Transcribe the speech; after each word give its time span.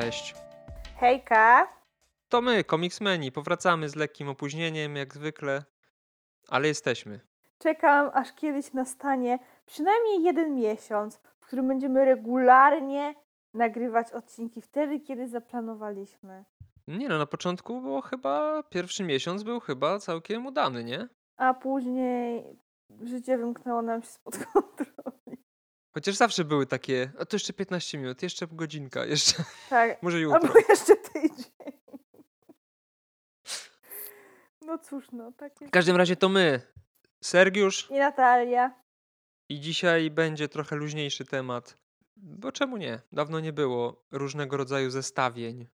Cześć. 0.00 0.34
Hejka. 0.96 1.68
To 2.28 2.42
my, 2.42 2.64
Comicsmeni. 2.64 3.32
Powracamy 3.32 3.88
z 3.88 3.96
lekkim 3.96 4.28
opóźnieniem, 4.28 4.96
jak 4.96 5.14
zwykle, 5.14 5.64
ale 6.48 6.68
jesteśmy. 6.68 7.20
Czekam, 7.58 8.10
aż 8.14 8.32
kiedyś 8.32 8.72
nastanie 8.72 9.38
przynajmniej 9.66 10.22
jeden 10.22 10.54
miesiąc, 10.54 11.16
w 11.16 11.46
którym 11.46 11.68
będziemy 11.68 12.04
regularnie 12.04 13.14
nagrywać 13.54 14.12
odcinki 14.12 14.62
wtedy, 14.62 15.00
kiedy 15.00 15.28
zaplanowaliśmy. 15.28 16.44
Nie 16.88 17.08
no, 17.08 17.18
na 17.18 17.26
początku 17.26 17.80
było 17.80 18.00
chyba, 18.00 18.62
pierwszy 18.62 19.04
miesiąc 19.04 19.42
był 19.42 19.60
chyba 19.60 19.98
całkiem 19.98 20.46
udany, 20.46 20.84
nie? 20.84 21.08
A 21.36 21.54
później 21.54 22.44
życie 23.02 23.38
wymknęło 23.38 23.82
nam 23.82 24.02
się 24.02 24.08
spod 24.08 24.38
kontroli. 24.52 25.15
Chociaż 25.96 26.14
zawsze 26.14 26.44
były 26.44 26.66
takie, 26.66 27.10
a 27.18 27.24
to 27.24 27.36
jeszcze 27.36 27.52
15 27.52 27.98
minut, 27.98 28.22
jeszcze 28.22 28.46
godzinka, 28.46 29.04
jeszcze, 29.14 29.44
Tak, 29.70 30.02
może 30.02 30.20
jutro. 30.20 30.40
albo 30.40 30.54
jeszcze 30.68 30.96
tydzień. 30.96 31.46
No 34.62 34.78
cóż, 34.78 35.12
no, 35.12 35.32
tak 35.32 35.52
W 35.66 35.70
każdym 35.70 35.96
razie 35.96 36.16
to 36.16 36.28
my, 36.28 36.60
Sergiusz 37.24 37.90
I 37.90 37.94
Natalia. 37.98 38.74
i 39.48 39.60
dzisiaj 39.60 40.10
będzie 40.10 40.48
trochę 40.48 40.76
luźniejszy 40.76 41.24
temat, 41.24 41.78
bo 42.16 42.52
czemu 42.52 42.76
nie? 42.76 43.00
Dawno 43.12 43.40
nie 43.40 43.52
było 43.52 44.04
różnego 44.10 44.56
rodzaju 44.56 44.90
zestawień. 44.90 45.66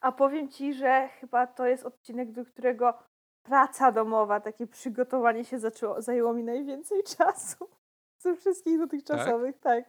A 0.00 0.12
powiem 0.12 0.48
ci, 0.48 0.74
że 0.74 1.08
chyba 1.20 1.46
to 1.46 1.66
jest 1.66 1.84
odcinek, 1.84 2.32
do 2.32 2.44
którego 2.44 2.98
praca 3.42 3.92
domowa, 3.92 4.40
takie 4.40 4.66
przygotowanie 4.66 5.44
się 5.44 5.58
zaczęło, 5.58 6.02
zajęło 6.02 6.34
mi 6.34 6.44
najwięcej 6.44 7.02
czasu 7.18 7.68
ze 8.22 8.36
wszystkich 8.36 8.78
dotychczasowych, 8.78 9.58
tak. 9.58 9.84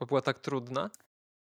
Bo 0.00 0.06
była 0.06 0.22
tak 0.22 0.38
trudna. 0.38 0.90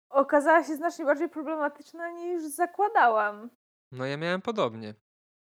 Okazała 0.09 0.63
się 0.63 0.75
znacznie 0.75 1.05
bardziej 1.05 1.29
problematyczna 1.29 2.11
niż 2.11 2.43
zakładałam. 2.43 3.49
No 3.91 4.05
ja 4.05 4.17
miałem 4.17 4.41
podobnie. 4.41 4.93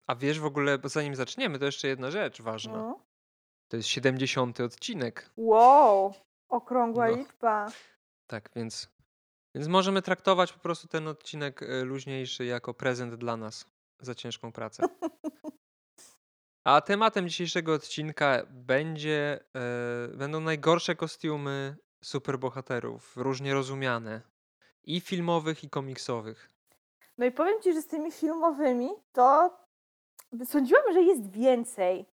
A 0.07 0.15
wiesz 0.15 0.41
w 0.41 0.45
ogóle, 0.45 0.79
bo 0.79 0.89
zanim 0.89 1.15
zaczniemy, 1.15 1.59
to 1.59 1.65
jeszcze 1.65 1.89
jedna 1.89 2.11
rzecz 2.11 2.43
ważna. 2.43 2.73
No. 2.77 3.01
To 3.69 3.77
jest 3.77 3.89
70. 3.89 4.61
odcinek. 4.61 5.31
Wow, 5.37 6.15
okrągła 6.49 7.09
No. 7.09 7.17
liczba. 7.17 7.69
Tak, 8.27 8.51
więc, 8.57 8.89
więc 9.55 9.69
możemy 9.69 10.03
traktować 10.03 10.53
po 10.53 10.59
prostu 10.61 10.89
ten 10.89 11.09
odcinek 11.09 11.63
e, 11.63 11.85
luźniejszy 11.85 12.45
jako 12.45 12.75
prezent 12.75 13.15
dla 13.15 13.37
nas 13.37 13.67
za 14.01 14.15
ciężką 14.15 14.53
pracę. 14.53 14.83
A 16.65 16.81
tematem 16.81 17.29
dzisiejszego 17.29 17.75
odcinka 17.75 18.43
będzie, 18.51 19.45
e, 19.55 20.17
będą 20.17 20.41
najgorsze 20.41 20.97
kostiumy 20.97 21.77
superbohaterów, 22.05 23.17
różnie 23.17 23.55
rozumiane. 23.55 24.21
I 24.85 25.01
filmowych, 25.01 25.65
i 25.65 25.71
komiksowych. 25.71 26.51
No 27.19 27.27
i 27.27 27.33
powiem 27.33 27.63
ci, 27.63 27.73
że 27.73 27.83
z 27.83 27.87
tymi 27.87 28.13
filmowymi 28.13 28.91
to 29.13 29.59
sądziłam, 30.45 30.93
że 30.93 31.03
jest 31.03 31.31
więcej 31.31 32.07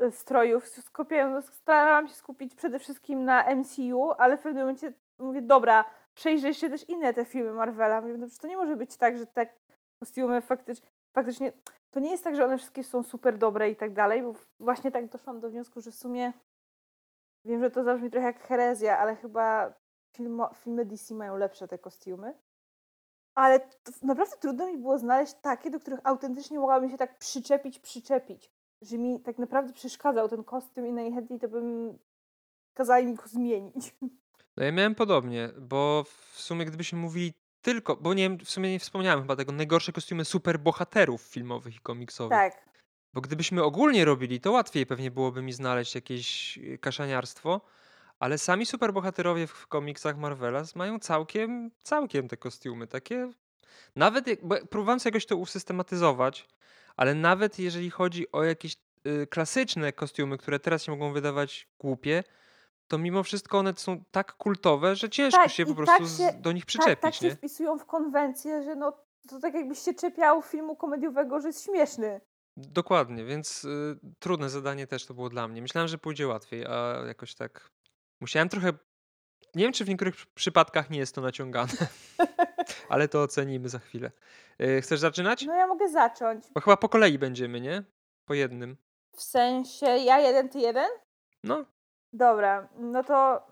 e, 0.00 0.12
strojów. 0.12 0.68
Skupiałam, 0.68 1.42
starałam 1.42 2.08
się 2.08 2.14
skupić 2.14 2.54
przede 2.54 2.78
wszystkim 2.78 3.24
na 3.24 3.54
MCU, 3.54 4.10
ale 4.18 4.36
w 4.36 4.40
pewnym 4.42 4.62
momencie 4.62 4.92
mówię, 5.18 5.42
dobra, 5.42 5.84
przejrzę 6.14 6.54
się 6.54 6.70
też 6.70 6.88
inne 6.88 7.14
te 7.14 7.24
filmy 7.24 7.52
Marvela. 7.52 8.00
Mówię, 8.00 8.16
no 8.18 8.26
to 8.40 8.46
nie 8.46 8.56
może 8.56 8.76
być 8.76 8.96
tak, 8.96 9.18
że 9.18 9.26
te 9.26 9.46
kostiumy 10.00 10.40
faktycz, 10.40 10.80
faktycznie... 11.12 11.52
To 11.90 12.00
nie 12.00 12.10
jest 12.10 12.24
tak, 12.24 12.36
że 12.36 12.44
one 12.44 12.58
wszystkie 12.58 12.84
są 12.84 13.02
super 13.02 13.38
dobre 13.38 13.70
i 13.70 13.76
tak 13.76 13.92
dalej, 13.92 14.22
bo 14.22 14.34
właśnie 14.60 14.90
tak 14.90 15.08
doszłam 15.08 15.40
do 15.40 15.50
wniosku, 15.50 15.80
że 15.80 15.90
w 15.90 15.94
sumie 15.94 16.32
wiem, 17.44 17.60
że 17.60 17.70
to 17.70 17.84
zabrzmi 17.84 18.10
trochę 18.10 18.26
jak 18.26 18.40
herezja, 18.40 18.98
ale 18.98 19.16
chyba 19.16 19.74
filmy 20.54 20.84
DC 20.84 21.14
mają 21.14 21.36
lepsze 21.36 21.68
te 21.68 21.78
kostiumy. 21.78 22.34
Ale 23.34 23.68
naprawdę 24.02 24.36
trudno 24.36 24.66
mi 24.66 24.78
było 24.78 24.98
znaleźć 24.98 25.34
takie, 25.42 25.70
do 25.70 25.80
których 25.80 26.00
autentycznie 26.04 26.58
mogłabym 26.58 26.90
się 26.90 26.98
tak 26.98 27.18
przyczepić, 27.18 27.78
przyczepić. 27.78 28.50
Że 28.82 28.98
mi 28.98 29.20
tak 29.20 29.38
naprawdę 29.38 29.72
przeszkadzał 29.72 30.28
ten 30.28 30.44
kostium 30.44 30.86
i 30.86 30.92
najchętniej 30.92 31.40
to 31.40 31.48
bym 31.48 31.98
kazała 32.74 33.02
mi 33.02 33.14
go 33.14 33.22
zmienić. 33.26 33.96
No 34.56 34.64
ja 34.64 34.72
miałem 34.72 34.94
podobnie, 34.94 35.50
bo 35.58 36.04
w 36.04 36.40
sumie 36.40 36.64
gdybyśmy 36.64 36.98
mówili 36.98 37.32
tylko, 37.62 37.96
bo 37.96 38.14
nie 38.14 38.22
wiem, 38.22 38.38
w 38.38 38.50
sumie 38.50 38.70
nie 38.70 38.78
wspomniałem 38.78 39.20
chyba 39.20 39.36
tego, 39.36 39.52
najgorsze 39.52 39.92
kostiumy 39.92 40.24
superbohaterów 40.24 41.22
filmowych 41.22 41.76
i 41.76 41.80
komiksowych. 41.80 42.38
Tak. 42.38 42.70
Bo 43.14 43.20
gdybyśmy 43.20 43.62
ogólnie 43.62 44.04
robili, 44.04 44.40
to 44.40 44.52
łatwiej 44.52 44.86
pewnie 44.86 45.10
byłoby 45.10 45.42
mi 45.42 45.52
znaleźć 45.52 45.94
jakieś 45.94 46.58
y, 46.58 46.78
kaszaniarstwo, 46.78 47.60
ale 48.18 48.38
sami 48.38 48.66
superbohaterowie 48.66 49.46
w 49.46 49.50
w 49.50 49.66
komiksach 49.66 50.16
Marvela 50.18 50.62
mają 50.74 50.98
całkiem, 50.98 51.70
całkiem 51.82 52.28
te 52.28 52.36
kostiumy. 52.36 52.86
Takie, 52.86 53.30
nawet, 53.96 54.26
jak, 54.26 54.46
bo 54.46 54.56
próbowałem 54.66 55.00
sobie 55.00 55.10
jakoś 55.10 55.26
to 55.26 55.36
usystematyzować, 55.36 56.48
ale 56.96 57.14
nawet 57.14 57.58
jeżeli 57.58 57.90
chodzi 57.90 58.32
o 58.32 58.44
jakieś 58.44 58.76
y, 59.06 59.26
klasyczne 59.26 59.92
kostiumy, 59.92 60.38
które 60.38 60.58
teraz 60.58 60.82
się 60.82 60.92
mogą 60.92 61.12
wydawać 61.12 61.68
głupie, 61.78 62.24
to 62.90 62.98
mimo 62.98 63.22
wszystko 63.22 63.58
one 63.58 63.74
są 63.76 64.04
tak 64.10 64.32
kultowe, 64.32 64.96
że 64.96 65.10
ciężko 65.10 65.40
Tak, 65.40 65.50
się 65.50 65.64
po 65.66 65.72
i 65.72 65.74
prostu 65.74 65.98
tak 65.98 66.08
się- 66.32 66.40
do 66.40 66.52
nich 66.52 66.62
Tak, 66.62 66.68
przyczepić, 66.68 67.02
tak 67.02 67.14
się 67.14 67.26
nie? 67.28 67.34
wpisują 67.36 67.78
w 67.78 67.84
konwencję, 67.86 68.62
że 68.62 68.74
no 68.76 68.92
to 69.28 69.40
tak 69.40 69.54
jakbyś 69.54 69.78
się 69.78 69.94
czepiał 69.94 70.42
filmu 70.42 70.76
komediowego, 70.76 71.40
że 71.40 71.48
jest 71.48 71.64
śmieszny. 71.64 72.20
Dokładnie, 72.56 73.24
więc 73.24 73.64
y, 73.64 73.98
trudne 74.18 74.50
zadanie 74.50 74.86
też 74.86 75.06
to 75.06 75.14
było 75.14 75.28
dla 75.28 75.48
mnie. 75.48 75.62
Myślałem, 75.62 75.88
że 75.88 75.98
pójdzie 75.98 76.26
łatwiej, 76.28 76.66
a 76.66 77.02
jakoś 77.06 77.34
tak 77.34 77.70
musiałem 78.20 78.48
trochę. 78.48 78.72
Nie 79.54 79.64
wiem, 79.64 79.72
czy 79.72 79.84
w 79.84 79.88
niektórych 79.88 80.14
przy- 80.16 80.26
przypadkach 80.34 80.90
nie 80.90 80.98
jest 80.98 81.14
to 81.14 81.20
naciągane, 81.20 81.72
ale 82.88 83.08
to 83.08 83.22
ocenimy 83.22 83.68
za 83.68 83.78
chwilę. 83.78 84.10
Y, 84.62 84.80
chcesz 84.82 85.00
zaczynać? 85.00 85.46
No 85.46 85.54
ja 85.54 85.66
mogę 85.66 85.88
zacząć. 85.88 86.44
Bo 86.54 86.60
chyba 86.60 86.76
po 86.76 86.88
kolei 86.88 87.18
będziemy, 87.18 87.60
nie? 87.60 87.82
Po 88.24 88.34
jednym. 88.34 88.76
W 89.16 89.22
sensie 89.22 89.86
ja 89.86 90.18
jeden, 90.18 90.48
ty 90.48 90.58
jeden? 90.58 90.88
No, 91.44 91.64
Dobra, 92.12 92.68
no 92.76 93.04
to 93.04 93.46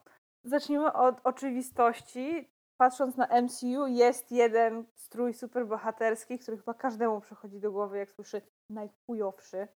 zacznijmy 0.44 0.92
od 0.92 1.20
oczywistości. 1.24 2.50
Patrząc 2.80 3.16
na 3.16 3.42
MCU, 3.42 3.86
jest 3.86 4.32
jeden 4.32 4.84
strój 4.94 5.34
superbohaterski, 5.34 6.38
który 6.38 6.56
chyba 6.56 6.74
każdemu 6.74 7.20
przychodzi 7.20 7.60
do 7.60 7.72
głowy, 7.72 7.98
jak 7.98 8.10
słyszy 8.10 8.42
najchujowszy. 8.70 9.68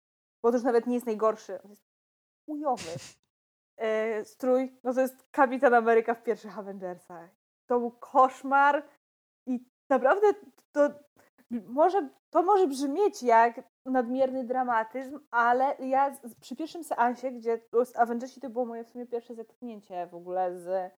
Bo 0.42 0.50
to 0.50 0.56
już 0.56 0.64
nawet 0.64 0.86
nie 0.86 0.94
jest 0.94 1.06
najgorszy, 1.06 1.62
on 1.62 1.70
jest 1.70 1.84
chujowy. 2.46 2.90
E, 3.76 4.24
strój, 4.24 4.80
no 4.84 4.94
to 4.94 5.00
jest 5.00 5.30
Kapitan 5.30 5.74
Ameryka 5.74 6.14
w 6.14 6.22
pierwszych 6.22 6.58
Avengersach. 6.58 7.30
To 7.66 7.80
był 7.80 7.90
koszmar 7.90 8.88
i 9.46 9.64
naprawdę 9.90 10.26
to 10.72 10.90
może, 11.66 12.08
to 12.30 12.42
może 12.42 12.66
brzmieć 12.66 13.22
jak 13.22 13.60
nadmierny 13.86 14.44
dramatyzm, 14.44 15.18
ale 15.30 15.76
ja 15.78 16.16
przy 16.40 16.56
pierwszym 16.56 16.84
seansie, 16.84 17.30
gdzie 17.30 17.60
z 17.84 17.96
Avengersi 17.96 18.40
to 18.40 18.50
było 18.50 18.66
moje 18.66 18.84
w 18.84 18.88
sumie 18.88 19.06
pierwsze 19.06 19.34
zetknięcie 19.34 20.06
w 20.06 20.14
ogóle 20.14 20.58
z 20.58 20.92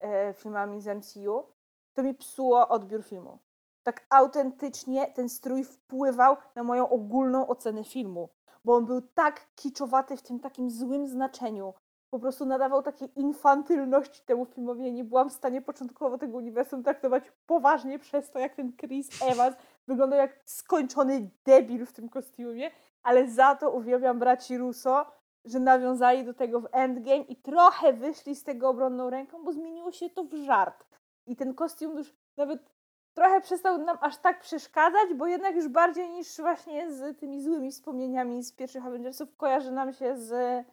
e, 0.00 0.34
filmami 0.34 0.80
z 0.80 0.86
MCU, 0.86 1.46
to 1.94 2.02
mi 2.02 2.14
psuło 2.14 2.68
odbiór 2.68 3.04
filmu. 3.04 3.38
Tak 3.82 4.06
autentycznie 4.10 5.06
ten 5.06 5.28
strój 5.28 5.64
wpływał 5.64 6.36
na 6.54 6.62
moją 6.62 6.88
ogólną 6.88 7.46
ocenę 7.46 7.84
filmu, 7.84 8.28
bo 8.64 8.74
on 8.74 8.86
był 8.86 9.02
tak 9.02 9.46
kiczowaty 9.54 10.16
w 10.16 10.22
tym 10.22 10.40
takim 10.40 10.70
złym 10.70 11.08
znaczeniu. 11.08 11.74
Po 12.12 12.18
prostu 12.18 12.46
nadawał 12.46 12.82
takiej 12.82 13.08
infantylności 13.16 14.22
temu 14.22 14.44
filmowi. 14.44 14.84
Ja 14.84 14.90
nie 14.90 15.04
byłam 15.04 15.30
w 15.30 15.32
stanie 15.32 15.62
początkowo 15.62 16.18
tego 16.18 16.36
uniwersum 16.36 16.82
traktować 16.82 17.24
poważnie 17.46 17.98
przez 17.98 18.30
to, 18.30 18.38
jak 18.38 18.54
ten 18.54 18.72
Chris 18.76 19.22
Evans 19.22 19.56
wyglądał 19.86 20.18
jak 20.18 20.40
skończony 20.44 21.30
debil 21.44 21.86
w 21.86 21.92
tym 21.92 22.08
kostiumie, 22.08 22.70
ale 23.02 23.28
za 23.28 23.54
to 23.54 23.70
uwielbiam 23.70 24.18
braci 24.18 24.58
Russo, 24.58 25.06
że 25.44 25.60
nawiązali 25.60 26.24
do 26.24 26.34
tego 26.34 26.60
w 26.60 26.68
Endgame 26.72 27.22
i 27.22 27.36
trochę 27.36 27.92
wyszli 27.92 28.36
z 28.36 28.44
tego 28.44 28.68
obronną 28.68 29.10
ręką, 29.10 29.44
bo 29.44 29.52
zmieniło 29.52 29.92
się 29.92 30.10
to 30.10 30.24
w 30.24 30.34
żart. 30.34 30.84
I 31.26 31.36
ten 31.36 31.54
kostium 31.54 31.98
już 31.98 32.14
nawet 32.36 32.72
trochę 33.14 33.40
przestał 33.40 33.78
nam 33.78 33.98
aż 34.00 34.16
tak 34.16 34.40
przeszkadzać, 34.40 35.14
bo 35.14 35.26
jednak 35.26 35.56
już 35.56 35.68
bardziej 35.68 36.10
niż 36.10 36.36
właśnie 36.36 36.92
z 36.92 37.18
tymi 37.18 37.42
złymi 37.42 37.70
wspomnieniami 37.70 38.42
z 38.42 38.52
pierwszych 38.52 38.86
Avengersów 38.86 39.36
kojarzy 39.36 39.72
nam 39.72 39.92
się 39.92 40.16
z 40.16 40.64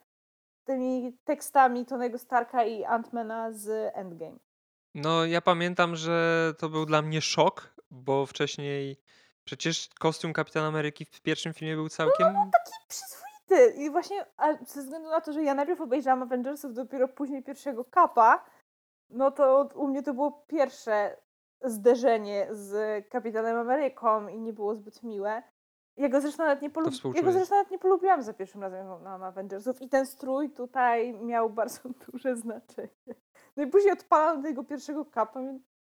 tymi 0.70 1.18
tekstami 1.24 1.86
Tonego 1.86 2.18
Starka 2.18 2.64
i 2.64 2.84
Antmana 2.84 3.52
z 3.52 3.92
Endgame. 3.94 4.36
no 4.94 5.24
ja 5.24 5.40
pamiętam, 5.40 5.96
że 5.96 6.52
to 6.58 6.68
był 6.68 6.86
dla 6.86 7.02
mnie 7.02 7.20
szok, 7.20 7.74
bo 7.90 8.26
wcześniej 8.26 8.96
przecież 9.44 9.88
kostium 9.98 10.32
Kapitana 10.32 10.66
Ameryki 10.66 11.04
w 11.04 11.20
pierwszym 11.20 11.54
filmie 11.54 11.74
był 11.74 11.88
całkiem. 11.88 12.26
przyzwoity. 12.88 13.82
I 13.82 13.90
właśnie 13.90 14.26
a 14.36 14.64
ze 14.64 14.82
względu 14.82 15.10
na 15.10 15.20
to, 15.20 15.32
że 15.32 15.42
ja 15.42 15.54
najpierw 15.54 15.80
obejrzałam 15.80 16.22
Avengersów, 16.22 16.74
dopiero 16.74 17.08
później 17.08 17.42
pierwszego 17.42 17.84
kapa, 17.84 18.44
no 19.10 19.30
to 19.30 19.68
u 19.74 19.88
mnie 19.88 20.02
to 20.02 20.14
było 20.14 20.44
pierwsze 20.46 21.16
zderzenie 21.62 22.46
z 22.50 23.08
Kapitanem 23.08 23.56
Ameryką 23.56 24.28
i 24.28 24.40
nie 24.40 24.52
było 24.52 24.74
zbyt 24.74 25.02
miłe. 25.02 25.42
Ja 25.96 26.08
go 26.08 26.20
zresztą 26.20 26.42
nawet 26.42 26.62
nie, 26.62 26.70
polub... 26.70 26.86
ja 26.86 26.96
współczuję. 26.96 27.24
go 27.24 27.32
zresztą 27.32 27.54
nawet 27.54 27.70
nie 27.70 27.78
polubiłam 27.78 28.22
za 28.22 28.32
pierwszym 28.32 28.62
razem, 28.62 28.78
jak 28.78 28.86
oglądałam 28.86 29.22
Avengersów 29.22 29.82
i 29.82 29.88
ten 29.88 30.06
strój 30.06 30.50
tutaj 30.50 31.12
miał 31.14 31.50
bardzo 31.50 31.80
duże 32.12 32.36
znaczenie. 32.36 33.14
No 33.56 33.62
i 33.62 33.66
później 33.66 33.92
odpalam 33.92 34.42
do 34.42 34.48
tego 34.48 34.64
pierwszego 34.64 35.04
kapa, 35.04 35.40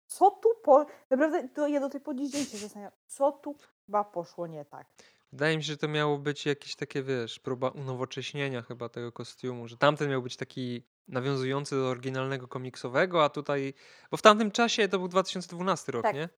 Co 0.08 0.32
tu 0.32 0.50
po... 0.64 0.86
Naprawdę, 1.10 1.50
to 1.50 1.68
ja 1.68 1.80
do 1.80 1.90
tej 1.90 2.02
po 2.02 2.14
dziś 2.14 2.32
dzień 2.32 2.46
się 2.46 2.58
zastanawiam, 2.58 2.92
co 3.08 3.32
tu 3.32 3.56
chyba 3.86 4.04
poszło 4.04 4.48
nie 4.48 4.66
tak. 4.66 4.88
Wydaje 5.32 5.58
mi 5.58 5.64
się, 5.64 5.68
że 5.68 5.78
to 5.78 5.88
miało 5.88 6.18
być 6.18 6.46
jakieś 6.46 6.76
takie, 6.76 7.04
wiesz, 7.04 7.40
próba 7.40 7.70
unowocześnienia 7.70 8.62
chyba 8.62 8.90
tego 8.90 9.12
kostiumu, 9.12 9.68
że 9.68 9.78
tamten 9.78 10.10
miał 10.10 10.22
być 10.22 10.38
taki 10.38 10.84
nawiązujący 11.08 11.76
do 11.76 11.88
oryginalnego 11.88 12.48
komiksowego, 12.48 13.24
a 13.24 13.30
tutaj, 13.30 13.74
bo 14.12 14.18
w 14.18 14.22
tamtym 14.22 14.52
czasie 14.52 14.88
to 14.88 15.00
był 15.00 15.08
2012 15.08 15.92
rok, 15.92 16.04
Tak. 16.04 16.16
nie? 16.16 16.30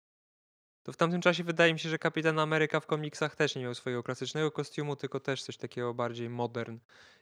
To 0.87 0.93
w 0.93 0.97
tamtym 0.97 1.21
czasie 1.21 1.43
wydaje 1.43 1.73
mi 1.73 1.79
się, 1.79 1.89
że 1.89 1.99
Kapitan 1.99 2.39
Ameryka 2.39 2.79
w 2.79 2.85
komiksach 2.85 3.35
też 3.35 3.55
nie 3.55 3.61
miał 3.61 3.75
swojego 3.75 4.03
klasycznego 4.03 4.51
kostiumu, 4.51 4.95
tylko 4.95 5.19
też 5.19 5.43
coś 5.43 5.57
takiego 5.57 5.93
bardziej 5.93 6.29
modern, 6.29 6.77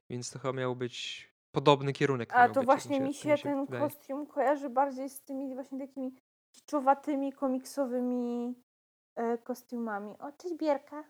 więc 0.09 0.31
to 0.31 0.39
chyba 0.39 0.53
miał 0.53 0.75
być 0.75 1.27
podobny 1.51 1.94
kierunek. 1.94 2.33
A 2.33 2.50
to 2.50 2.59
być, 2.59 2.65
właśnie 2.65 3.00
mi 3.00 3.13
tak 3.13 3.17
się 3.21 3.38
ten 3.44 3.65
wydaje. 3.65 3.83
kostium 3.83 4.27
kojarzy 4.27 4.69
bardziej 4.69 5.09
z 5.09 5.21
tymi 5.21 5.53
właśnie 5.53 5.79
takimi 5.79 6.15
kiczowatymi, 6.56 7.33
komiksowymi 7.33 8.56
e, 9.15 9.38
kostiumami. 9.38 10.15
O, 10.19 10.31
cześć 10.31 10.56
Bierka. 10.56 11.03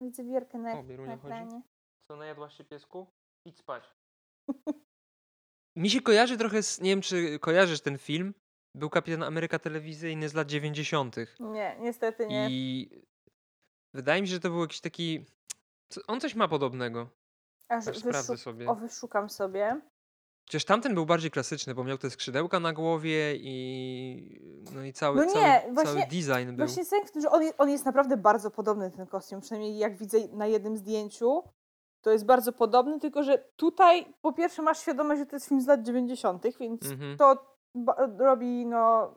Widzę 0.00 0.24
Bierkę 0.24 0.58
na, 0.58 0.72
O, 0.72 0.82
na 0.82 0.96
chodzi? 0.96 1.10
ekranie. 1.10 1.62
Co, 2.08 2.16
najadłaś 2.16 2.56
się 2.56 2.64
piesku? 2.64 3.06
Idź 3.46 3.58
spać. 3.58 3.84
Mi 5.76 5.90
się 5.90 6.00
kojarzy 6.00 6.36
trochę 6.38 6.62
z, 6.62 6.80
nie 6.80 6.90
wiem 6.90 7.00
czy 7.00 7.38
kojarzysz 7.38 7.80
ten 7.80 7.98
film, 7.98 8.34
był 8.74 8.90
Kapitan 8.90 9.22
Ameryka 9.22 9.58
telewizyjny 9.58 10.28
z 10.28 10.34
lat 10.34 10.48
90. 10.48 11.16
Nie, 11.40 11.76
niestety 11.80 12.26
nie. 12.26 12.48
I 12.50 12.90
wydaje 13.94 14.22
mi 14.22 14.28
się, 14.28 14.34
że 14.34 14.40
to 14.40 14.50
był 14.50 14.60
jakiś 14.60 14.80
taki, 14.80 15.24
on 16.06 16.20
coś 16.20 16.34
ma 16.34 16.48
podobnego. 16.48 17.08
Aż 17.68 17.88
Aż 17.88 17.98
sprawdzę 17.98 18.36
sobie. 18.36 18.68
O, 18.68 18.74
wyszukam 18.74 19.30
sobie. 19.30 19.80
Chociaż 20.46 20.64
tamten 20.64 20.94
był 20.94 21.06
bardziej 21.06 21.30
klasyczny, 21.30 21.74
bo 21.74 21.84
miał 21.84 21.98
te 21.98 22.10
skrzydełka 22.10 22.60
na 22.60 22.72
głowie 22.72 23.36
i 23.36 24.40
no 24.74 24.84
i 24.84 24.92
cały, 24.92 25.16
No 25.16 25.24
nie, 25.24 25.32
cały, 25.32 25.74
właśnie- 25.74 25.92
cały 25.92 26.06
design 26.06 26.56
był. 26.56 26.66
Właśnie 26.66 26.84
sens 26.84 27.08
w 27.08 27.12
tym, 27.12 27.22
że 27.22 27.30
on, 27.30 27.42
on 27.58 27.70
jest 27.70 27.84
naprawdę 27.84 28.16
bardzo 28.16 28.50
podobny, 28.50 28.90
ten 28.90 29.06
kostium. 29.06 29.40
Przynajmniej 29.40 29.78
jak 29.78 29.96
widzę 29.96 30.18
na 30.32 30.46
jednym 30.46 30.76
zdjęciu, 30.76 31.42
to 32.00 32.10
jest 32.10 32.24
bardzo 32.26 32.52
podobny, 32.52 33.00
tylko 33.00 33.22
że 33.22 33.38
tutaj 33.56 34.14
po 34.22 34.32
pierwsze 34.32 34.62
masz 34.62 34.78
świadomość, 34.80 35.18
że 35.18 35.26
to 35.26 35.36
jest 35.36 35.48
film 35.48 35.60
z 35.60 35.66
lat 35.66 35.82
90., 35.82 36.42
więc 36.60 36.90
Mhm. 36.90 37.16
to 37.16 37.51
robi, 38.18 38.66
no, 38.66 39.14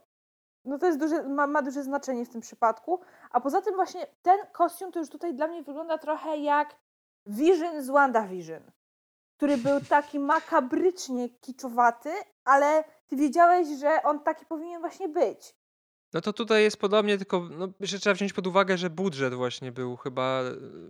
no 0.65 0.77
to 0.77 0.85
jest 0.85 0.99
duże, 0.99 1.23
ma, 1.23 1.47
ma 1.47 1.61
duże 1.61 1.83
znaczenie 1.83 2.25
w 2.25 2.29
tym 2.29 2.41
przypadku. 2.41 2.99
A 3.31 3.41
poza 3.41 3.61
tym 3.61 3.75
właśnie 3.75 4.07
ten 4.21 4.37
kostium 4.51 4.91
to 4.91 4.99
już 4.99 5.09
tutaj 5.09 5.35
dla 5.35 5.47
mnie 5.47 5.63
wygląda 5.63 5.97
trochę 5.97 6.37
jak 6.37 6.75
Vision 7.27 7.83
z 7.83 7.87
WandaVision, 7.87 8.71
który 9.37 9.57
był 9.57 9.79
taki 9.89 10.19
makabrycznie 10.19 11.29
kiczowaty, 11.29 12.09
ale 12.43 12.83
ty 13.07 13.15
wiedziałeś, 13.15 13.67
że 13.79 14.03
on 14.03 14.19
taki 14.19 14.45
powinien 14.45 14.81
właśnie 14.81 15.09
być. 15.09 15.55
No 16.13 16.21
to 16.21 16.33
tutaj 16.33 16.63
jest 16.63 16.77
podobnie, 16.77 17.17
tylko 17.17 17.39
no, 17.57 17.67
jeszcze 17.79 17.99
trzeba 17.99 18.13
wziąć 18.13 18.33
pod 18.33 18.47
uwagę, 18.47 18.77
że 18.77 18.89
budżet 18.89 19.33
właśnie 19.33 19.71
był 19.71 19.95
chyba, 19.95 20.41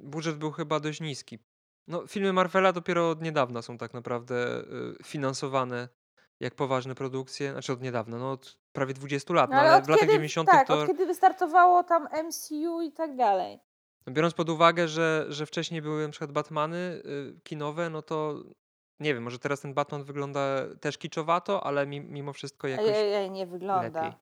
budżet 0.02 0.38
był 0.38 0.52
chyba 0.52 0.80
dość 0.80 1.02
niski. 1.02 1.40
No, 1.88 2.08
filmy 2.08 2.34
Marvela 2.34 2.74
dopiero 2.74 3.10
od 3.10 3.22
niedawna 3.22 3.62
są 3.62 3.78
tak 3.78 3.94
naprawdę 3.94 4.60
y, 5.00 5.04
finansowane 5.04 5.90
jak 6.40 6.56
poważne 6.56 6.96
produkcje, 6.96 7.52
znaczy 7.52 7.74
od 7.74 7.82
niedawna, 7.82 8.18
no 8.18 8.32
od 8.32 8.58
prawie 8.74 8.94
20 8.94 9.34
lat, 9.34 9.50
no, 9.50 9.56
ale, 9.58 9.78
od 9.78 9.86
w 9.86 9.90
latach 9.90 10.02
kiedy- 10.02 10.14
90 10.14 10.50
Tak, 10.50 10.68
to 10.68 10.80
od 10.80 10.88
kiedy 10.88 11.06
wystartowało 11.06 11.84
tam 11.84 12.08
MCU 12.28 12.82
i 12.82 12.92
tak 12.92 13.16
dalej. 13.16 13.60
no, 14.08 14.14
biorąc 14.14 14.34
pod 14.34 14.50
uwagę, 14.50 14.88
że, 14.88 15.26
że 15.30 15.46
wcześniej 15.46 15.82
były 15.82 16.04
na 16.04 16.10
przykład 16.10 16.32
Batmany 16.32 16.78
y, 16.78 17.40
kinowe, 17.44 17.90
no 17.90 18.02
to 18.02 18.36
nie 19.00 19.14
wiem, 19.14 19.24
może 19.24 19.40
teraz 19.40 19.62
ten 19.62 19.74
Batman 19.74 20.04
wygląda 20.04 20.62
też 20.82 20.98
kiczowato, 20.98 21.64
ale 21.64 21.88
mi, 21.88 22.02
mimo 22.02 22.34
wszystko 22.34 22.68
jakoś 22.68 22.88
Ej, 22.90 23.14
ej, 23.14 23.32
nie 23.32 23.48
wygląda. 23.48 24.02
lepiej. 24.04 24.20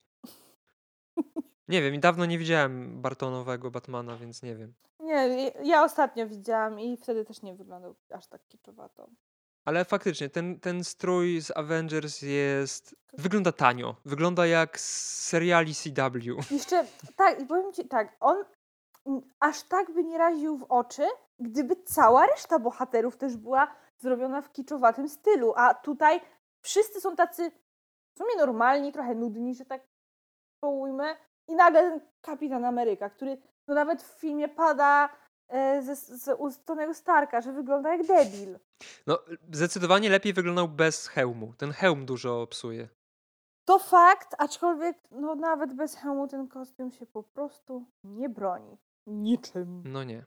Nie 1.67 1.81
wiem, 1.81 1.95
i 1.95 1.99
dawno 1.99 2.25
nie 2.25 2.37
widziałem 2.37 3.01
Bartonowego 3.01 3.71
Batmana, 3.71 4.17
więc 4.17 4.43
nie 4.43 4.55
wiem. 4.55 4.73
Nie, 4.99 5.51
ja 5.63 5.83
ostatnio 5.83 6.27
widziałam 6.27 6.79
i 6.79 6.97
wtedy 6.97 7.25
też 7.25 7.41
nie 7.41 7.55
wyglądał 7.55 7.95
aż 8.09 8.27
tak 8.27 8.47
kiczowato. 8.47 9.09
Ale 9.65 9.85
faktycznie, 9.85 10.29
ten, 10.29 10.59
ten 10.59 10.83
strój 10.83 11.41
z 11.41 11.57
Avengers 11.57 12.21
jest. 12.21 12.95
Wygląda 13.13 13.51
tanio. 13.51 13.95
Wygląda 14.05 14.47
jak 14.47 14.79
z 14.79 15.21
seriali 15.25 15.75
CW. 15.75 16.41
Jeszcze, 16.51 16.85
tak, 17.15 17.41
i 17.41 17.45
powiem 17.45 17.73
ci 17.73 17.87
tak, 17.87 18.17
on 18.19 18.43
aż 19.39 19.63
tak 19.63 19.91
by 19.91 20.03
nie 20.03 20.17
raził 20.17 20.57
w 20.57 20.63
oczy, 20.63 21.03
gdyby 21.39 21.75
cała 21.75 22.25
reszta 22.25 22.59
bohaterów 22.59 23.17
też 23.17 23.37
była 23.37 23.75
zrobiona 23.99 24.41
w 24.41 24.51
kiczowatym 24.51 25.09
stylu, 25.09 25.53
a 25.55 25.73
tutaj 25.73 26.21
wszyscy 26.61 27.01
są 27.01 27.15
tacy 27.15 27.51
w 28.15 28.17
sumie 28.17 28.35
normalni, 28.37 28.91
trochę 28.91 29.15
nudni, 29.15 29.55
że 29.55 29.65
tak 29.65 29.81
to 30.61 30.69
ujmę. 30.69 31.15
I 31.47 31.55
nagle 31.55 31.81
ten 31.81 32.01
Kapitan 32.21 32.65
Ameryka, 32.65 33.09
który 33.09 33.37
no 33.67 33.73
nawet 33.73 34.03
w 34.03 34.19
filmie 34.19 34.49
pada 34.49 35.09
ze, 35.81 35.95
z 35.95 36.35
ust 36.39 36.65
Tonego 36.65 36.93
Starka, 36.93 37.41
że 37.41 37.53
wygląda 37.53 37.95
jak 37.95 38.07
debil. 38.07 38.59
No, 39.07 39.19
zdecydowanie 39.51 40.09
lepiej 40.09 40.33
wyglądał 40.33 40.67
bez 40.67 41.07
hełmu. 41.07 41.53
Ten 41.57 41.71
hełm 41.71 42.05
dużo 42.05 42.47
psuje. 42.47 42.89
To 43.65 43.79
fakt, 43.79 44.35
aczkolwiek 44.37 44.97
no 45.11 45.35
nawet 45.35 45.73
bez 45.73 45.95
hełmu 45.95 46.27
ten 46.27 46.47
kostium 46.47 46.91
się 46.91 47.05
po 47.05 47.23
prostu 47.23 47.85
nie 48.03 48.29
broni. 48.29 48.77
Niczym. 49.07 49.83
No 49.85 50.03
nie. 50.03 50.25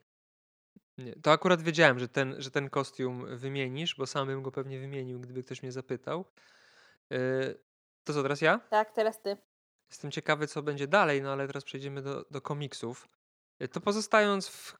nie. 0.98 1.16
To 1.22 1.32
akurat 1.32 1.62
wiedziałem, 1.62 1.98
że 1.98 2.08
ten, 2.08 2.34
że 2.38 2.50
ten 2.50 2.70
kostium 2.70 3.36
wymienisz, 3.36 3.94
bo 3.94 4.06
sam 4.06 4.26
bym 4.26 4.42
go 4.42 4.52
pewnie 4.52 4.80
wymienił, 4.80 5.20
gdyby 5.20 5.42
ktoś 5.42 5.62
mnie 5.62 5.72
zapytał. 5.72 6.24
Yy, 7.10 7.60
to 8.04 8.12
co, 8.12 8.22
teraz 8.22 8.40
ja? 8.40 8.58
Tak, 8.58 8.90
teraz 8.90 9.22
ty. 9.22 9.36
Jestem 9.90 10.10
ciekawy, 10.10 10.46
co 10.46 10.62
będzie 10.62 10.86
dalej, 10.86 11.22
no 11.22 11.32
ale 11.32 11.46
teraz 11.46 11.64
przejdziemy 11.64 12.02
do, 12.02 12.24
do 12.30 12.40
komiksów. 12.40 13.08
Y, 13.62 13.68
To 13.68 13.80
pozostając 13.80 14.48
w, 14.48 14.74
y, 14.74 14.76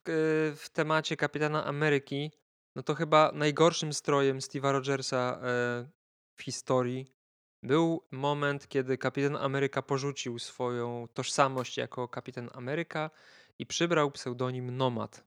w 0.57 0.69
temacie 0.73 1.17
Kapitana 1.17 1.65
Ameryki, 1.65 2.31
no 2.77 2.83
to 2.83 2.95
chyba 2.95 3.31
najgorszym 3.35 3.93
strojem 3.93 4.39
Steve'a 4.39 4.73
Rogersa 4.73 5.39
e, 5.43 5.89
w 6.35 6.43
historii 6.43 7.17
był 7.63 8.03
moment, 8.11 8.69
kiedy 8.69 8.99
Kapitan 8.99 9.37
Ameryka 9.37 9.83
porzucił 9.83 10.39
swoją 10.39 11.09
tożsamość 11.15 11.77
jako 11.77 12.09
Kapitan 12.09 12.51
Ameryka 12.55 13.11
i 13.59 13.67
przybrał 13.67 14.11
pseudonim 14.11 14.77
Nomad. 14.77 15.25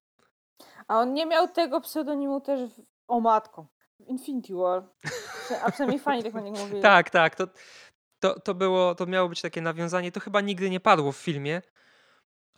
A 0.88 1.00
on 1.00 1.14
nie 1.14 1.26
miał 1.26 1.48
tego 1.48 1.82
pseudonimu 1.82 2.42
też 2.42 2.70
w... 2.70 2.82
O 3.08 3.20
matko. 3.20 3.68
Infinity 4.00 4.54
War. 4.56 4.84
A 5.64 5.72
przynajmniej 5.72 6.00
fani 6.00 6.24
tak 6.24 6.34
na 6.34 6.42
niego 6.42 6.58
mówili. 6.58 6.82
Tak, 6.92 7.10
tak, 7.10 7.36
to, 7.36 7.48
to, 8.20 8.40
to, 8.40 8.54
było, 8.54 8.96
to 8.96 9.06
miało 9.06 9.30
być 9.30 9.42
takie 9.42 9.62
nawiązanie, 9.62 10.12
to 10.12 10.20
chyba 10.20 10.42
nigdy 10.42 10.70
nie 10.70 10.80
padło 10.80 11.12
w 11.12 11.18
filmie, 11.18 11.62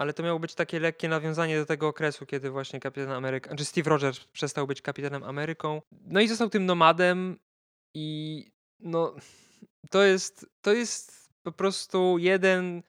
ale 0.02 0.14
to 0.14 0.24
miało 0.24 0.40
być 0.40 0.56
takie 0.56 0.80
lekkie 0.80 1.10
nawiązanie 1.10 1.58
do 1.60 1.66
tego 1.66 1.88
okresu, 1.88 2.26
kiedy 2.26 2.50
właśnie 2.50 2.80
Kapitan 2.80 3.12
Ameryka, 3.12 3.50
znaczy 3.50 3.66
Steve 3.66 3.90
Rogers 3.90 4.20
przestał 4.20 4.68
być 4.68 4.82
Kapitanem 4.82 5.24
Ameryką, 5.24 5.82
no 5.92 6.20
i 6.22 6.28
został 6.28 6.50
tym 6.50 6.66
nomadem 6.66 7.40
i 7.94 8.46
no 8.80 9.16
to 9.90 10.04
jest, 10.04 10.46
to 10.62 10.74
jest 10.74 11.30
po 11.44 11.52
prostu 11.52 12.18
jeden... 12.18 12.84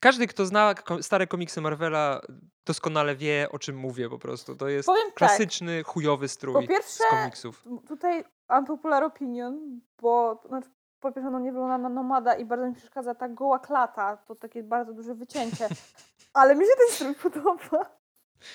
Każdy, 0.00 0.26
kto 0.26 0.46
zna 0.46 0.74
stare 1.00 1.26
komiksy 1.26 1.60
Marvela, 1.60 2.20
doskonale 2.66 3.16
wie, 3.16 3.48
o 3.52 3.58
czym 3.58 3.76
mówię 3.76 4.08
po 4.08 4.18
prostu. 4.18 4.56
To 4.56 4.68
jest 4.68 4.86
Powiem 4.86 5.06
tak. 5.06 5.14
klasyczny, 5.14 5.82
chujowy 5.82 6.28
strój 6.28 6.54
Po 6.54 6.68
pierwsze, 6.68 7.04
z 7.04 7.10
komiksów. 7.10 7.64
tutaj 7.88 8.24
unpopular 8.58 9.04
opinion, 9.04 9.80
bo 10.02 10.42
znaczy, 10.48 10.68
po 11.00 11.12
pierwsze 11.12 11.30
no 11.30 11.38
nie 11.38 11.52
wygląda 11.52 11.78
na 11.78 11.88
nomada 11.88 12.34
i 12.34 12.44
bardzo 12.44 12.66
mi 12.66 12.74
przeszkadza 12.74 13.14
ta 13.14 13.28
goła 13.28 13.58
klata, 13.58 14.16
to 14.16 14.34
takie 14.34 14.62
bardzo 14.62 14.92
duże 14.92 15.14
wycięcie. 15.14 15.68
Ale 16.34 16.54
mi 16.56 16.64
się 16.66 16.72
ten 16.78 16.94
strój 16.94 17.14
podoba. 17.32 17.90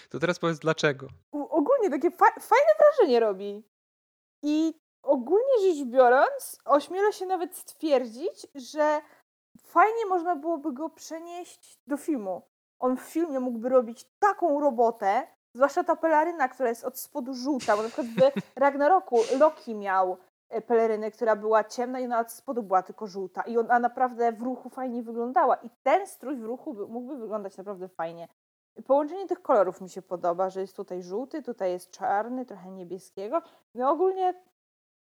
To 0.10 0.20
teraz 0.20 0.40
powiedz 0.40 0.60
dlaczego. 0.60 1.08
U- 1.32 1.48
Ogólnie 1.48 1.90
takie 1.90 2.12
fa- 2.12 2.40
fajne 2.40 2.72
wrażenie 2.80 3.20
robi. 3.20 3.64
I 4.44 4.74
ogólnie 5.04 5.54
rzecz 5.76 5.86
biorąc, 5.88 6.60
ośmielę 6.66 7.14
się 7.14 7.26
nawet 7.26 7.56
stwierdzić, 7.58 8.48
że 8.56 9.02
fajnie 9.60 10.06
można 10.06 10.36
byłoby 10.36 10.74
go 10.74 10.90
przenieść 10.90 11.80
do 11.88 11.98
filmu. 11.98 12.42
On 12.80 12.98
w 12.98 13.02
filmie 13.02 13.40
mógłby 13.40 13.70
robić 13.70 14.06
taką 14.20 14.60
robotę, 14.60 15.28
zwłaszcza 15.54 15.84
ta 15.84 15.96
peleryna, 15.96 16.48
która 16.48 16.70
jest 16.70 16.84
od 16.84 17.00
spodu 17.00 17.34
żółta, 17.34 17.78
bo 17.78 17.84
na 17.84 17.90
przykład 17.90 18.08
w 18.08 18.32
Ragnaroku 18.60 19.18
Loki 19.40 19.76
miał 19.76 20.18
e, 20.50 20.62
pelerynę, 20.62 21.12
która 21.12 21.36
była 21.36 21.64
ciemna 21.64 22.00
i 22.00 22.06
ona 22.06 22.20
od 22.20 22.32
spodu 22.32 22.64
była 22.64 22.84
tylko 22.84 23.08
żółta. 23.08 23.42
I 23.42 23.58
ona 23.58 23.80
naprawdę 23.80 24.32
w 24.32 24.42
ruchu 24.42 24.70
fajnie 24.70 25.04
wyglądała. 25.04 25.56
I 25.56 25.70
ten 25.84 26.08
strój 26.08 26.38
w 26.38 26.44
ruchu 26.44 26.74
by, 26.74 26.88
mógłby 26.88 27.18
wyglądać 27.18 27.58
naprawdę 27.58 27.88
fajnie. 27.90 28.28
Połączenie 28.88 29.28
tych 29.28 29.42
kolorów 29.42 29.82
mi 29.82 29.90
się 29.90 30.02
podoba, 30.02 30.50
że 30.50 30.62
jest 30.62 30.76
tutaj 30.76 31.04
żółty, 31.04 31.44
tutaj 31.44 31.72
jest 31.72 31.92
czarny, 31.92 32.46
trochę 32.46 32.72
niebieskiego. 32.72 33.42
No 33.76 33.90
ogólnie 33.90 34.34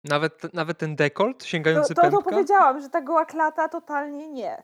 Nawet, 0.03 0.53
nawet 0.53 0.77
ten 0.77 0.95
dekolt 0.95 1.39
to, 1.39 1.45
sięgający 1.45 1.95
to, 1.95 2.01
to 2.01 2.09
pępka? 2.11 2.29
powiedziałam, 2.29 2.81
że 2.81 2.89
ta 2.89 3.01
goła 3.01 3.25
klata 3.25 3.69
totalnie 3.69 4.29
nie. 4.29 4.63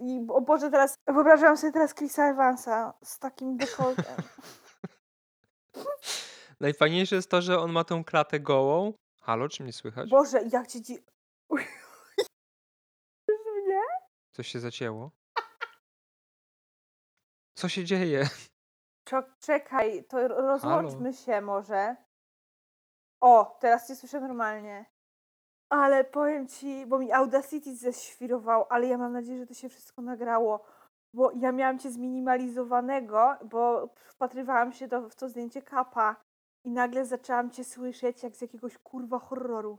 I 0.00 0.26
o 0.28 0.40
Boże, 0.40 0.70
teraz 0.70 0.94
wyobrażam 1.06 1.56
sobie 1.56 1.72
teraz 1.72 1.94
Chrisa 1.94 2.30
Evansa 2.30 2.94
z 3.04 3.18
takim 3.18 3.56
dekoltem. 3.56 4.14
Najfajniejsze 6.60 7.16
jest 7.16 7.30
to, 7.30 7.42
że 7.42 7.60
on 7.60 7.72
ma 7.72 7.84
tą 7.84 8.04
klatę 8.04 8.40
gołą. 8.40 8.92
Halo, 9.28 9.48
czy 9.48 9.62
mnie 9.62 9.72
słychać? 9.72 10.10
Boże, 10.10 10.40
jak 10.52 10.66
cię 10.66 10.80
dzi... 10.80 10.98
Słyszysz 13.24 13.64
mnie? 13.66 13.82
Coś 14.32 14.48
się 14.48 14.60
zacięło. 14.60 15.10
Co 17.54 17.68
się 17.68 17.84
dzieje? 17.84 18.28
Czekaj, 19.40 20.04
to 20.04 20.28
rozłączmy 20.28 21.12
się 21.12 21.40
może. 21.40 21.96
O, 23.20 23.56
teraz 23.60 23.88
cię 23.88 23.96
słyszę 23.96 24.20
normalnie. 24.20 24.84
Ale 25.68 26.04
powiem 26.04 26.48
ci, 26.48 26.86
bo 26.86 26.98
mi 26.98 27.12
Audacity 27.12 27.76
ześwirował, 27.76 28.66
ale 28.70 28.86
ja 28.86 28.98
mam 28.98 29.12
nadzieję, 29.12 29.38
że 29.38 29.46
to 29.46 29.54
się 29.54 29.68
wszystko 29.68 30.02
nagrało. 30.02 30.64
Bo 31.14 31.30
ja 31.30 31.52
miałam 31.52 31.78
cię 31.78 31.90
zminimalizowanego, 31.90 33.36
bo 33.44 33.88
wpatrywałam 33.94 34.72
się 34.72 34.88
do, 34.88 35.08
w 35.08 35.14
to 35.14 35.28
zdjęcie 35.28 35.62
kapa 35.62 36.27
i 36.68 36.70
nagle 36.70 37.06
zaczęłam 37.06 37.50
cię 37.50 37.64
słyszeć 37.64 38.22
jak 38.22 38.36
z 38.36 38.40
jakiegoś 38.40 38.78
kurwa 38.78 39.18
horroru. 39.18 39.78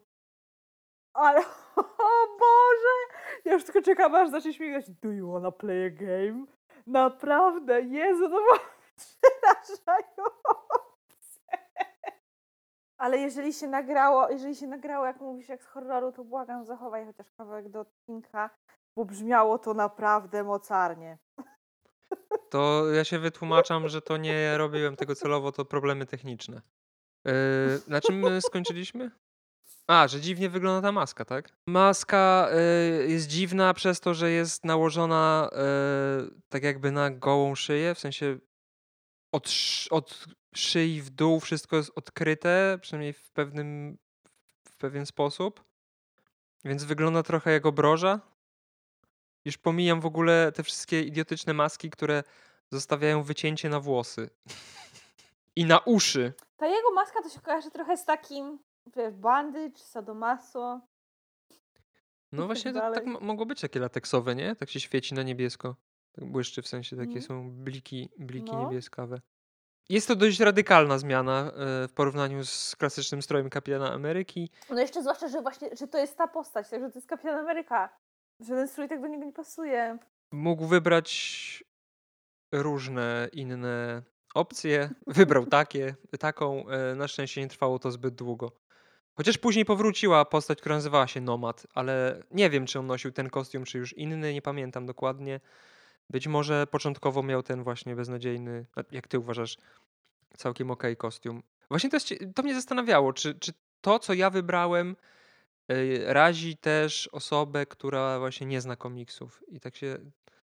Ale, 1.13 1.39
o 1.75 2.27
Boże! 2.39 3.19
Ja 3.45 3.53
już 3.53 3.63
tylko 3.63 3.81
czekam, 3.81 4.15
aż 4.15 4.29
zacznie 4.29 4.53
śmiegać. 4.53 4.89
Do 4.89 5.11
you 5.11 5.31
wanna 5.31 5.51
play 5.51 5.85
a 5.85 5.89
game? 5.89 6.45
Naprawdę, 6.87 7.81
Jezu, 7.81 8.23
to 8.23 8.29
było 8.29 8.59
przerażające. 8.99 10.09
Ale 12.97 13.17
jeżeli 13.17 13.53
się 13.53 13.67
nagrało, 13.67 14.29
jeżeli 14.29 14.55
się 14.55 14.67
nagrało, 14.67 15.05
jak 15.05 15.21
mówisz, 15.21 15.49
jak 15.49 15.63
z 15.63 15.65
horroru, 15.65 16.11
to 16.11 16.23
błagam, 16.23 16.65
zachowaj 16.65 17.05
chociaż 17.05 17.31
kawałek 17.31 17.69
do 17.69 17.79
odcinka, 17.79 18.49
bo 18.95 19.05
brzmiało 19.05 19.59
to 19.59 19.73
naprawdę 19.73 20.43
mocarnie. 20.43 21.17
To 22.49 22.89
ja 22.93 23.03
się 23.03 23.19
wytłumaczam, 23.19 23.89
że 23.89 24.01
to 24.01 24.17
nie 24.17 24.57
robiłem 24.57 24.95
tego 24.95 25.15
celowo, 25.15 25.51
to 25.51 25.65
problemy 25.65 26.05
techniczne. 26.05 26.61
Yy, 27.29 27.81
na 27.87 28.01
czym 28.01 28.19
my 28.19 28.41
skończyliśmy? 28.41 29.11
A, 29.87 30.07
że 30.07 30.21
dziwnie 30.21 30.49
wygląda 30.49 30.87
ta 30.87 30.91
maska, 30.91 31.25
tak? 31.25 31.49
Maska 31.67 32.49
y, 33.03 33.07
jest 33.07 33.27
dziwna 33.27 33.73
przez 33.73 33.99
to, 33.99 34.13
że 34.13 34.31
jest 34.31 34.65
nałożona 34.65 35.49
y, 36.27 36.31
tak 36.49 36.63
jakby 36.63 36.91
na 36.91 37.11
gołą 37.11 37.55
szyję, 37.55 37.95
w 37.95 37.99
sensie 37.99 38.37
od, 39.31 39.49
od 39.89 40.25
szyi 40.55 41.01
w 41.01 41.09
dół 41.09 41.39
wszystko 41.39 41.75
jest 41.75 41.91
odkryte, 41.95 42.77
przynajmniej 42.81 43.13
w 43.13 43.31
pewnym 43.31 43.97
w 44.63 44.77
pewien 44.77 45.05
sposób. 45.05 45.63
Więc 46.65 46.83
wygląda 46.83 47.23
trochę 47.23 47.51
jak 47.51 47.65
obroża. 47.65 48.19
Już 49.45 49.57
pomijam 49.57 50.01
w 50.01 50.05
ogóle 50.05 50.51
te 50.51 50.63
wszystkie 50.63 51.01
idiotyczne 51.01 51.53
maski, 51.53 51.89
które 51.89 52.23
zostawiają 52.71 53.23
wycięcie 53.23 53.69
na 53.69 53.79
włosy. 53.79 54.29
I 55.55 55.65
na 55.65 55.79
uszy. 55.79 56.33
Ta 56.59 56.67
jego 56.67 56.91
maska 56.95 57.21
to 57.21 57.29
się 57.29 57.41
kojarzy 57.41 57.71
trochę 57.71 57.97
z 57.97 58.05
takim, 58.05 58.59
wiesz, 58.95 59.13
bandage, 59.15 59.77
sadomaso. 59.77 60.81
No 62.31 62.37
tak 62.37 62.45
właśnie 62.45 62.73
to, 62.73 62.91
tak 62.93 63.05
mo- 63.05 63.19
mogło 63.19 63.45
być 63.45 63.61
takie 63.61 63.79
lateksowe, 63.79 64.35
nie? 64.35 64.55
Tak 64.55 64.69
się 64.69 64.79
świeci 64.79 65.13
na 65.15 65.23
niebiesko. 65.23 65.75
Tak 66.11 66.25
błyszczy 66.25 66.61
w 66.61 66.67
sensie, 66.67 66.95
takie 66.95 67.07
Mhm. 67.07 67.21
są 67.25 67.51
bliki, 67.51 68.09
bliki 68.17 68.51
No. 68.51 68.63
niebieskawe. 68.63 69.21
Jest 69.89 70.07
to 70.07 70.15
dość 70.15 70.39
radykalna 70.39 70.97
zmiana 70.97 71.51
e, 71.51 71.87
w 71.87 71.93
porównaniu 71.93 72.43
z 72.45 72.75
klasycznym 72.75 73.21
strojem 73.21 73.49
Kapitana 73.49 73.91
Ameryki. 73.93 74.49
No 74.69 74.79
jeszcze 74.79 75.01
zwłaszcza, 75.01 75.27
że 75.27 75.41
właśnie, 75.41 75.69
że 75.75 75.87
to 75.87 75.97
jest 75.97 76.17
ta 76.17 76.27
postać, 76.27 76.69
także 76.69 76.89
to 76.89 76.97
jest 76.97 77.07
Kapitan 77.07 77.35
Ameryka. 77.39 77.89
Że 78.39 78.47
ten 78.55 78.67
strój 78.67 78.87
tak 78.89 79.01
do 79.01 79.07
niego 79.07 79.25
nie 79.25 79.33
pasuje. 79.33 79.97
Mógł 80.31 80.65
wybrać 80.65 81.63
różne 82.53 83.29
inne 83.33 84.01
opcje. 84.33 84.89
Wybrał 85.07 85.45
takie, 85.45 85.95
taką. 86.19 86.69
E, 86.69 86.95
Na 86.95 87.07
szczęście 87.07 87.41
nie 87.41 87.47
trwało 87.47 87.79
to 87.79 87.91
zbyt 87.91 88.15
długo. 88.15 88.51
Chociaż 89.15 89.37
później 89.37 89.65
powróciła 89.65 90.25
postać, 90.25 90.59
która 90.59 90.75
nazywała 90.75 91.07
się 91.07 91.21
Nomad, 91.21 91.67
ale 91.73 92.23
nie 92.31 92.49
wiem, 92.49 92.65
czy 92.65 92.79
on 92.79 92.87
nosił 92.87 93.11
ten 93.11 93.29
kostium, 93.29 93.63
czy 93.65 93.77
już 93.77 93.93
inny, 93.93 94.33
nie 94.33 94.41
pamiętam 94.41 94.85
dokładnie. 94.85 95.39
Być 96.09 96.27
może 96.27 96.67
początkowo 96.67 97.23
miał 97.23 97.43
ten 97.43 97.63
właśnie 97.63 97.95
beznadziejny, 97.95 98.65
a 98.75 98.81
jak 98.91 99.07
ty 99.07 99.19
uważasz, 99.19 99.57
całkiem 100.37 100.71
okej 100.71 100.97
kostium. 100.97 101.43
Właśnie 101.69 101.89
to, 101.89 101.95
jest, 101.95 102.07
to 102.35 102.43
mnie 102.43 102.55
zastanawiało, 102.55 103.13
czy, 103.13 103.35
czy 103.39 103.51
to, 103.81 103.99
co 103.99 104.13
ja 104.13 104.29
wybrałem, 104.29 104.95
y, 105.71 106.03
razi 106.07 106.57
też 106.57 107.07
osobę, 107.11 107.65
która 107.65 108.19
właśnie 108.19 108.47
nie 108.47 108.61
zna 108.61 108.75
komiksów. 108.75 109.43
I 109.47 109.59
tak 109.59 109.75
się. 109.75 109.97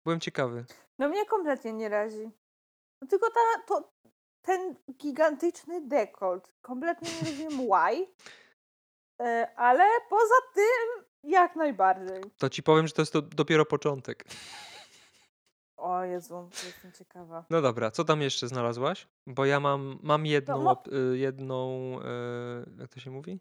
Byłem 0.04 0.20
ciekawy. 0.20 0.64
No 0.98 1.08
mnie 1.08 1.26
kompletnie 1.26 1.72
nie 1.72 1.88
razi. 1.88 2.30
No 3.02 3.08
tylko 3.08 3.30
ta, 3.30 3.62
to, 3.66 3.92
ten 4.42 4.74
gigantyczny 4.92 5.80
dekolt. 5.88 6.52
Kompletnie 6.62 7.08
nie 7.10 7.30
rozumiem 7.30 7.66
why. 7.70 8.06
E, 9.22 9.52
Ale 9.56 9.84
poza 10.10 10.34
tym 10.54 11.04
jak 11.22 11.56
najbardziej. 11.56 12.22
To 12.38 12.48
ci 12.50 12.62
powiem, 12.62 12.86
że 12.86 12.92
to 12.94 13.02
jest 13.02 13.12
to 13.12 13.22
dopiero 13.22 13.64
początek. 13.66 14.24
O 15.76 16.04
Jezu, 16.04 16.48
jestem 16.66 16.92
ciekawa. 16.92 17.44
No 17.50 17.62
dobra, 17.62 17.90
co 17.90 18.04
tam 18.04 18.22
jeszcze 18.22 18.48
znalazłaś? 18.48 19.08
Bo 19.26 19.44
ja 19.44 19.60
mam, 19.60 19.98
mam 20.02 20.26
jedną, 20.26 20.62
mo- 20.62 20.72
op- 20.72 20.92
y, 21.12 21.18
jedną, 21.18 21.80
y, 22.00 22.80
jak 22.80 22.90
to 22.90 23.00
się 23.00 23.10
mówi? 23.10 23.40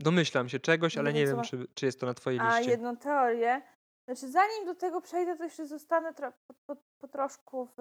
Domyślam 0.00 0.48
się 0.48 0.60
czegoś, 0.60 0.94
Nie 0.94 1.00
ale 1.00 1.12
nie 1.12 1.26
co 1.28 1.34
wiem, 1.36 1.44
czy, 1.44 1.66
czy 1.74 1.86
jest 1.86 2.00
to 2.00 2.06
na 2.06 2.14
twojej 2.14 2.40
A 2.40 2.56
liście. 2.56 2.70
jedną 2.70 2.96
teorię. 2.96 3.62
Znaczy, 4.04 4.30
zanim 4.30 4.66
do 4.66 4.74
tego 4.74 5.00
przejdę, 5.00 5.36
to 5.36 5.44
jeszcze 5.44 5.66
zostanę 5.66 6.14
tro, 6.14 6.32
po, 6.46 6.54
po, 6.66 6.82
po 6.98 7.08
troszku 7.08 7.66
w, 7.66 7.76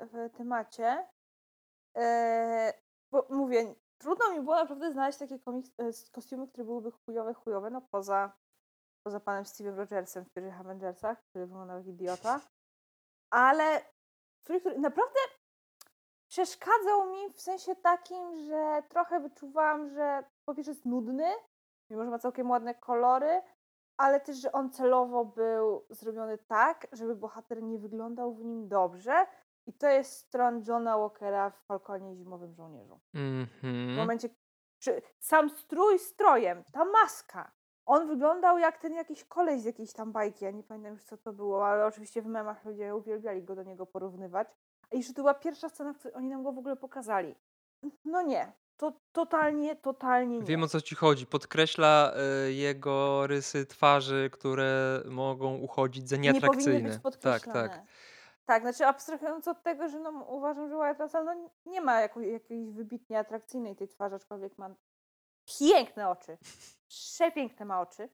w 0.00 0.36
temacie. 0.36 1.06
E, 1.96 2.72
bo 3.10 3.26
mówię, 3.30 3.74
trudno 3.98 4.30
mi 4.32 4.40
było 4.40 4.56
naprawdę 4.56 4.92
znaleźć 4.92 5.18
takie 5.18 5.38
komiks, 5.38 5.70
e, 5.78 6.12
kostiumy, 6.12 6.48
które 6.48 6.64
byłyby 6.64 6.90
chujowe, 6.90 7.34
chujowe, 7.34 7.70
no 7.70 7.80
poza, 7.80 8.32
poza 9.02 9.20
panem 9.20 9.44
Steve'em 9.44 9.76
Rogersem 9.76 10.24
w 10.24 10.30
pierwszych 10.30 10.60
Avengersach, 10.60 11.22
który 11.22 11.46
wyglądał 11.46 11.78
jak 11.78 11.86
idiota. 11.86 12.40
Ale 13.30 13.80
który, 14.42 14.60
który 14.60 14.78
naprawdę 14.78 15.18
przeszkadzał 16.28 17.12
mi 17.12 17.32
w 17.32 17.40
sensie 17.40 17.76
takim, 17.76 18.38
że 18.38 18.82
trochę 18.88 19.20
wyczuwałam, 19.20 19.88
że 19.88 20.24
po 20.44 20.54
pierwsze 20.54 20.70
jest 20.70 20.84
nudny, 20.84 21.30
mimo 21.90 22.04
że 22.04 22.10
ma 22.10 22.18
całkiem 22.18 22.50
ładne 22.50 22.74
kolory, 22.74 23.42
ale 23.96 24.20
też, 24.20 24.36
że 24.36 24.52
on 24.52 24.70
celowo 24.70 25.24
był 25.24 25.84
zrobiony 25.90 26.38
tak, 26.38 26.86
żeby 26.92 27.16
bohater 27.16 27.62
nie 27.62 27.78
wyglądał 27.78 28.34
w 28.34 28.44
nim 28.44 28.68
dobrze. 28.68 29.26
I 29.66 29.72
to 29.72 29.88
jest 29.88 30.12
stron 30.12 30.62
Johna 30.68 30.98
Walkera 30.98 31.50
w 31.50 31.64
Falconie 31.66 32.12
i 32.12 32.16
Zimowym 32.16 32.54
Żołnierzu. 32.54 33.00
W 33.14 33.16
Mhm. 33.16 33.94
momencie, 33.96 34.28
czy 34.78 35.02
sam 35.18 35.50
strój 35.50 35.98
strojem, 35.98 36.64
ta 36.72 36.84
maska, 36.84 37.52
on 37.86 38.06
wyglądał 38.08 38.58
jak 38.58 38.78
ten 38.78 38.94
jakiś 38.94 39.24
koleś 39.24 39.60
z 39.60 39.64
jakiejś 39.64 39.92
tam 39.92 40.12
bajki, 40.12 40.44
ja 40.44 40.50
nie 40.50 40.62
pamiętam 40.62 40.92
już 40.92 41.04
co 41.04 41.16
to 41.16 41.32
było, 41.32 41.66
ale 41.68 41.86
oczywiście 41.86 42.22
w 42.22 42.26
memach 42.26 42.64
ludzie 42.64 42.96
uwielbiali 42.96 43.42
go 43.42 43.54
do 43.54 43.62
niego 43.62 43.86
porównywać. 43.86 44.48
A 44.92 44.96
jeszcze 44.96 45.14
to 45.14 45.22
była 45.22 45.34
pierwsza 45.34 45.68
scena, 45.68 45.92
w 45.92 45.98
której 45.98 46.14
oni 46.16 46.28
nam 46.28 46.42
go 46.42 46.52
w 46.52 46.58
ogóle 46.58 46.76
pokazali. 46.76 47.34
No 48.04 48.22
nie, 48.22 48.52
to 48.76 48.92
totalnie, 49.12 49.76
totalnie 49.76 50.38
nie. 50.38 50.46
Wiem 50.46 50.62
o 50.62 50.68
co 50.68 50.80
ci 50.80 50.94
chodzi. 50.94 51.26
Podkreśla 51.26 52.12
y, 52.46 52.52
jego 52.52 53.26
rysy 53.26 53.66
twarzy, 53.66 54.30
które 54.32 55.00
mogą 55.10 55.54
uchodzić 55.54 56.08
za 56.08 56.16
nie 56.16 56.28
powinny 56.28 56.40
nieatrakcyjne. 56.40 56.88
być 56.88 56.92
tak, 56.92 57.02
podkreślone. 57.02 57.68
tak. 57.68 57.82
Tak, 58.46 58.62
znaczy 58.62 58.86
abstrahując 58.86 59.48
od 59.48 59.62
tego, 59.62 59.88
że 59.88 59.98
no, 60.00 60.10
uważam, 60.10 60.68
że 60.68 60.76
Wyatt 60.76 61.00
Russell 61.00 61.24
no, 61.24 61.50
nie 61.66 61.80
ma 61.80 62.00
jako, 62.00 62.20
jakiejś 62.20 62.70
wybitnie 62.70 63.18
atrakcyjnej 63.18 63.76
tej 63.76 63.88
twarzy, 63.88 64.14
aczkolwiek 64.14 64.58
ma 64.58 64.74
piękne 65.58 66.08
oczy. 66.08 66.38
Przepiękne 66.88 67.66
ma 67.66 67.80
oczy. 67.80 68.08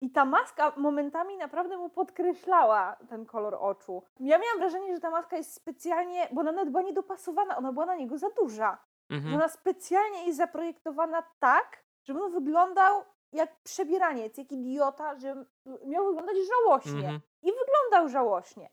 I 0.00 0.10
ta 0.10 0.24
maska 0.24 0.72
momentami 0.76 1.36
naprawdę 1.36 1.76
mu 1.76 1.88
podkreślała 1.88 2.96
ten 3.08 3.26
kolor 3.26 3.54
oczu. 3.60 4.02
Ja 4.20 4.38
miałam 4.38 4.58
wrażenie, 4.58 4.94
że 4.94 5.00
ta 5.00 5.10
maska 5.10 5.36
jest 5.36 5.54
specjalnie, 5.54 6.28
bo 6.32 6.40
ona 6.40 6.52
nawet 6.52 6.70
była 6.70 6.82
niedopasowana, 6.82 7.56
ona 7.56 7.72
była 7.72 7.86
na 7.86 7.94
niego 7.94 8.18
za 8.18 8.30
duża. 8.30 8.78
Że 9.12 9.16
Mhm. 9.18 9.34
ona 9.34 9.48
specjalnie 9.48 10.26
jest 10.26 10.38
zaprojektowana 10.38 11.22
tak, 11.40 11.84
żeby 12.04 12.22
on 12.24 12.32
wyglądał 12.32 13.04
jak 13.32 13.60
przebieraniec, 13.62 14.38
jak 14.38 14.52
idiota, 14.52 15.16
że 15.16 15.44
miał 15.86 16.06
wyglądać 16.06 16.36
żałośnie 16.48 16.92
Mhm. 16.98 17.20
i 17.42 17.52
wyglądał 17.52 18.08
żałośnie. 18.08 18.70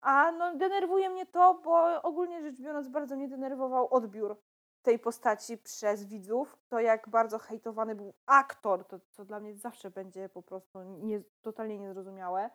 A 0.00 0.32
no 0.32 0.56
denerwuje 0.56 1.10
mnie 1.10 1.26
to, 1.26 1.54
bo 1.54 2.02
ogólnie 2.02 2.42
rzecz 2.42 2.60
biorąc 2.60 2.88
bardzo 2.88 3.16
mnie 3.16 3.28
denerwował 3.28 3.94
odbiór 3.94 4.36
tej 4.82 4.98
postaci 4.98 5.58
przez 5.58 6.04
widzów. 6.04 6.56
To 6.68 6.80
jak 6.80 7.08
bardzo 7.08 7.38
hejtowany 7.38 7.94
był 7.94 8.14
aktor, 8.26 8.84
to 8.84 8.98
co 9.10 9.24
dla 9.24 9.40
mnie 9.40 9.54
zawsze 9.56 9.90
będzie 9.90 10.28
po 10.28 10.42
prostu 10.42 10.82
nie, 10.82 11.22
totalnie 11.42 11.78
niezrozumiałe. 11.78 12.50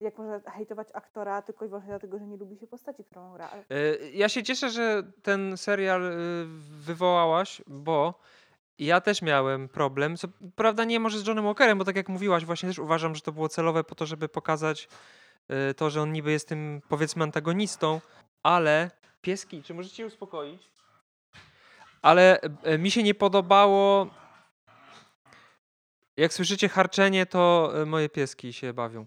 Jak 0.00 0.18
można 0.18 0.50
hejtować 0.50 0.88
aktora 0.94 1.42
tylko 1.42 1.64
i 1.64 1.68
wyłącznie 1.68 1.90
dlatego, 1.90 2.18
że 2.18 2.26
nie 2.26 2.36
lubi 2.36 2.56
się 2.58 2.66
postaci, 2.66 3.04
którą 3.04 3.32
gra. 3.32 3.50
Y, 3.72 4.10
Ja 4.14 4.28
się 4.28 4.42
cieszę, 4.42 4.70
że 4.70 5.02
ten 5.22 5.56
serial 5.56 6.04
y, 6.04 6.12
wywołałaś, 6.80 7.62
bo 7.66 8.14
ja 8.78 9.00
też 9.00 9.22
miałem 9.22 9.68
problem. 9.68 10.16
Co 10.16 10.28
prawda 10.56 10.84
nie 10.84 11.00
może 11.00 11.18
z 11.18 11.26
Johnem 11.26 11.44
Walkerem, 11.44 11.78
bo 11.78 11.84
tak 11.84 11.96
jak 11.96 12.08
mówiłaś, 12.08 12.44
właśnie 12.44 12.68
też 12.68 12.78
uważam, 12.78 13.14
że 13.14 13.20
to 13.20 13.32
było 13.32 13.48
celowe 13.48 13.84
po 13.84 13.94
to, 13.94 14.06
żeby 14.06 14.28
pokazać 14.28 14.88
y, 15.70 15.74
to, 15.74 15.90
że 15.90 16.02
on 16.02 16.12
niby 16.12 16.32
jest 16.32 16.48
tym 16.48 16.82
powiedzmy 16.88 17.24
antagonistą, 17.24 18.00
ale 18.42 18.90
pieski, 19.22 19.62
czy 19.62 19.74
możecie 19.74 19.96
się 19.96 20.06
uspokoić? 20.06 20.70
Ale 22.02 22.40
y, 22.74 22.78
mi 22.78 22.90
się 22.90 23.02
nie 23.02 23.14
podobało. 23.14 24.06
Jak 26.16 26.32
słyszycie 26.32 26.68
harczenie, 26.68 27.26
to 27.26 27.72
y, 27.82 27.86
moje 27.86 28.08
pieski 28.08 28.52
się 28.52 28.72
bawią. 28.72 29.06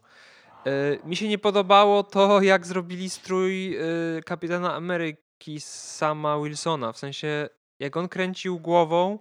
E, 0.65 1.07
mi 1.07 1.15
się 1.15 1.27
nie 1.27 1.37
podobało 1.37 2.03
to, 2.03 2.41
jak 2.41 2.65
zrobili 2.65 3.09
strój 3.09 3.77
e, 3.77 3.81
Kapitana 4.25 4.75
Ameryki 4.75 5.59
sama 5.61 6.39
Wilsona. 6.39 6.91
W 6.91 6.97
sensie, 6.97 7.49
jak 7.79 7.97
on 7.97 8.07
kręcił 8.07 8.59
głową, 8.59 9.19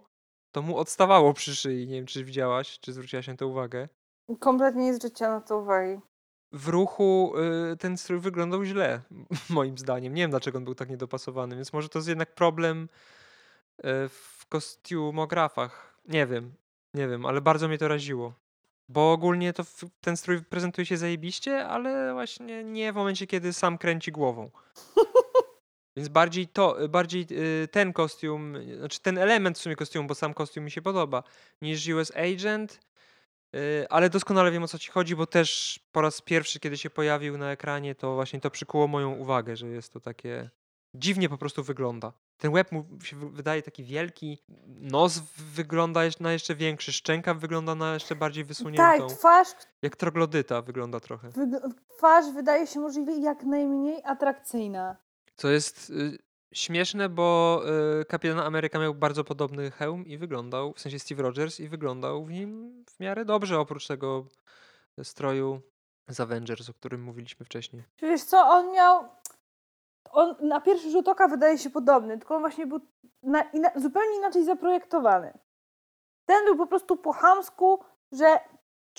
to 0.52 0.62
mu 0.62 0.76
odstawało 0.76 1.35
przy 1.35 1.57
szyi. 1.57 1.87
Nie 1.87 1.95
wiem, 1.95 2.07
czy 2.07 2.25
widziałaś, 2.25 2.80
czy 2.80 2.92
zwróciłaś 2.92 3.26
na 3.26 3.37
to 3.37 3.49
uwagę. 3.49 3.88
Kompletnie 4.40 4.85
nie 4.85 4.95
zwróciłam 4.95 5.33
na 5.33 5.40
to 5.40 5.59
uwagi. 5.59 6.00
W 6.52 6.68
ruchu 6.68 7.33
y, 7.73 7.76
ten 7.76 7.97
strój 7.97 8.21
wyglądał 8.21 8.64
źle, 8.64 9.00
moim 9.50 9.78
zdaniem. 9.78 10.14
Nie 10.14 10.23
wiem, 10.23 10.30
dlaczego 10.30 10.59
on 10.59 10.64
był 10.64 10.75
tak 10.75 10.90
niedopasowany, 10.90 11.57
więc 11.57 11.73
może 11.73 11.88
to 11.88 11.99
jest 11.99 12.09
jednak 12.09 12.35
problem 12.35 12.88
w 14.09 14.47
kostiumografach. 14.49 15.99
Nie 16.09 16.26
wiem, 16.26 16.54
nie 16.95 17.09
wiem, 17.09 17.26
ale 17.26 17.40
bardzo 17.40 17.68
mnie 17.68 17.78
to 17.78 17.88
raziło. 17.88 18.33
Bo 18.88 19.12
ogólnie 19.12 19.52
to 19.52 19.64
ten 20.00 20.16
strój 20.16 20.42
prezentuje 20.45 20.87
się 20.87 20.97
zajebiście, 20.97 21.66
ale 21.66 22.12
właśnie 22.12 22.64
nie 22.64 22.92
w 22.92 22.97
momencie, 22.97 23.26
kiedy 23.26 23.52
sam 23.52 23.78
kręci 23.78 24.12
głową. 24.12 24.50
Więc 25.97 26.09
bardziej 26.09 26.49
to, 26.49 26.88
bardziej 26.88 27.26
y, 27.30 27.68
ten 27.68 27.92
kostium, 27.92 28.57
znaczy 28.78 29.00
ten 29.00 29.18
element 29.18 29.59
w 29.59 29.61
sumie 29.61 29.76
kostiumu, 29.76 30.09
bo 30.09 30.14
sam 30.14 30.35
kostium 30.35 30.64
mi 30.64 30.71
się 30.71 30.83
podoba, 30.83 31.23
niż 31.62 31.88
US 31.88 32.12
Agent, 32.16 32.80
y, 33.57 33.87
ale 33.90 34.11
doskonale 34.11 34.50
wiem 34.50 34.62
o 34.62 34.68
co 34.68 34.78
ci 34.78 34.90
chodzi, 34.90 35.16
bo 35.16 35.26
też 35.26 35.80
po 35.92 36.00
raz 36.00 36.21
pierwszy, 36.21 36.61
kiedy 36.61 36.78
się 36.78 36.90
pojawił 36.90 37.38
na 37.38 37.50
ekranie, 37.50 37.95
to 37.95 38.14
właśnie 38.14 38.40
to 38.40 38.50
przykuło 38.50 38.88
moją 38.88 39.12
uwagę, 39.12 39.57
że 39.57 39.68
jest 39.68 39.92
to 39.92 40.00
takie 40.00 40.50
dziwnie 40.95 41.28
po 41.28 41.38
prostu 41.38 41.62
wygląda. 41.62 42.12
Ten 42.37 42.52
łeb 42.52 42.73
mu 42.73 42.85
się 43.02 43.16
wy- 43.16 43.30
wydaje 43.30 43.62
taki 43.62 43.85
wielki, 43.85 44.38
nos 44.66 45.18
wygląda 45.54 46.00
na 46.21 46.33
jeszcze 46.33 46.54
większy, 46.54 46.92
szczęka 46.92 47.35
wygląda 47.35 47.75
na 47.75 47.95
jeszcze 47.95 48.16
bardziej 48.16 48.45
Tak, 48.45 48.49
wysuniętą. 48.49 49.07
twarz, 49.07 49.49
Jak 49.83 49.97
troglodyta 49.97 50.62
wygląda 50.62 51.00
trochę. 51.00 51.28
wygl- 51.28 51.71
twarz 51.97 52.25
wydaje 52.35 52.66
się 52.66 52.80
możliwie 52.80 53.18
jak 53.21 53.42
najmniej 53.45 54.02
atrakcyjna. 54.04 54.97
Co 55.37 55.49
jest 55.49 55.90
y, 55.90 56.18
śmieszne, 56.54 57.09
bo 57.09 57.61
y, 58.00 58.04
Kapitan 58.04 58.38
Ameryka 58.40 58.78
miał 58.78 58.95
bardzo 58.95 59.25
podobny 59.25 59.71
hełm 59.71 60.07
i 60.07 60.18
wyglądał, 60.18 60.73
w 60.73 60.80
sensie 60.80 60.99
Steve 60.99 61.23
Rogers, 61.23 61.61
i 61.61 61.68
wyglądał 61.68 62.25
w 62.25 62.30
nim 62.30 62.85
w 62.90 63.00
miarę 63.00 63.25
dobrze, 63.25 63.59
oprócz 63.61 63.87
tego 63.87 64.25
stroju 65.02 65.61
z 66.09 66.21
Avengers, 66.21 66.71
o 66.71 66.75
którym 66.75 67.02
mówiliśmy 67.02 67.47
wcześniej. 67.47 67.83
Wiesz 68.02 68.23
co, 68.23 68.38
on 68.40 68.73
miał... 68.73 69.04
On 70.12 70.36
na 70.40 70.60
pierwszy 70.60 70.90
rzut 70.90 71.08
oka 71.08 71.28
wydaje 71.28 71.58
się 71.58 71.70
podobny, 71.70 72.18
tylko 72.18 72.34
on 72.34 72.40
właśnie 72.40 72.66
był 72.66 72.80
na, 73.22 73.42
ina, 73.42 73.70
zupełnie 73.76 74.16
inaczej 74.16 74.44
zaprojektowany. 74.44 75.38
Ten 76.26 76.44
był 76.44 76.56
po 76.56 76.66
prostu 76.66 76.96
po 76.96 77.12
chamsku, 77.12 77.84
że 78.12 78.40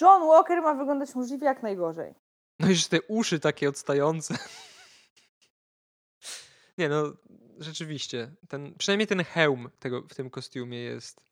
John 0.02 0.28
Walker 0.28 0.62
ma 0.62 0.74
wyglądać 0.74 1.16
możliwie 1.16 1.46
jak 1.46 1.64
najgorzej. 1.64 2.16
No 2.60 2.70
i 2.70 2.76
te 2.90 3.02
uszy 3.02 3.40
takie 3.40 3.70
odstające. 3.70 4.34
Nie 6.78 6.90
no, 6.90 7.04
rzeczywiście. 7.58 8.32
Ten, 8.50 8.74
przynajmniej 8.78 9.08
ten 9.08 9.24
hełm 9.24 9.70
tego, 9.80 10.02
w 10.02 10.16
tym 10.16 10.30
kostiumie 10.30 10.80
jest 10.80 11.26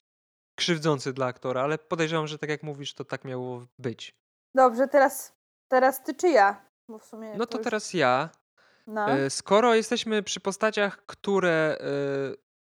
krzywdzący 0.56 1.14
dla 1.14 1.26
aktora, 1.26 1.62
ale 1.62 1.78
podejrzewam, 1.78 2.28
że 2.28 2.40
tak 2.40 2.50
jak 2.50 2.64
mówisz, 2.64 2.94
to 2.94 3.06
tak 3.06 3.26
miało 3.26 3.66
być. 3.80 4.16
Dobrze, 4.56 4.88
teraz, 4.88 5.34
teraz 5.68 6.04
ty 6.04 6.16
czy 6.16 6.30
ja? 6.30 6.66
Bo 6.90 7.00
w 7.00 7.06
sumie 7.06 7.34
No 7.38 7.46
to 7.46 7.58
już- 7.58 7.64
teraz 7.64 7.94
ja. 7.94 8.30
No. 8.88 9.10
E, 9.10 9.30
Skoro 9.30 9.76
jesteśmy 9.76 10.24
przy 10.24 10.40
postaciach, 10.40 11.06
które 11.06 11.78
e, 11.80 11.84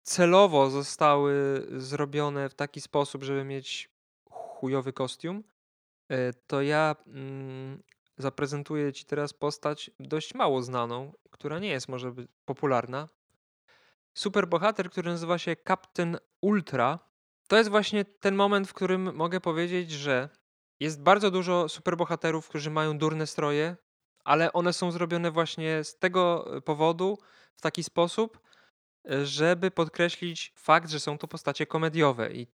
celowo 0.02 0.70
zostały 0.70 1.66
zrobione 1.76 2.48
w 2.48 2.54
taki 2.54 2.80
sposób, 2.80 3.22
żeby 3.22 3.44
mieć 3.44 3.90
chujowy 4.30 4.92
kostium, 4.92 5.44
e, 6.08 6.32
to 6.32 6.62
ja 6.62 6.96
mm, 7.06 7.82
zaprezentuję 8.18 8.92
Ci 8.92 9.04
teraz 9.04 9.32
postać 9.32 9.90
dość 10.00 10.34
mało 10.34 10.62
znaną, 10.62 11.12
która 11.30 11.58
nie 11.58 11.68
jest 11.68 11.88
może 11.88 12.12
popularna. 12.44 13.08
Superbohater, 14.14 14.90
który 14.90 15.10
nazywa 15.10 15.38
się 15.38 15.56
Captain 15.68 16.16
Ultra. 16.40 16.98
To 17.48 17.56
jest 17.56 17.70
właśnie 17.70 18.04
ten 18.04 18.34
moment, 18.34 18.68
w 18.68 18.74
którym 18.74 19.14
mogę 19.14 19.40
powiedzieć, 19.40 19.90
że 19.90 20.28
jest 20.80 21.02
bardzo 21.02 21.30
dużo 21.30 21.68
superbohaterów, 21.68 22.48
którzy 22.48 22.70
mają 22.70 22.98
durne 22.98 23.26
stroje, 23.26 23.76
ale 24.24 24.52
one 24.52 24.72
są 24.72 24.90
zrobione 24.90 25.30
właśnie 25.30 25.84
z 25.84 25.98
tego 25.98 26.56
e, 26.56 26.60
powodu, 26.60 27.18
w 27.56 27.60
taki 27.60 27.84
sposób, 27.84 28.40
e, 29.10 29.26
żeby 29.26 29.70
podkreślić 29.70 30.52
fakt, 30.56 30.90
że 30.90 31.00
są 31.00 31.18
to 31.18 31.28
postacie 31.28 31.66
komediowe. 31.66 32.32
I 32.32 32.46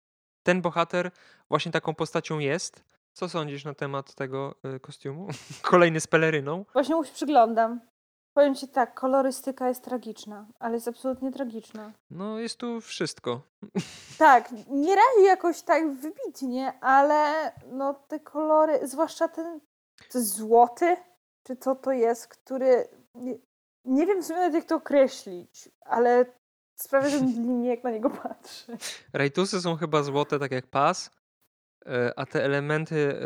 ten 0.43 0.63
bohater 0.63 1.11
właśnie 1.49 1.73
taką 1.73 1.95
postacią 1.95 2.39
jest. 2.39 2.85
Co 3.13 3.29
sądzisz 3.29 3.65
na 3.65 3.75
temat 3.75 4.15
tego 4.15 4.55
e, 4.63 4.81
kostiumu? 4.81 5.29
Kolejny 5.63 6.01
z 6.01 6.07
peleryną. 6.07 6.65
Właśnie 6.73 6.95
mu 6.95 7.05
się 7.05 7.13
przyglądam. 7.13 7.81
Powiem 8.37 8.55
ci 8.55 8.69
tak, 8.69 8.95
kolorystyka 8.95 9.69
jest 9.69 9.85
tragiczna, 9.85 10.47
ale 10.59 10.75
jest 10.75 10.89
absolutnie 10.89 11.33
tragiczna. 11.33 11.93
No, 12.11 12.39
jest 12.39 12.59
tu 12.59 12.81
wszystko. 12.81 13.41
Tak, 14.19 14.51
nie 14.69 14.97
razi 14.97 15.25
jakoś 15.25 15.63
tak 15.63 15.95
wybitnie, 15.95 16.73
ale 16.81 17.53
no 17.73 17.95
te 17.95 18.21
kolory, 18.21 18.89
zwłaszcza 18.89 19.29
ten, 19.29 19.61
jest 20.15 20.35
złoty, 20.35 20.97
czy 21.47 21.57
co 21.57 21.75
to 21.75 21.93
jest, 21.93 22.29
który, 22.29 22.89
nie, 23.15 23.39
nie 23.85 24.07
wiem 24.07 24.23
w 24.23 24.27
sumie 24.27 24.39
nawet 24.39 24.55
jak 24.55 24.65
to 24.65 24.77
określić, 24.77 25.69
ale 25.81 26.25
sprawia, 26.75 27.09
że 27.09 27.21
mnie 27.47 27.69
jak 27.69 27.85
na 27.85 27.91
niego 27.91 28.11
patrzę. 28.11 28.77
Rajtusy 29.13 29.61
są 29.61 29.77
chyba 29.77 30.03
złote, 30.03 30.39
tak 30.39 30.53
jak 30.53 30.67
pas, 30.67 31.11
e, 31.87 32.13
a 32.17 32.27
te 32.27 32.45
elementy 32.45 33.21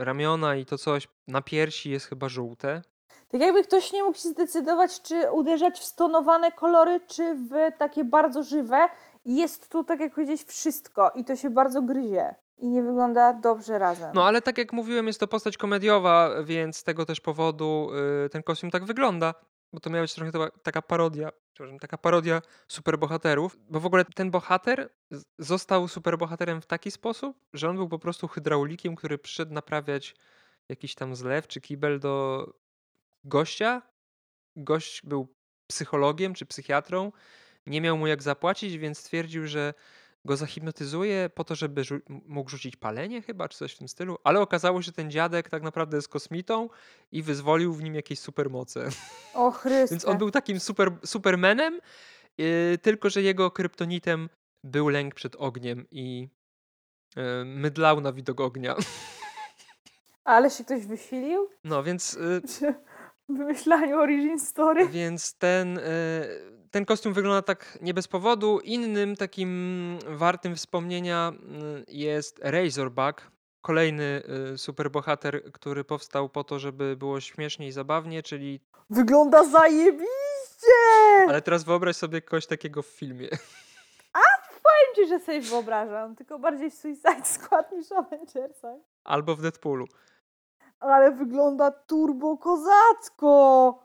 e, 0.00 0.04
ramiona 0.04 0.56
i 0.56 0.66
to 0.66 0.78
coś 0.78 1.08
na 1.28 1.42
piersi 1.42 1.90
jest 1.90 2.06
chyba 2.06 2.28
żółte. 2.28 2.82
Tak 3.28 3.40
jakby 3.40 3.62
ktoś 3.62 3.92
nie 3.92 4.02
mógł 4.02 4.18
się 4.18 4.28
zdecydować, 4.28 5.02
czy 5.02 5.30
uderzać 5.32 5.80
w 5.80 5.84
stonowane 5.84 6.52
kolory, 6.52 7.00
czy 7.06 7.34
w 7.34 7.78
takie 7.78 8.04
bardzo 8.04 8.42
żywe. 8.42 8.88
Jest 9.24 9.68
tu, 9.68 9.84
tak 9.84 10.00
jak 10.00 10.14
powiedzieć, 10.14 10.44
wszystko 10.44 11.10
i 11.10 11.24
to 11.24 11.36
się 11.36 11.50
bardzo 11.50 11.82
gryzie 11.82 12.34
i 12.58 12.68
nie 12.68 12.82
wygląda 12.82 13.32
dobrze 13.32 13.78
razem. 13.78 14.10
No 14.14 14.24
ale 14.26 14.42
tak 14.42 14.58
jak 14.58 14.72
mówiłem, 14.72 15.06
jest 15.06 15.20
to 15.20 15.26
postać 15.28 15.56
komediowa, 15.56 16.42
więc 16.42 16.76
z 16.76 16.84
tego 16.84 17.06
też 17.06 17.20
powodu 17.20 17.90
y, 18.26 18.28
ten 18.28 18.42
kostium 18.42 18.70
tak 18.70 18.84
wygląda. 18.84 19.34
Bo 19.72 19.80
to 19.80 19.90
miała 19.90 20.02
być 20.02 20.14
trochę 20.14 20.32
ta- 20.32 20.50
taka 20.62 20.82
parodia, 20.82 21.30
przepraszam, 21.54 21.78
taka 21.78 21.98
parodia 21.98 22.42
superbohaterów. 22.68 23.56
Bo 23.70 23.80
w 23.80 23.86
ogóle 23.86 24.04
ten 24.04 24.30
bohater 24.30 24.90
został 25.38 25.88
superbohaterem 25.88 26.60
w 26.60 26.66
taki 26.66 26.90
sposób, 26.90 27.36
że 27.52 27.70
on 27.70 27.76
był 27.76 27.88
po 27.88 27.98
prostu 27.98 28.28
hydraulikiem, 28.28 28.94
który 28.96 29.18
przyszedł 29.18 29.52
naprawiać 29.52 30.14
jakiś 30.68 30.94
tam 30.94 31.16
zlew 31.16 31.46
czy 31.48 31.60
kibel 31.60 32.00
do 32.00 32.46
gościa. 33.24 33.82
Gość 34.56 35.02
był 35.06 35.34
psychologiem 35.66 36.34
czy 36.34 36.46
psychiatrą. 36.46 37.12
Nie 37.66 37.80
miał 37.80 37.98
mu 37.98 38.06
jak 38.06 38.22
zapłacić, 38.22 38.78
więc 38.78 38.98
stwierdził, 38.98 39.46
że 39.46 39.74
go 40.24 40.36
zahipnotyzuje 40.36 41.30
po 41.34 41.44
to, 41.44 41.54
żeby 41.54 41.82
rzu- 41.82 42.00
mógł 42.08 42.50
rzucić 42.50 42.76
palenie 42.76 43.22
chyba, 43.22 43.48
czy 43.48 43.58
coś 43.58 43.74
w 43.74 43.78
tym 43.78 43.88
stylu. 43.88 44.18
Ale 44.24 44.40
okazało 44.40 44.82
się, 44.82 44.86
że 44.86 44.92
ten 44.92 45.10
dziadek 45.10 45.50
tak 45.50 45.62
naprawdę 45.62 45.96
jest 45.96 46.08
kosmitą 46.08 46.68
i 47.12 47.22
wyzwolił 47.22 47.74
w 47.74 47.82
nim 47.82 47.94
jakieś 47.94 48.18
supermoce. 48.18 48.88
O 49.34 49.50
Chryste. 49.50 49.86
Więc 49.94 50.04
on 50.04 50.18
był 50.18 50.30
takim 50.30 50.60
super, 50.60 50.90
supermanem, 51.04 51.80
yy, 52.38 52.78
tylko 52.82 53.10
że 53.10 53.22
jego 53.22 53.50
kryptonitem 53.50 54.28
był 54.64 54.88
lęk 54.88 55.14
przed 55.14 55.36
ogniem 55.36 55.86
i 55.90 56.28
yy, 57.16 57.44
mydlał 57.44 58.00
na 58.00 58.12
widok 58.12 58.40
ognia. 58.40 58.76
Ale 60.24 60.50
się 60.50 60.64
ktoś 60.64 60.86
wysilił 60.86 61.48
No 61.64 61.82
więc... 61.82 62.18
Yy, 62.60 62.74
wymyślaniu 63.28 63.98
origin 63.98 64.38
story. 64.38 64.88
Więc 64.88 65.34
ten, 65.34 65.78
e, 65.78 65.82
ten 66.70 66.84
kostium 66.84 67.14
wygląda 67.14 67.42
tak 67.42 67.78
nie 67.82 67.94
bez 67.94 68.08
powodu. 68.08 68.60
Innym 68.60 69.16
takim 69.16 69.98
wartym 70.06 70.56
wspomnienia 70.56 71.28
mm, 71.28 71.84
jest 71.88 72.40
Razorback, 72.42 73.30
kolejny 73.60 74.22
e, 74.52 74.58
superbohater, 74.58 75.52
który 75.52 75.84
powstał 75.84 76.28
po 76.28 76.44
to, 76.44 76.58
żeby 76.58 76.96
było 76.96 77.20
śmiesznie 77.20 77.68
i 77.68 77.72
zabawnie, 77.72 78.22
czyli... 78.22 78.60
Wygląda 78.90 79.44
zajebiście! 79.44 80.08
Ale 81.28 81.42
teraz 81.42 81.64
wyobraź 81.64 81.96
sobie 81.96 82.22
kogoś 82.22 82.46
takiego 82.46 82.82
w 82.82 82.86
filmie. 82.86 83.28
Powiem 84.64 84.94
ci, 84.94 85.08
że 85.08 85.20
sobie 85.20 85.40
wyobrażam, 85.40 86.16
tylko 86.16 86.38
bardziej 86.38 86.70
w 86.70 86.74
Suicide 86.74 87.24
Squad 87.24 87.72
niż 87.72 87.92
Avengersach. 87.92 88.76
Albo 89.04 89.36
w 89.36 89.42
Deadpoolu. 89.42 89.86
Ale 90.84 91.12
wygląda 91.12 91.70
turbo 91.70 92.38
kozacko! 92.38 93.84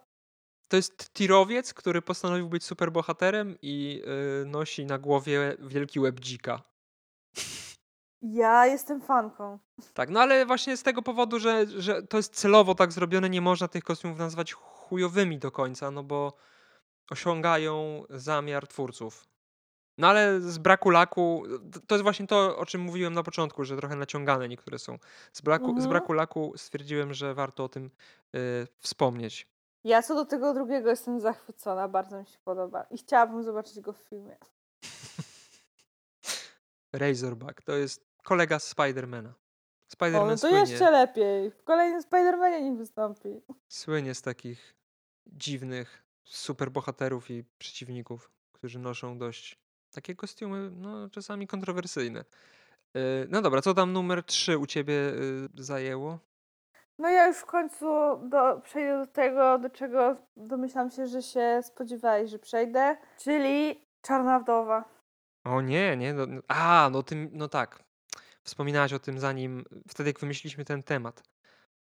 To 0.67 0.75
jest 0.75 1.13
tirowiec, 1.13 1.73
który 1.73 2.01
postanowił 2.01 2.49
być 2.49 2.63
superbohaterem 2.63 3.57
i 3.61 4.01
e, 4.41 4.45
nosi 4.45 4.85
na 4.85 4.97
głowie 4.97 5.57
wielki 5.59 5.99
łeb 5.99 6.19
dzika. 6.19 6.61
Ja 8.21 8.65
jestem 8.65 9.01
fanką. 9.01 9.59
Tak, 9.93 10.09
no 10.09 10.19
ale 10.19 10.45
właśnie 10.45 10.77
z 10.77 10.83
tego 10.83 11.01
powodu, 11.01 11.39
że, 11.39 11.65
że 11.67 12.03
to 12.03 12.17
jest 12.17 12.35
celowo 12.35 12.75
tak 12.75 12.91
zrobione, 12.91 13.29
nie 13.29 13.41
można 13.41 13.67
tych 13.67 13.83
kostiumów 13.83 14.19
nazwać 14.19 14.53
chujowymi 14.53 15.37
do 15.37 15.51
końca, 15.51 15.91
no 15.91 16.03
bo 16.03 16.33
osiągają 17.11 18.03
zamiar 18.09 18.67
twórców. 18.67 19.25
No 19.99 20.07
ale 20.07 20.41
z 20.41 20.57
braku 20.57 20.89
laku, 20.89 21.43
to 21.87 21.95
jest 21.95 22.03
właśnie 22.03 22.27
to, 22.27 22.57
o 22.57 22.65
czym 22.65 22.81
mówiłem 22.81 23.13
na 23.13 23.23
początku, 23.23 23.63
że 23.63 23.77
trochę 23.77 23.95
naciągane 23.95 24.49
niektóre 24.49 24.79
są. 24.79 24.99
Z 25.33 25.41
braku, 25.41 25.65
z 25.65 25.69
Mhm. 25.69 25.89
braku 25.89 26.13
laku 26.13 26.53
stwierdziłem, 26.57 27.13
że 27.13 27.33
warto 27.33 27.63
o 27.63 27.69
tym 27.69 27.91
y, 28.35 28.67
wspomnieć. 28.77 29.47
Ja 29.83 30.01
co 30.01 30.15
do 30.15 30.25
tego 30.25 30.53
drugiego 30.53 30.89
jestem 30.89 31.19
zachwycona, 31.19 31.87
bardzo 31.87 32.19
mi 32.19 32.25
się 32.27 32.37
podoba 32.45 32.83
i 32.83 32.97
chciałabym 32.97 33.43
zobaczyć 33.43 33.79
go 33.79 33.93
w 33.93 33.97
filmie. 33.97 34.37
Razorback 36.93 37.61
to 37.61 37.71
jest 37.75 38.05
kolega 38.23 38.59
z 38.59 38.67
Spidermana. 38.67 39.29
O, 39.29 39.33
Spiderman 39.87 40.27
no 40.27 40.33
to 40.33 40.37
słynie, 40.37 40.59
jeszcze 40.59 40.91
lepiej. 40.91 41.51
W 41.51 41.63
kolejnym 41.63 42.01
Spider-Manie 42.01 42.61
niech 42.61 42.77
wystąpi. 42.77 43.41
słynie 43.67 44.15
z 44.15 44.21
takich 44.21 44.75
dziwnych 45.27 46.03
superbohaterów 46.23 47.29
i 47.29 47.43
przeciwników, 47.57 48.31
którzy 48.53 48.79
noszą 48.79 49.17
dość 49.17 49.59
takie 49.91 50.15
kostiumy, 50.15 50.71
no 50.75 51.09
czasami 51.09 51.47
kontrowersyjne. 51.47 52.19
Y, 52.97 53.27
No 53.29 53.41
dobra, 53.41 53.61
co 53.61 53.73
tam 53.73 53.93
numer 53.93 54.23
3 54.23 54.57
u 54.57 54.65
ciebie 54.65 54.93
y, 54.93 55.63
zajęło? 55.63 56.19
No 56.99 57.09
ja 57.09 57.27
już 57.27 57.37
w 57.37 57.45
końcu 57.45 57.85
do, 58.29 58.61
przejdę 58.63 58.99
do 59.05 59.07
tego, 59.07 59.57
do 59.59 59.69
czego 59.69 60.15
domyślam 60.37 60.89
się, 60.91 61.07
że 61.07 61.21
się 61.21 61.59
spodziewałeś, 61.63 62.29
że 62.31 62.39
przejdę, 62.39 62.97
czyli 63.17 63.85
Czarna 64.01 64.39
Wdowa. 64.39 64.83
O 65.43 65.61
nie, 65.61 65.97
nie. 65.97 66.13
No, 66.13 66.25
a, 66.47 66.89
no 66.91 67.03
tym, 67.03 67.29
no 67.33 67.47
tak. 67.47 67.83
Wspominałaś 68.43 68.93
o 68.93 68.99
tym 68.99 69.19
zanim, 69.19 69.65
wtedy 69.87 70.09
jak 70.09 70.19
wymyśliliśmy 70.19 70.65
ten 70.65 70.83
temat. 70.83 71.23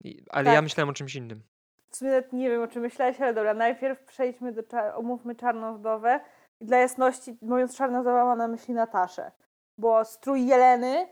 I, 0.04 0.24
ale 0.30 0.50
ja 0.50 0.54
Tak. 0.56 0.64
myślałem 0.64 0.88
o 0.88 0.92
czymś 0.92 1.14
innym. 1.14 1.42
W 1.90 1.96
sumie 1.96 2.10
nawet 2.10 2.32
nie 2.32 2.50
wiem, 2.50 2.62
o 2.62 2.68
czym 2.68 2.82
myślałeś, 2.82 3.20
ale 3.20 3.34
dobra, 3.34 3.54
najpierw 3.54 4.04
przejdźmy 4.04 4.52
do, 4.52 4.62
omówmy 4.94 5.34
Czarną 5.34 5.78
Wdowę. 5.78 6.20
I 6.60 6.66
dla 6.66 6.78
jasności, 6.78 7.38
mówiąc 7.42 7.76
Czarna 7.76 8.00
Wdowa, 8.00 8.24
mam 8.24 8.38
na 8.38 8.48
myśli 8.48 8.74
Nataszę. 8.74 9.32
Bo 9.78 10.04
strój 10.04 10.46
Jeleny 10.46 11.08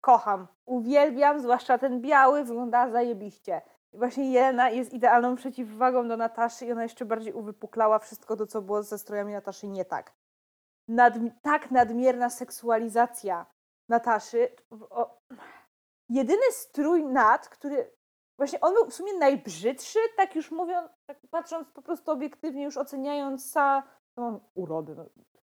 kocham, 0.00 0.46
uwielbiam, 0.66 1.40
zwłaszcza 1.40 1.78
ten 1.78 2.00
biały, 2.00 2.44
wygląda 2.44 2.90
zajebiście. 2.90 3.62
I 3.92 3.98
właśnie 3.98 4.32
Jelena 4.32 4.70
jest 4.70 4.92
idealną 4.92 5.36
przeciwwagą 5.36 6.08
do 6.08 6.16
Nataszy 6.16 6.66
i 6.66 6.72
ona 6.72 6.82
jeszcze 6.82 7.04
bardziej 7.04 7.32
uwypuklała 7.32 7.98
wszystko 7.98 8.36
to, 8.36 8.46
co 8.46 8.62
było 8.62 8.82
ze 8.82 8.98
strojami 8.98 9.32
Nataszy 9.32 9.68
nie 9.68 9.84
tak. 9.84 10.12
Nadm- 10.88 11.30
tak 11.42 11.70
nadmierna 11.70 12.30
seksualizacja 12.30 13.46
Nataszy. 13.88 14.48
O, 14.90 15.20
jedyny 16.08 16.52
strój 16.52 17.04
nad, 17.04 17.48
który 17.48 17.98
Właśnie 18.38 18.60
on 18.60 18.74
był 18.74 18.86
w 18.86 18.94
sumie 18.94 19.14
najbrzydszy, 19.14 19.98
tak 20.16 20.36
już 20.36 20.50
mówiąc, 20.50 20.90
tak 21.06 21.18
patrząc 21.30 21.70
po 21.70 21.82
prostu 21.82 22.10
obiektywnie, 22.10 22.64
już 22.64 22.76
oceniając 22.76 23.50
sa, 23.50 23.82
no, 24.18 24.40
urodę, 24.54 24.94
no, 24.94 25.04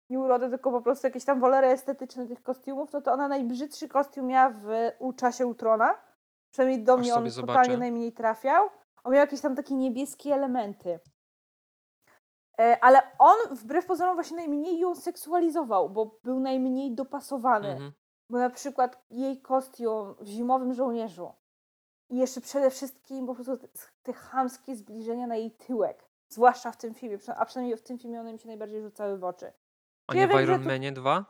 nie 0.09 0.19
urodę, 0.19 0.49
tylko 0.49 0.71
po 0.71 0.81
prostu 0.81 1.07
jakieś 1.07 1.25
tam 1.25 1.39
wolery 1.39 1.67
estetyczne 1.67 2.27
tych 2.27 2.43
kostiumów, 2.43 2.93
no 2.93 3.01
to 3.01 3.13
ona 3.13 3.27
najbrzydszy 3.27 3.87
kostium 3.87 4.27
miała 4.27 4.49
w 4.49 4.67
U 4.99 5.13
czasie 5.13 5.47
Utrona. 5.47 5.95
Przynajmniej 6.51 6.83
do 6.83 6.93
Aż 6.93 6.99
mnie 6.99 7.13
on 7.15 7.23
totalnie 7.23 7.31
zobaczę. 7.31 7.77
najmniej 7.77 8.13
trafiał. 8.13 8.69
On 9.03 9.13
miał 9.13 9.21
jakieś 9.21 9.41
tam 9.41 9.55
takie 9.55 9.75
niebieskie 9.75 10.33
elementy. 10.33 10.99
E, 12.59 12.77
Ale 12.81 13.01
on 13.19 13.37
wbrew 13.51 13.85
pozorom 13.85 14.15
właśnie 14.15 14.37
najmniej 14.37 14.79
ją 14.79 14.95
seksualizował, 14.95 15.89
bo 15.89 16.19
był 16.23 16.39
najmniej 16.39 16.95
dopasowany. 16.95 17.67
Mhm. 17.67 17.91
Bo 18.29 18.37
na 18.37 18.49
przykład 18.49 19.03
jej 19.09 19.41
kostium 19.41 20.15
w 20.19 20.27
Zimowym 20.27 20.73
Żołnierzu 20.73 21.33
i 22.09 22.17
jeszcze 22.17 22.41
przede 22.41 22.69
wszystkim 22.69 23.27
po 23.27 23.35
prostu 23.35 23.57
te 24.03 24.13
chamskie 24.13 24.75
zbliżenia 24.75 25.27
na 25.27 25.35
jej 25.35 25.51
tyłek. 25.51 26.08
Zwłaszcza 26.29 26.71
w 26.71 26.77
tym 26.77 26.93
filmie, 26.93 27.17
a 27.37 27.45
przynajmniej 27.45 27.77
w 27.77 27.81
tym 27.81 27.97
filmie 27.97 28.19
one 28.19 28.33
mi 28.33 28.39
się 28.39 28.47
najbardziej 28.47 28.81
rzucały 28.81 29.17
w 29.17 29.23
oczy. 29.23 29.51
A 30.07 30.15
Ja 30.15 30.21
nie 30.21 30.27
w 30.27 30.29
wiem, 30.29 30.37
że 30.37 30.43
Iron 30.43 30.65
Manie 30.65 30.91
2? 30.91 31.25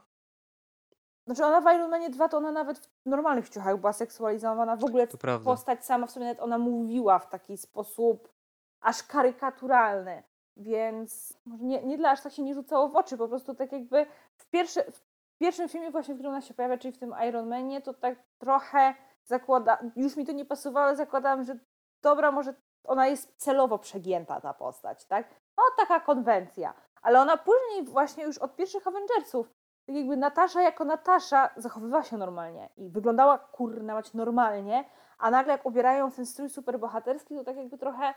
Znaczy 1.25 1.45
ona 1.45 1.61
w 1.61 1.75
Iron 1.75 1.89
Manie 1.89 2.09
2 2.09 2.29
to 2.29 2.37
ona 2.37 2.51
nawet 2.51 2.79
w 2.79 3.05
normalnych 3.05 3.49
ciuchach 3.49 3.77
była 3.77 3.93
seksualizowana. 3.93 4.75
W 4.75 4.85
ogóle 4.85 5.07
postać 5.43 5.85
sama 5.85 6.07
w 6.07 6.11
sobie 6.11 6.25
nawet 6.25 6.39
ona 6.39 6.57
mówiła 6.57 7.19
w 7.19 7.29
taki 7.29 7.57
sposób 7.57 8.33
aż 8.81 9.03
karykaturalny. 9.03 10.23
Więc 10.57 11.37
nie, 11.45 11.83
nie 11.83 11.97
dla 11.97 12.11
aż 12.11 12.21
tak 12.21 12.33
się 12.33 12.43
nie 12.43 12.53
rzucało 12.53 12.89
w 12.89 12.95
oczy, 12.95 13.17
po 13.17 13.27
prostu 13.27 13.55
tak 13.55 13.71
jakby 13.71 14.05
w, 14.35 14.49
pierwsze, 14.49 14.91
w 14.91 15.01
pierwszym 15.37 15.69
filmie 15.69 15.91
właśnie, 15.91 16.13
w 16.13 16.17
którym 16.17 16.31
ona 16.31 16.41
się 16.41 16.53
pojawia, 16.53 16.77
czyli 16.77 16.93
w 16.93 16.97
tym 16.97 17.15
Iron 17.27 17.49
Manie, 17.49 17.81
to 17.81 17.93
tak 17.93 18.19
trochę 18.37 18.95
zakłada, 19.25 19.77
już 19.95 20.15
mi 20.15 20.25
to 20.25 20.31
nie 20.31 20.45
pasowało, 20.45 20.85
ale 20.85 20.95
zakładałam, 20.95 21.43
że 21.43 21.59
dobra, 22.01 22.31
może 22.31 22.53
ona 22.83 23.07
jest 23.07 23.33
celowo 23.37 23.77
przegięta 23.77 24.41
ta 24.41 24.53
postać, 24.53 25.05
tak? 25.05 25.29
No 25.57 25.63
taka 25.77 25.99
konwencja. 25.99 26.73
Ale 27.01 27.21
ona 27.21 27.37
później 27.37 27.85
właśnie 27.85 28.23
już 28.23 28.37
od 28.37 28.55
pierwszych 28.55 28.87
Avengersów 28.87 29.59
tak 29.89 29.95
jakby 29.95 30.17
Natasza 30.17 30.61
jako 30.61 30.85
Natasza 30.85 31.49
zachowywała 31.57 32.03
się 32.03 32.17
normalnie 32.17 32.69
i 32.77 32.89
wyglądała 32.89 33.37
kurna 33.37 33.93
mać 33.93 34.13
normalnie, 34.13 34.85
a 35.17 35.31
nagle 35.31 35.51
jak 35.51 35.65
ubierają 35.65 36.11
ten 36.11 36.25
strój 36.25 36.49
superbohaterski, 36.49 37.35
to 37.35 37.43
tak 37.43 37.57
jakby 37.57 37.77
trochę 37.77 38.13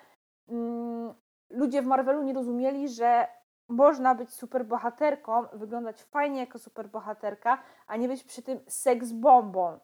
mm, 0.49 1.15
ludzie 1.51 1.83
w 1.83 1.87
Marvelu 1.87 2.23
nie 2.23 2.33
rozumieli, 2.33 2.89
że 2.89 3.29
można 3.69 4.15
być 4.15 4.35
superbohaterką, 4.35 5.47
wyglądać 5.53 6.03
fajnie 6.03 6.41
jako 6.41 6.59
superbohaterka, 6.59 7.63
a 7.87 7.97
nie 7.97 8.09
być 8.09 8.25
przy 8.25 8.43
tym 8.43 8.61
seks 8.69 9.13
bombą. 9.13 9.79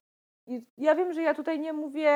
Ja 0.78 0.94
wiem, 0.94 1.12
że 1.12 1.22
ja 1.22 1.34
tutaj 1.34 1.61
nie 1.61 1.72
mówię, 1.72 2.12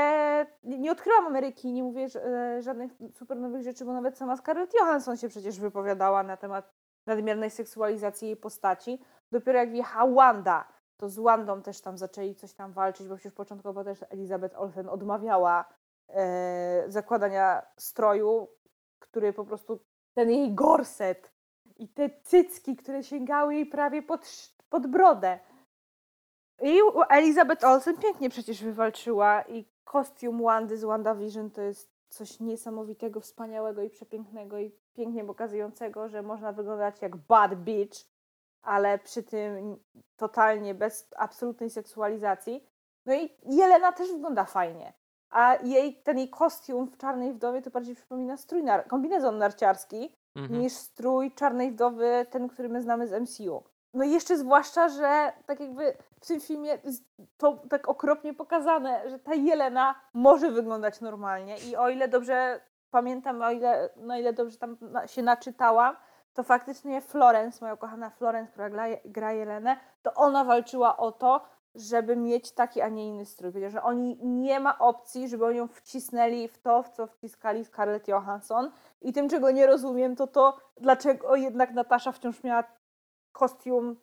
nie, 0.65 0.93
odkryłam 0.93 1.27
Ameryki, 1.27 1.73
nie 1.73 1.83
mówię 1.83 2.07
e, 2.17 2.63
żadnych 2.63 2.93
super 3.13 3.37
nowych 3.37 3.63
rzeczy, 3.63 3.85
bo 3.85 3.93
nawet 3.93 4.19
sama 4.19 4.37
Scarlett 4.37 4.75
Johansson 4.75 5.17
się 5.17 5.29
przecież 5.29 5.61
wypowiadała 5.61 6.23
na 6.23 6.37
temat 6.37 6.73
nadmiernej 7.07 7.51
seksualizacji 7.51 8.29
jej 8.29 8.37
postaci. 8.37 9.01
Dopiero 9.33 9.59
jak 9.59 9.71
wjechała 9.71 10.13
Wanda, 10.13 10.69
to 10.97 11.09
z 11.09 11.19
Wandą 11.19 11.63
też 11.63 11.81
tam 11.81 11.99
zaczęli 11.99 12.35
coś 12.35 12.53
tam 12.53 12.73
walczyć, 12.73 13.09
bo 13.09 13.17
przecież 13.17 13.33
początkowo 13.33 13.85
też 13.85 14.05
Elizabeth 14.11 14.61
Olsen 14.61 14.89
odmawiała 14.89 15.65
e, 16.09 16.85
zakładania 16.89 17.63
stroju, 17.77 18.49
który 18.99 19.33
po 19.33 19.45
prostu 19.45 19.81
ten 20.15 20.31
jej 20.31 20.55
gorset 20.55 21.33
i 21.77 21.89
te 21.89 22.11
cycki, 22.23 22.77
które 22.77 23.03
sięgały 23.03 23.55
jej 23.55 23.67
prawie 23.67 24.03
pod, 24.03 24.53
pod 24.71 24.87
brodę. 24.87 25.39
I 26.61 26.79
Elizabeth 27.09 27.65
Olsen 27.65 27.97
pięknie 27.99 28.31
przecież 28.31 28.65
wywalczyła 28.65 29.43
i 29.43 29.65
kostium 29.85 30.43
Wandy 30.43 30.77
z 30.79 30.85
WandaVision 30.85 31.51
to 31.51 31.63
jest 31.63 31.93
coś 32.09 32.41
niesamowitego, 32.41 33.21
wspaniałego 33.21 33.83
i 33.83 33.91
przepięknego 33.91 34.59
i 34.59 34.73
pięknie 34.95 35.25
pokazującego, 35.25 36.09
że 36.09 36.23
można 36.23 36.53
wyglądać 36.53 37.03
jak 37.03 37.17
bad 37.17 37.55
bitch, 37.55 37.99
ale 38.63 38.99
przy 38.99 39.23
tym 39.23 39.77
totalnie 40.17 40.75
bez 40.75 41.09
absolutnej 41.17 41.71
seksualizacji. 41.71 42.67
No 43.07 43.15
i 43.15 43.31
Jelena 43.47 43.93
też 43.93 44.13
wygląda 44.13 44.45
fajnie. 44.45 44.93
A 45.31 45.55
jej, 45.63 46.03
ten 46.03 46.19
jej 46.19 46.31
kostium 46.31 46.87
w 46.87 46.97
Czarnej 46.97 47.33
Wdowie 47.33 47.63
to 47.63 47.71
bardziej 47.71 47.95
przypomina 47.95 48.37
strój, 48.37 48.63
nar- 48.63 48.87
kombinezon 48.89 49.39
narciarski, 49.39 50.17
Mhm. 50.37 50.61
niż 50.61 50.73
strój 50.73 51.33
Czarnej 51.33 51.71
Wdowy, 51.73 52.27
ten, 52.31 52.49
który 52.49 52.69
my 52.69 52.83
znamy 52.83 53.09
z 53.09 53.13
MCU. 53.13 53.63
No 53.95 54.05
i 54.05 54.11
jeszcze 54.11 54.39
zwłaszcza, 54.39 54.89
że 54.89 55.33
tak 55.47 55.61
jakby 55.61 55.97
w 56.21 56.27
tym 56.27 56.41
filmie 56.41 56.79
to 57.37 57.63
tak 57.71 57.89
okropnie 57.89 58.35
pokazane, 58.35 59.11
że 59.11 59.19
ta 59.19 59.35
Jelena 59.35 59.95
może 60.15 60.51
wyglądać 60.51 61.01
normalnie 61.01 61.57
i 61.59 61.77
o 61.77 61.89
ile 61.89 62.09
dobrze 62.09 62.61
pamiętam, 62.91 63.43
o 63.43 63.51
ile, 63.51 63.91
no 63.97 64.19
ile 64.19 64.33
dobrze 64.33 64.59
tam 64.59 64.77
na, 64.81 65.07
się 65.07 65.23
naczytałam, 65.23 65.97
to 66.35 66.43
faktycznie 66.43 67.01
Florence, 67.01 67.59
moja 67.61 67.77
kochana 67.77 68.11
Florence, 68.11 68.53
która 68.53 68.71
gra, 68.71 68.85
gra 69.05 69.33
Jelenę, 69.33 69.77
to 70.03 70.15
ona 70.15 70.45
walczyła 70.45 70.97
o 70.97 71.13
to, 71.13 71.41
żeby 71.75 72.17
mieć 72.17 72.53
taki, 72.53 72.81
a 72.81 72.89
nie 72.89 73.09
inny 73.09 73.27
strój. 73.27 73.51
Powiedziała, 73.51 73.71
że 73.71 73.83
oni 73.83 74.19
nie 74.23 74.61
ma 74.61 74.79
opcji, 74.79 75.29
żeby 75.29 75.47
oni 75.47 75.57
ją 75.59 75.69
wcisnęli 75.69 76.49
w 76.49 76.59
to, 76.59 76.83
w 76.83 76.89
co 76.89 77.07
wciskali 77.07 77.65
Scarlett 77.65 78.09
Johansson. 78.09 78.71
I 79.01 79.13
tym, 79.13 79.29
czego 79.29 79.51
nie 79.51 79.67
rozumiem, 79.67 80.17
to 80.17 80.27
to, 80.27 80.57
dlaczego 80.81 81.37
jednak 81.37 81.73
Natasza 81.73 82.13
wciąż 82.13 82.45
miała 82.45 82.65
kostium 83.33 83.97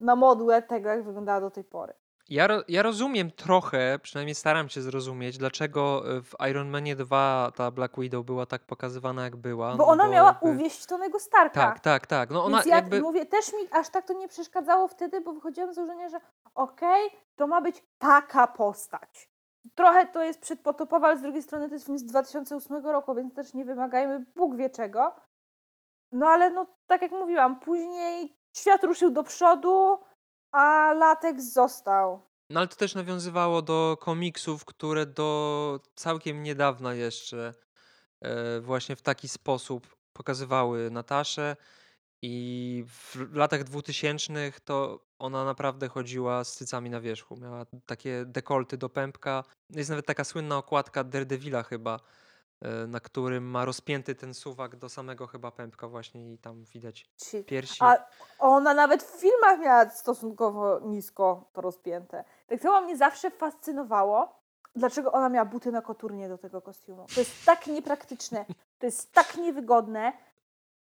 na 0.00 0.16
modłę 0.16 0.62
tego, 0.62 0.88
jak 0.88 1.04
wyglądała 1.04 1.40
do 1.40 1.50
tej 1.50 1.64
pory. 1.64 1.94
Ja, 2.28 2.48
ja 2.68 2.82
rozumiem 2.82 3.30
trochę, 3.30 3.98
przynajmniej 4.02 4.34
staram 4.34 4.68
się 4.68 4.82
zrozumieć, 4.82 5.38
dlaczego 5.38 6.02
y, 6.16 6.22
w 6.22 6.34
Iron 6.50 6.68
Manie 6.68 6.96
2 6.96 7.52
ta 7.56 7.70
Black 7.70 8.00
Widow 8.00 8.26
była 8.26 8.46
tak 8.46 8.66
pokazywana, 8.66 9.24
jak 9.24 9.36
była. 9.36 9.70
Bo 9.70 9.76
no 9.76 9.86
ona 9.86 10.08
miała 10.08 10.28
jakby- 10.28 10.50
uwieść 10.50 10.86
Tonego 10.86 11.18
Starka. 11.18 11.60
Tak, 11.60 11.80
tak, 11.80 12.06
tak. 12.06 12.30
No 12.30 12.44
ona 12.44 12.56
Więc 12.56 12.66
ja 12.66 12.76
jakby. 12.76 13.00
mówię, 13.00 13.26
też 13.26 13.52
mi 13.52 13.68
aż 13.70 13.88
tak 13.88 14.06
to 14.06 14.12
nie 14.12 14.28
przeszkadzało 14.28 14.88
wtedy, 14.88 15.20
bo 15.20 15.32
wychodziłam 15.32 15.72
z 15.72 15.74
założenia, 15.74 16.08
że 16.08 16.20
okej, 16.54 17.10
to 17.36 17.46
ma 17.46 17.60
być 17.60 17.82
taka 17.98 18.46
postać. 18.46 19.30
Trochę 19.74 20.06
to 20.06 20.22
jest 20.22 20.40
przedpotopowe, 20.40 21.06
ale 21.06 21.18
z 21.18 21.22
drugiej 21.22 21.42
strony 21.42 21.68
to 21.68 21.74
jest 21.74 21.86
film 21.86 21.98
z 21.98 22.04
2008 22.04 22.86
roku, 22.86 23.14
więc 23.14 23.34
też 23.34 23.54
nie 23.54 23.64
wymagajmy 23.64 24.24
Bóg 24.36 24.56
wie 24.56 24.70
czego. 24.70 25.14
No 26.12 26.26
ale 26.26 26.50
no, 26.50 26.66
tak 26.86 27.02
jak 27.02 27.10
mówiłam, 27.10 27.60
później 27.60 28.41
świat 28.56 28.84
ruszył 28.84 29.10
do 29.10 29.22
przodu, 29.22 29.98
a 30.52 30.92
lateks 30.92 31.44
został. 31.44 32.22
No 32.50 32.60
ale 32.60 32.68
to 32.68 32.76
też 32.76 32.94
nawiązywało 32.94 33.62
do 33.62 33.96
komiksów, 34.00 34.64
które 34.64 35.06
do 35.06 35.80
całkiem 35.94 36.42
niedawna 36.42 36.94
jeszcze 36.94 37.54
e, 38.20 38.60
właśnie 38.60 38.96
w 38.96 39.02
taki 39.02 39.28
sposób 39.28 39.96
pokazywały 40.12 40.90
Nataszę. 40.90 41.56
I 42.24 42.84
w 42.88 43.34
latach 43.34 43.64
2000 43.64 44.52
to 44.64 45.04
ona 45.18 45.44
naprawdę 45.44 45.88
chodziła 45.88 46.44
z 46.44 46.56
cycami 46.56 46.90
na 46.90 47.00
wierzchu. 47.00 47.36
Miała 47.36 47.66
takie 47.86 48.24
dekolty 48.26 48.76
do 48.76 48.88
pępka. 48.88 49.44
Jest 49.70 49.90
nawet 49.90 50.06
taka 50.06 50.24
słynna 50.24 50.56
okładka 50.56 51.04
Daredevila 51.04 51.62
chyba, 51.62 52.00
na 52.88 53.00
którym 53.00 53.44
ma 53.44 53.64
rozpięty 53.64 54.14
ten 54.14 54.34
suwak 54.34 54.76
do 54.76 54.88
samego 54.88 55.26
chyba 55.26 55.50
pępka 55.50 55.88
właśnie 55.88 56.32
i 56.32 56.38
tam 56.38 56.64
widać 56.64 57.10
Ci- 57.16 57.44
piersi. 57.44 57.78
A 57.84 57.96
ona 58.38 58.74
nawet 58.74 59.02
w 59.02 59.20
filmach 59.20 59.60
miała 59.60 59.90
stosunkowo 59.90 60.80
nisko 60.80 61.44
to 61.52 61.60
rozpięte. 61.60 62.24
Tak 62.46 62.60
samo 62.60 62.80
mnie 62.80 62.96
zawsze 62.96 63.30
fascynowało, 63.30 64.38
dlaczego 64.76 65.12
ona 65.12 65.28
miała 65.28 65.44
buty 65.44 65.72
na 65.72 65.82
koturnie 65.82 66.28
do 66.28 66.38
tego 66.38 66.62
kostiumu. 66.62 67.06
To 67.14 67.20
jest 67.20 67.44
tak 67.46 67.66
niepraktyczne, 67.66 68.44
to 68.78 68.86
jest 68.86 69.12
tak 69.12 69.36
niewygodne. 69.36 70.12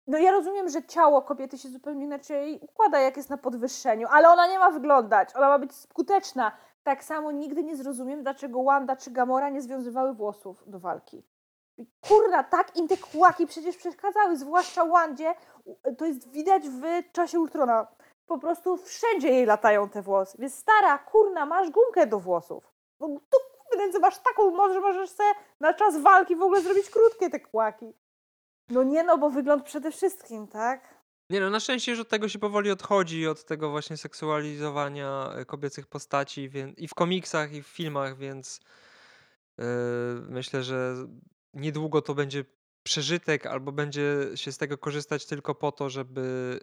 No 0.07 0.17
ja 0.17 0.31
rozumiem, 0.31 0.69
że 0.69 0.83
ciało 0.83 1.21
kobiety 1.21 1.57
się 1.57 1.69
zupełnie 1.69 2.05
inaczej 2.05 2.59
układa, 2.61 2.99
jak 2.99 3.17
jest 3.17 3.29
na 3.29 3.37
podwyższeniu, 3.37 4.07
ale 4.11 4.29
ona 4.29 4.47
nie 4.47 4.59
ma 4.59 4.71
wyglądać, 4.71 5.35
ona 5.35 5.47
ma 5.49 5.59
być 5.59 5.75
skuteczna. 5.75 6.51
Tak 6.83 7.03
samo 7.03 7.31
nigdy 7.31 7.63
nie 7.63 7.75
zrozumiem, 7.75 8.23
dlaczego 8.23 8.63
Wanda 8.63 8.95
czy 8.95 9.11
Gamora 9.11 9.49
nie 9.49 9.61
związywały 9.61 10.13
włosów 10.13 10.63
do 10.67 10.79
walki. 10.79 11.23
Kurna, 12.01 12.43
tak 12.43 12.77
im 12.77 12.87
te 12.87 12.97
kłaki 12.97 13.47
przecież 13.47 13.77
przeszkadzały, 13.77 14.37
zwłaszcza 14.37 14.85
Wandzie. 14.85 15.35
U- 15.65 15.95
To 15.97 16.05
jest 16.05 16.31
widać 16.31 16.63
w 16.69 17.11
czasie 17.11 17.39
Ultrona. 17.39 17.87
Po 18.25 18.37
prostu 18.37 18.77
wszędzie 18.77 19.27
jej 19.29 19.45
latają 19.45 19.89
te 19.89 20.01
włosy. 20.01 20.37
Więc 20.39 20.55
stara, 20.55 20.97
kurna, 20.97 21.45
masz 21.45 21.69
gumkę 21.69 22.07
do 22.07 22.19
włosów. 22.19 22.63
No 22.99 23.07
tu 23.07 23.37
więc 23.79 23.99
masz 23.99 24.17
taką 24.19 24.51
moc, 24.51 24.73
że 24.73 24.79
możesz 24.81 25.09
sobie 25.09 25.29
na 25.59 25.73
czas 25.73 25.97
walki 26.01 26.35
w 26.35 26.41
ogóle 26.41 26.61
zrobić 26.61 26.89
krótkie 26.89 27.29
te 27.29 27.39
kłaki. 27.39 27.93
No 28.69 28.83
nie 28.83 29.03
no, 29.03 29.17
bo 29.17 29.29
wygląd 29.29 29.63
przede 29.63 29.91
wszystkim, 29.91 30.47
tak? 30.47 31.01
Nie 31.29 31.39
no, 31.39 31.49
na 31.49 31.59
szczęście 31.59 31.91
już 31.91 32.01
od 32.01 32.09
tego 32.09 32.29
się 32.29 32.39
powoli 32.39 32.71
odchodzi, 32.71 33.27
od 33.27 33.45
tego 33.45 33.69
właśnie 33.69 33.97
seksualizowania 33.97 35.29
e, 35.35 35.45
kobiecych 35.45 35.87
postaci 35.87 36.49
wię- 36.49 36.73
i 36.77 36.87
w 36.87 36.93
komiksach, 36.93 37.53
i 37.53 37.63
w 37.63 37.67
filmach, 37.67 38.17
więc 38.17 38.59
e, 39.59 39.63
myślę, 40.29 40.63
że 40.63 40.93
niedługo 41.53 42.01
to 42.01 42.13
będzie 42.13 42.45
przeżytek, 42.83 43.45
albo 43.45 43.71
będzie 43.71 44.03
się 44.35 44.51
z 44.51 44.57
tego 44.57 44.77
korzystać 44.77 45.25
tylko 45.25 45.55
po 45.55 45.71
to, 45.71 45.89
żeby 45.89 46.59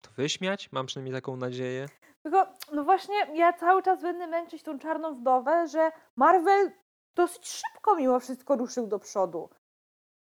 to 0.00 0.10
wyśmiać. 0.10 0.72
Mam 0.72 0.86
przynajmniej 0.86 1.14
taką 1.14 1.36
nadzieję. 1.36 1.86
Tylko, 2.22 2.46
no 2.72 2.84
właśnie, 2.84 3.14
ja 3.34 3.52
cały 3.52 3.82
czas 3.82 4.02
będę 4.02 4.26
męczyć 4.26 4.62
tą 4.62 4.78
czarną 4.78 5.14
wdowę, 5.14 5.66
że 5.68 5.90
Marvel 6.16 6.72
dosyć 7.14 7.48
szybko 7.48 7.96
mimo 7.96 8.20
wszystko 8.20 8.56
ruszył 8.56 8.86
do 8.86 8.98
przodu. 8.98 9.50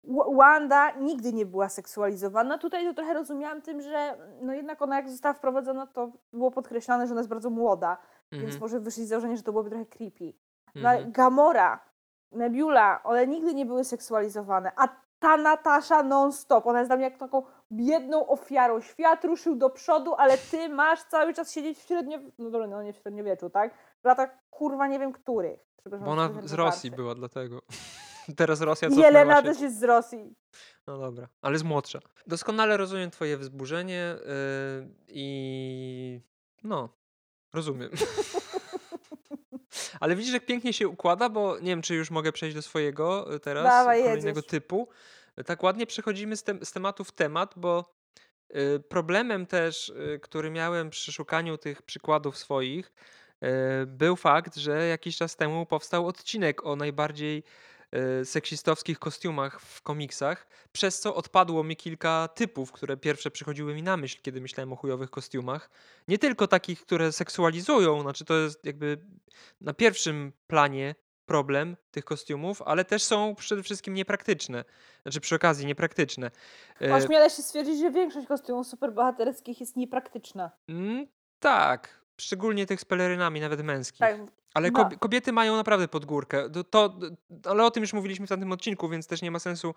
Wa- 0.04 0.34
Wanda 0.36 0.90
nigdy 0.90 1.32
nie 1.32 1.46
była 1.46 1.68
seksualizowana. 1.68 2.58
Tutaj 2.58 2.84
to 2.84 2.94
trochę 2.94 3.14
rozumiałam 3.14 3.62
tym, 3.62 3.80
że 3.82 4.18
no 4.42 4.52
jednak 4.54 4.82
ona 4.82 4.96
jak 4.96 5.10
została 5.10 5.34
wprowadzona, 5.34 5.86
to 5.86 6.12
było 6.32 6.50
podkreślane, 6.50 7.06
że 7.06 7.12
ona 7.12 7.20
jest 7.20 7.28
bardzo 7.30 7.50
młoda, 7.50 7.96
więc 8.32 8.44
Mhm, 8.44 8.60
może 8.60 8.80
wyszli 8.80 9.04
z 9.06 9.08
założenia, 9.08 9.36
że 9.36 9.42
to 9.42 9.52
byłoby 9.52 9.70
trochę 9.70 9.86
creepy. 9.86 10.32
No, 10.74 10.88
ale 10.88 10.98
mhm. 10.98 11.12
Gamora, 11.12 11.89
Nebula, 12.32 13.02
one 13.02 13.26
nigdy 13.26 13.54
nie 13.54 13.66
były 13.66 13.84
seksualizowane, 13.84 14.72
a 14.76 14.88
ta 15.18 15.36
Natasza 15.36 16.02
non-stop, 16.02 16.66
ona 16.66 16.78
jest 16.78 16.88
dla 16.88 16.96
mnie 16.96 17.04
jak 17.04 17.18
taką 17.18 17.42
biedną 17.72 18.26
ofiarą. 18.26 18.80
Świat 18.80 19.24
ruszył 19.24 19.56
do 19.56 19.70
przodu, 19.70 20.14
ale 20.14 20.38
ty 20.38 20.68
masz 20.68 21.02
cały 21.02 21.34
czas 21.34 21.52
siedzieć 21.52 21.78
w 21.78 21.86
średniowieczu, 21.86 22.32
no 22.38 22.50
dobra, 22.50 22.66
no 22.66 22.82
nie 22.82 22.92
w 22.92 22.96
średniowieczu, 22.96 23.50
tak? 23.50 23.74
W 24.02 24.04
latach 24.04 24.30
kurwa 24.50 24.86
nie 24.86 24.98
wiem 24.98 25.12
których. 25.12 25.60
Bo 25.86 26.10
ona 26.10 26.30
z 26.44 26.52
Rosji 26.52 26.90
była, 26.90 27.14
dlatego. 27.14 27.62
Teraz 28.36 28.60
Rosja 28.60 28.88
cofnęła 28.88 29.06
Jelena 29.06 29.36
się. 29.36 29.42
też 29.42 29.60
jest 29.60 29.78
z 29.78 29.82
Rosji. 29.82 30.34
No 30.86 30.98
dobra, 30.98 31.28
ale 31.42 31.52
jest 31.52 31.64
młodsza. 31.64 31.98
Doskonale 32.26 32.76
rozumiem 32.76 33.10
twoje 33.10 33.36
wzburzenie 33.36 34.14
yy, 34.18 34.94
i 35.08 36.20
no, 36.64 36.88
rozumiem. 37.54 37.90
Ale 40.00 40.16
widzisz, 40.16 40.34
jak 40.34 40.46
pięknie 40.46 40.72
się 40.72 40.88
układa, 40.88 41.28
bo 41.28 41.58
nie 41.58 41.66
wiem, 41.66 41.82
czy 41.82 41.94
już 41.94 42.10
mogę 42.10 42.32
przejść 42.32 42.56
do 42.56 42.62
swojego 42.62 43.34
y, 43.34 43.40
teraz, 43.40 43.64
Dawaj, 43.64 44.02
kolejnego 44.02 44.38
jedziesz. 44.38 44.50
typu. 44.50 44.88
Tak 45.46 45.62
ładnie 45.62 45.86
przechodzimy 45.86 46.36
z, 46.36 46.44
tem- 46.44 46.64
z 46.64 46.72
tematu 46.72 47.04
w 47.04 47.12
temat, 47.12 47.54
bo 47.56 47.94
y, 48.56 48.80
problemem 48.88 49.46
też, 49.46 49.88
y, 49.88 50.20
który 50.22 50.50
miałem 50.50 50.90
przy 50.90 51.12
szukaniu 51.12 51.58
tych 51.58 51.82
przykładów 51.82 52.38
swoich, 52.38 52.92
y, 53.82 53.86
był 53.86 54.16
fakt, 54.16 54.56
że 54.56 54.86
jakiś 54.86 55.16
czas 55.16 55.36
temu 55.36 55.66
powstał 55.66 56.06
odcinek 56.06 56.66
o 56.66 56.76
najbardziej 56.76 57.42
seksistowskich 58.24 58.98
kostiumach 58.98 59.60
w 59.60 59.82
komiksach, 59.82 60.46
przez 60.72 61.00
co 61.00 61.14
odpadło 61.14 61.64
mi 61.64 61.76
kilka 61.76 62.28
typów, 62.34 62.72
które 62.72 62.96
pierwsze 62.96 63.30
przychodziły 63.30 63.74
mi 63.74 63.82
na 63.82 63.96
myśl, 63.96 64.18
kiedy 64.22 64.40
myślałem 64.40 64.72
o 64.72 64.76
chujowych 64.76 65.10
kostiumach. 65.10 65.70
Nie 66.08 66.18
tylko 66.18 66.46
takich, 66.48 66.80
które 66.80 67.12
seksualizują, 67.12 68.00
znaczy 68.00 68.24
to 68.24 68.34
jest 68.34 68.64
jakby 68.64 68.98
na 69.60 69.74
pierwszym 69.74 70.32
planie 70.46 70.94
problem 71.26 71.76
tych 71.90 72.04
kostiumów, 72.04 72.62
ale 72.62 72.84
też 72.84 73.02
są 73.02 73.34
przede 73.34 73.62
wszystkim 73.62 73.94
niepraktyczne. 73.94 74.64
Znaczy 75.02 75.20
przy 75.20 75.34
okazji 75.34 75.66
niepraktyczne. 75.66 76.30
Ośmielę 76.92 77.30
się 77.30 77.42
stwierdzić, 77.42 77.80
że 77.80 77.90
większość 77.90 78.26
kostiumów 78.26 78.66
superbohaterskich 78.66 79.60
jest 79.60 79.76
niepraktyczna. 79.76 80.50
mm, 80.68 81.06
tak, 81.40 81.99
szczególnie 82.20 82.66
tych 82.66 82.80
z 82.80 82.84
pelerynami, 82.84 83.40
nawet 83.40 83.62
męskich. 83.62 83.98
Tak, 83.98 84.16
Ale 84.54 84.70
kobie- 84.70 84.98
kobiety 84.98 85.32
mają 85.32 85.56
naprawdę 85.56 85.88
pod 85.88 86.04
górkę. 86.04 86.50
To, 86.50 86.64
to, 86.64 86.98
ale 87.44 87.64
o 87.64 87.70
tym 87.70 87.82
już 87.82 87.92
mówiliśmy 87.92 88.26
w 88.26 88.28
tamtym 88.28 88.52
odcinku, 88.52 88.88
więc 88.88 89.06
też 89.06 89.22
nie 89.22 89.30
ma 89.30 89.38
sensu 89.38 89.74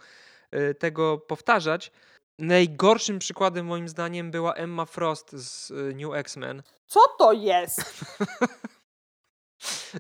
y, 0.56 0.76
tego 0.76 1.18
powtarzać. 1.18 1.92
Najgorszym 2.40 3.20
przykładem 3.20 3.66
moim 3.66 3.90
zdaniem 3.90 4.32
była 4.32 4.54
Emma 4.54 4.86
Frost 4.86 5.32
z 5.32 5.72
y, 5.72 5.94
New 5.96 6.14
X-Men. 6.16 6.64
Co 6.88 7.00
to 7.20 7.34
jest? 7.34 7.82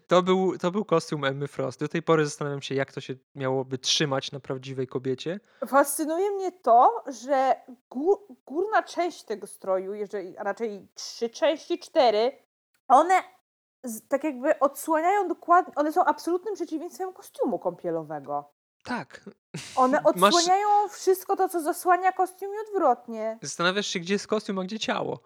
To 0.08 0.21
był, 0.23 0.58
to 0.58 0.71
był 0.71 0.86
kostium 0.86 1.26
Emmy 1.26 1.47
Frost. 1.47 1.80
Do 1.80 1.88
tej 1.88 2.04
pory 2.04 2.26
zastanawiam 2.26 2.62
się, 2.62 2.76
jak 2.76 2.91
to 2.93 3.02
się 3.02 3.13
miałoby 3.36 3.78
trzymać 3.78 4.32
na 4.32 4.39
prawdziwej 4.39 4.88
kobiecie. 4.88 5.39
Fascynuje 5.67 6.32
mnie 6.32 6.52
to, 6.52 7.04
że 7.21 7.56
gó- 7.91 8.19
górna 8.45 8.84
część 8.84 9.23
tego 9.23 9.47
stroju, 9.47 9.93
jeżeli, 9.93 10.38
a 10.38 10.43
raczej 10.43 10.88
trzy 10.95 11.30
części, 11.30 11.80
cztery, 11.80 12.32
one 12.88 13.23
z, 13.84 14.08
tak 14.08 14.23
jakby 14.23 14.60
odsłaniają 14.60 15.28
dokładnie, 15.28 15.73
one 15.76 15.91
są 15.91 16.06
absolutnym 16.06 16.56
przeciwieństwem 16.56 17.13
kostiumu 17.13 17.60
kąpielowego. 17.60 18.54
Tak. 18.84 19.21
One 19.76 19.97
Masz- 20.15 20.34
odsłaniają 20.36 20.67
wszystko 20.89 21.36
to, 21.36 21.49
co 21.49 21.62
zasłania 21.62 22.12
kostium 22.12 22.52
i 22.56 22.69
odwrotnie. 22.69 23.38
Zastanawiasz 23.41 23.88
się, 23.88 23.99
gdzie 23.99 24.13
jest 24.13 24.28
kostium, 24.28 24.60
a 24.60 24.63
gdzie 24.63 24.80
ciało. 24.80 25.19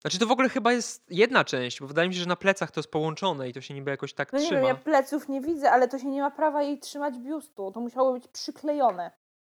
Znaczy 0.00 0.18
to 0.18 0.26
w 0.26 0.30
ogóle 0.30 0.48
chyba 0.48 0.72
jest 0.72 1.04
jedna 1.10 1.44
część, 1.44 1.80
bo 1.80 1.86
wydaje 1.86 2.08
mi 2.08 2.14
się, 2.14 2.20
że 2.20 2.26
na 2.26 2.36
plecach 2.36 2.70
to 2.70 2.80
jest 2.80 2.90
połączone 2.90 3.48
i 3.48 3.52
to 3.52 3.60
się 3.60 3.74
niby 3.74 3.90
jakoś 3.90 4.14
tak 4.14 4.32
No 4.32 4.38
nie 4.38 4.44
trzyma. 4.44 4.60
wiem, 4.60 4.68
ja 4.68 4.74
pleców 4.74 5.28
nie 5.28 5.40
widzę, 5.40 5.70
ale 5.70 5.88
to 5.88 5.98
się 5.98 6.06
nie 6.06 6.20
ma 6.22 6.30
prawa 6.30 6.62
jej 6.62 6.78
trzymać 6.78 7.18
biustu. 7.18 7.70
To 7.72 7.80
musiało 7.80 8.12
być 8.12 8.28
przyklejone. 8.28 9.10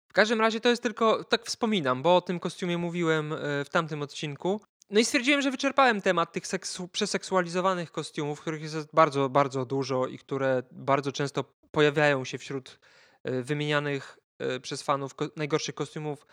W 0.07 0.13
każdym 0.13 0.41
razie 0.41 0.59
to 0.61 0.69
jest 0.69 0.83
tylko, 0.83 1.23
tak 1.23 1.45
wspominam, 1.45 2.01
bo 2.01 2.15
o 2.15 2.21
tym 2.21 2.39
kostiumie 2.39 2.77
mówiłem 2.77 3.33
e, 3.33 3.37
w 3.65 3.69
tamtym 3.71 4.01
odcinku. 4.01 4.61
No 4.89 4.99
i 4.99 5.05
stwierdziłem, 5.05 5.41
że 5.41 5.51
wyczerpałem 5.51 6.01
temat 6.01 6.31
tych 6.31 6.43
seksu- 6.43 6.87
przeseksualizowanych 6.87 7.91
kostiumów, 7.91 8.41
których 8.41 8.61
jest 8.61 8.77
bardzo, 8.93 9.29
bardzo 9.29 9.65
dużo 9.65 10.07
i 10.07 10.17
które 10.17 10.63
bardzo 10.71 11.11
często 11.11 11.43
pojawiają 11.71 12.25
się 12.25 12.37
wśród 12.37 12.79
e, 13.23 13.41
wymienianych 13.41 14.17
e, 14.39 14.59
przez 14.59 14.81
fanów 14.83 15.11
najgorszych 15.35 15.75
kostiumów 15.75 16.27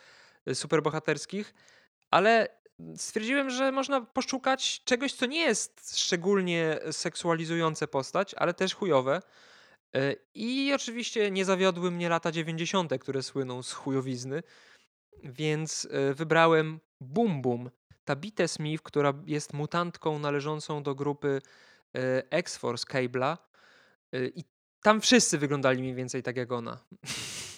superbohaterskich, 0.55 1.55
ale 2.11 2.49
stwierdziłem, 2.97 3.51
że 3.51 3.73
można 3.73 4.01
poszukać 4.01 4.85
czegoś, 4.85 5.12
co 5.12 5.27
nie 5.27 5.41
jest 5.41 5.99
szczególnie 5.99 6.79
seksualizujące 6.91 7.88
postać, 7.88 8.35
ale 8.35 8.55
też 8.55 8.75
chujowe. 8.75 9.23
E, 9.95 10.14
I 10.35 10.73
oczywiście 10.75 11.31
nie 11.31 11.45
zawiodły 11.45 11.91
mnie 11.91 12.09
lata 12.09 12.33
90., 12.33 12.93
które 13.01 13.23
słyną 13.23 13.62
z 13.62 13.73
chujowizny, 13.73 14.43
więc 15.23 15.88
e, 15.91 16.14
wybrałem 16.14 16.81
Bum 17.01 17.43
Bum, 17.43 17.71
Tabitę 18.05 18.49
Smith, 18.49 18.83
która 18.83 19.14
jest 19.27 19.53
mutantką 19.53 20.19
należącą 20.19 20.83
do 20.83 20.95
grupy 20.95 21.41
e, 21.95 22.23
X-Force 22.31 22.87
Cable'a 22.87 23.37
i 24.35 24.45
tam 24.83 25.01
wszyscy 25.01 25.38
wyglądali 25.38 25.81
mniej 25.83 25.95
więcej 25.95 26.23
tak 26.23 26.37
jak 26.37 26.53
ona. 26.53 26.79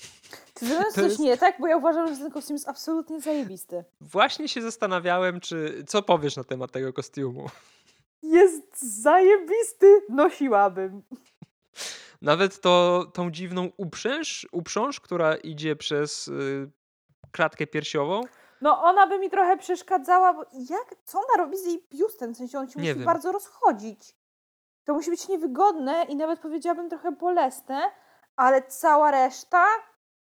Czy 0.61 0.67
to 0.67 0.73
jest 0.75 0.95
To 0.95 1.01
coś 1.01 1.05
jest- 1.05 1.21
nie 1.21 1.37
tak? 1.37 1.61
Bo 1.61 1.67
ja 1.67 1.77
uważam, 1.77 2.09
że 2.15 2.17
ten 2.21 2.31
kostium 2.31 2.55
jest 2.55 2.69
absolutnie 2.69 3.21
zajebisty. 3.21 3.85
Właśnie 4.01 4.49
się 4.49 4.63
zastanawiałem, 4.63 5.41
czy 5.41 5.85
co 5.89 6.03
powiesz 6.03 6.37
na 6.37 6.45
temat 6.45 6.73
tego 6.73 6.93
kostiumu. 6.93 7.47
Jest 8.23 8.83
zajebisty, 9.03 10.01
nosiłabym. 10.09 11.03
Nawet 12.23 12.61
to, 12.61 13.05
tą 13.15 13.31
dziwną 13.31 13.71
uprząż, 13.77 14.47
uprząż, 14.53 15.01
która 15.01 15.37
idzie 15.37 15.77
przez 15.77 16.29
y, 16.29 16.71
klatkę 17.33 17.67
piersiową. 17.67 18.21
No 18.61 18.83
ona 18.83 19.07
by 19.07 19.19
mi 19.19 19.31
trochę 19.31 19.57
przeszkadzała, 19.57 20.35
bo 20.35 20.45
jak, 20.71 20.95
co 21.05 21.19
ona 21.19 21.45
robi 21.45 21.59
z 21.59 21.67
jej 21.67 21.87
biustem? 21.93 22.35
W 22.35 22.37
sensie 22.37 22.59
on 22.59 22.71
się 22.71 22.81
Nie 22.81 22.89
musi 22.89 22.95
wiem. 22.99 23.05
bardzo 23.07 23.33
rozchodzić. 23.33 24.15
To 24.85 24.95
musi 24.95 25.11
być 25.11 25.29
niewygodne 25.29 26.05
i 26.09 26.17
nawet 26.17 26.41
powiedziałabym 26.41 26.89
trochę 26.89 27.13
bolesne, 27.13 27.81
ale 28.37 28.63
cała 28.63 29.11
reszta 29.11 29.65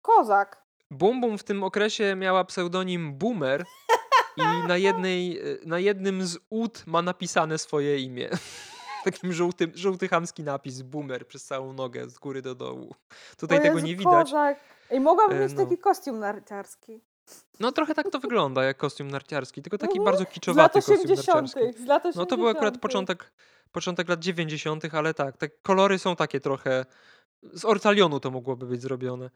kozak. 0.04 0.64
Bum 0.90 1.20
Bum 1.20 1.38
w 1.38 1.44
tym 1.44 1.62
okresie 1.64 2.14
miała 2.16 2.44
pseudonim 2.44 3.14
Boomer, 3.18 3.64
i 4.36 4.68
na, 4.68 4.76
jednej, 4.76 5.38
y, 5.48 5.60
na 5.66 5.78
jednym 5.78 6.26
z 6.26 6.38
ud 6.50 6.86
ma 6.86 7.02
napisane 7.02 7.58
swoje 7.58 7.98
imię. 7.98 8.28
Takim 9.04 9.32
żółtym, 9.32 9.72
żółty 9.74 10.08
chamski 10.08 10.42
napis 10.42 10.82
boomer 10.82 11.26
przez 11.26 11.44
całą 11.44 11.72
nogę 11.72 12.08
z 12.08 12.18
góry 12.18 12.42
do 12.42 12.54
dołu. 12.54 12.94
Tutaj 13.36 13.58
O 13.58 13.62
tego 13.62 13.74
Jezu, 13.74 13.86
nie 13.86 13.96
widać. 13.96 14.24
kozak. 14.30 14.60
Ej, 14.90 15.00
mogłabym 15.00 15.36
E, 15.38 15.40
mieć 15.40 15.52
no. 15.52 15.64
taki 15.64 15.78
kostium 15.78 16.18
narciarski. 16.18 17.00
No 17.60 17.72
trochę 17.72 17.94
tak 17.94 18.10
to 18.10 18.18
wygląda 18.18 18.64
jak 18.64 18.76
kostium 18.76 19.10
narciarski, 19.10 19.62
tylko 19.62 19.78
taki 19.78 19.98
Mhm. 19.98 20.04
bardzo 20.04 20.18
Z 20.24 20.26
lat 20.26 20.32
kiczowaty 20.34 20.74
kostium 20.78 20.98
80. 20.98 21.26
narciarski. 21.56 21.82
Z 21.82 21.86
lat 21.86 22.02
80. 22.06 22.16
No 22.16 22.26
to 22.26 22.36
był 22.36 22.48
akurat 22.48 22.78
początek, 22.78 23.32
początek 23.72 24.08
lat 24.08 24.20
90., 24.20 24.94
ale 24.94 25.14
tak, 25.14 25.36
te 25.36 25.48
kolory 25.48 25.98
są 25.98 26.16
takie 26.16 26.40
trochę. 26.40 26.86
Z 27.42 27.64
ortalionu 27.64 28.20
to 28.20 28.30
mogłoby 28.30 28.66
być 28.66 28.82
zrobione. 28.82 29.30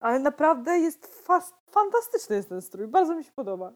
Ale 0.00 0.18
naprawdę 0.18 0.78
jest 0.78 1.26
fantastyczny 1.70 2.36
jest 2.36 2.48
ten 2.48 2.62
strój. 2.62 2.88
Bardzo 2.88 3.14
mi 3.14 3.24
się 3.24 3.32
podoba. 3.32 3.72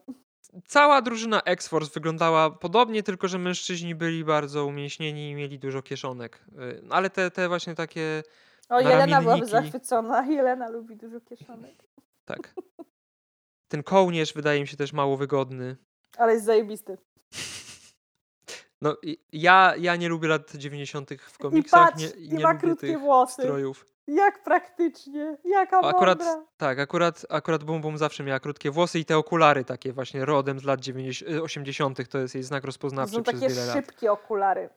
Cała 0.67 1.01
drużyna 1.01 1.41
X-Force 1.41 1.91
wyglądała 1.93 2.49
podobnie, 2.51 3.03
tylko 3.03 3.27
że 3.27 3.37
mężczyźni 3.39 3.95
byli 3.95 4.23
bardzo 4.25 4.65
umięśnieni 4.65 5.31
i 5.31 5.35
mieli 5.35 5.59
dużo 5.59 5.81
kieszonek. 5.81 6.45
Y, 6.59 6.83
Ale 6.89 7.09
te, 7.09 7.31
te 7.31 7.47
właśnie 7.47 7.75
takie, 7.75 8.23
O, 8.69 8.79
Jelena 8.81 9.21
byłaby 9.21 9.45
zachwycona. 9.45 10.25
Jelena 10.35 10.69
lubi 10.69 10.95
dużo 10.97 11.21
kieszonek. 11.21 11.83
tak. 12.25 12.53
Ten 13.67 13.83
kołnierz 13.83 14.33
wydaje 14.33 14.61
mi 14.61 14.67
się 14.67 14.77
też 14.77 14.93
mało 14.93 15.17
wygodny. 15.17 15.77
Ale 16.17 16.33
jest 16.33 16.45
zajebisty. 16.45 16.97
No, 18.81 18.97
i- 19.03 19.17
ja, 19.31 19.73
ja 19.77 19.95
nie 19.95 20.09
lubię 20.09 20.27
lat 20.27 20.51
90. 20.55 21.09
w 21.21 21.35
I 21.35 21.37
komiksach. 21.37 21.91
patrz, 21.91 22.03
nie, 22.03 22.09
i 22.09 22.29
nie 22.33 22.43
ma 22.43 22.51
lubię 22.51 22.61
krótkie 22.61 22.97
włosy. 22.97 23.33
strojów. 23.33 23.85
Jak 24.07 24.43
praktycznie. 24.43 25.37
Jaka 25.45 25.79
Akurat, 25.79 26.19
mądra. 26.19 26.45
tak, 26.57 26.79
akurat, 26.79 27.25
akurat 27.29 27.63
Bum 27.63 27.81
Bum 27.81 27.97
zawsze 27.97 28.23
miała 28.23 28.39
krótkie 28.39 28.71
włosy 28.71 28.99
i 28.99 29.05
te 29.05 29.17
okulary 29.17 29.65
takie 29.65 29.93
właśnie 29.93 30.25
rodem 30.25 30.59
z 30.59 30.63
lat 30.63 30.79
90, 30.79 31.31
y, 31.31 31.43
80. 31.43 32.09
to 32.09 32.17
jest 32.17 32.35
jej 32.35 32.43
znak 32.43 32.63
rozpoznawczy 32.63 33.15
są 33.15 33.23
przez 33.23 33.35
takie 33.41 33.53
wiele 33.53 33.65
lat. 33.65 33.75
szybkie 33.75 34.11
okulary. 34.11 34.69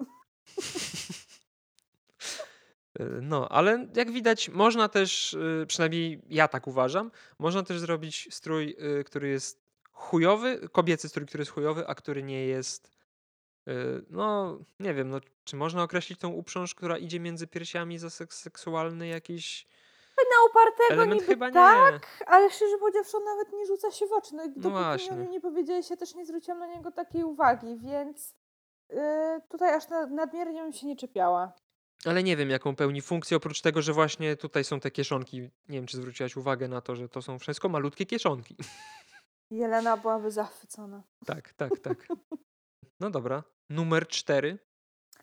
Y, 3.01 3.05
No, 3.23 3.49
ale 3.49 3.87
jak 3.97 4.11
widać, 4.11 4.49
można 4.49 4.89
też, 4.89 5.35
y, 5.35 5.65
przynajmniej 5.69 6.23
ja 6.29 6.49
tak 6.49 6.67
uważam, 6.67 7.11
można 7.39 7.63
też 7.63 7.79
zrobić 7.81 8.29
strój, 8.31 8.77
który 9.07 9.29
jest 9.29 9.63
chujowy, 9.93 10.69
kobiecy 10.73 11.09
strój, 11.09 11.27
który 11.27 11.43
jest 11.43 11.51
chujowy, 11.51 11.87
a 11.89 11.95
który 11.95 12.23
nie 12.23 12.47
jest. 12.47 12.92
Y, 13.69 14.05
No, 14.11 14.59
nie 14.81 14.95
wiem, 14.95 15.11
no, 15.11 15.21
czy 15.45 15.57
można 15.57 15.83
określić 15.83 16.19
tą 16.19 16.29
uprząż, 16.33 16.75
która 16.75 16.99
idzie 16.99 17.21
między 17.21 17.47
piersiami 17.47 17.99
za 17.99 18.11
seks 18.11 18.41
seksualny 18.43 19.07
jakiś 19.09 19.67
Na 20.19 20.51
upartego 20.51 20.93
element? 21.03 21.21
niby 21.21 21.27
Chyba 21.33 21.51
tak, 21.51 21.93
nie. 22.21 22.29
ale 22.29 22.51
szczerze 22.51 22.79
powiedziawszy 22.79 23.17
on 23.17 23.25
nawet 23.25 23.53
nie 23.53 23.67
rzuca 23.67 23.91
się 23.91 24.07
w 24.07 24.13
oczy. 24.13 24.35
No 24.35 24.45
i 24.45 24.49
dopóki 24.49 24.71
właśnie. 24.71 25.17
mi 25.17 25.29
nie 25.29 25.41
powiedziałeś, 25.41 25.91
ja 25.91 25.97
też 25.97 26.15
nie 26.15 26.27
zwróciłam 26.27 26.59
na 26.59 26.67
niego 26.67 26.91
takiej 26.93 27.25
uwagi, 27.25 27.79
więc 27.79 28.35
yy, 28.91 28.97
tutaj 29.51 29.75
aż 29.75 29.89
na, 29.89 30.07
nadmiernie 30.07 30.63
bym 30.63 30.73
się 30.73 30.87
nie 30.87 30.97
czepiała. 30.97 31.53
Ale 32.05 32.23
nie 32.23 32.37
wiem, 32.37 32.51
jaką 32.51 32.77
pełni 32.77 33.03
funkcję, 33.03 33.37
oprócz 33.37 33.61
tego, 33.61 33.83
że 33.83 33.93
właśnie 33.93 34.37
tutaj 34.37 34.65
są 34.65 34.81
te 34.81 34.91
kieszonki. 34.91 35.41
Nie 35.41 35.51
wiem, 35.79 35.87
czy 35.87 35.97
zwróciłaś 35.97 36.37
uwagę 36.37 36.69
na 36.69 36.81
to, 36.81 36.97
że 36.97 37.09
to 37.09 37.23
są 37.23 37.39
wszystko 37.39 37.69
malutkie 37.69 38.07
kieszonki. 38.07 38.57
Jelena 39.51 39.97
byłaby 39.97 40.31
zachwycona. 40.31 41.03
Tak, 41.27 41.53
tak, 41.53 41.79
tak. 41.79 42.07
No 43.03 43.11
dobra. 43.11 43.43
Numer 43.71 44.09
cztery. 44.09 44.59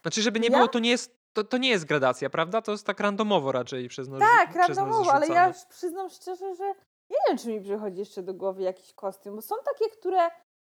Znaczy, 0.02 0.22
żeby 0.22 0.40
nie 0.40 0.48
Ja? 0.48 0.56
było, 0.58 0.68
to 0.68 0.80
nie 0.80 0.90
jest, 0.90 1.20
to, 1.34 1.44
to 1.44 1.58
nie 1.58 1.70
jest 1.70 1.86
gradacja, 1.86 2.30
prawda? 2.30 2.62
To 2.62 2.72
jest 2.72 2.86
tak 2.86 3.00
randomowo 3.00 3.52
raczej 3.52 3.88
przez 3.88 4.08
nas 4.08 4.20
Tak, 4.20 4.50
przez 4.50 4.68
nas 4.68 4.78
randomowo, 4.78 5.14
ale 5.14 5.28
ja 5.28 5.54
przyznam 5.70 6.10
szczerze, 6.10 6.56
że 6.56 6.66
nie 7.10 7.18
wiem, 7.28 7.38
czy 7.38 7.48
mi 7.48 7.62
przychodzi 7.62 8.00
jeszcze 8.00 8.24
do 8.24 8.34
głowy 8.34 8.62
jakiś 8.62 8.94
kostium, 8.94 9.36
bo 9.36 9.42
są 9.42 9.56
takie, 9.66 9.90
które 9.90 10.24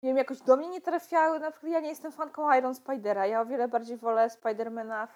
nie 0.03 0.11
wiem, 0.11 0.17
jakoś 0.17 0.41
do 0.41 0.57
mnie 0.57 0.69
nie 0.69 0.81
trafiały. 0.81 1.39
Na 1.39 1.51
przykład 1.51 1.73
ja 1.73 1.81
nie 1.81 1.89
jestem 1.89 2.13
fanką 2.13 2.55
Iron 2.55 2.75
Spidera. 2.75 3.27
Ja 3.27 3.41
o 3.41 3.47
wiele 3.47 3.69
bardziej 3.69 3.97
wolę 3.97 4.31
Spidermana 4.31 5.09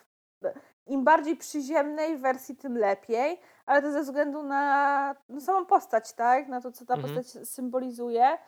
im 0.87 1.05
bardziej 1.05 1.37
przyziemnej 1.37 2.19
wersji, 2.19 2.57
tym 2.57 2.79
lepiej, 2.79 3.41
ale 3.67 3.83
to 3.83 3.93
ze 3.93 4.03
względu 4.03 4.43
na 4.43 5.15
no, 5.29 5.41
samą 5.41 5.67
postać, 5.67 6.13
tak? 6.13 6.49
Na 6.49 6.61
to, 6.61 6.73
co 6.73 6.85
ta 6.85 6.95
Mhm. 6.95 7.15
postać 7.15 7.49
symbolizuje. 7.49 8.39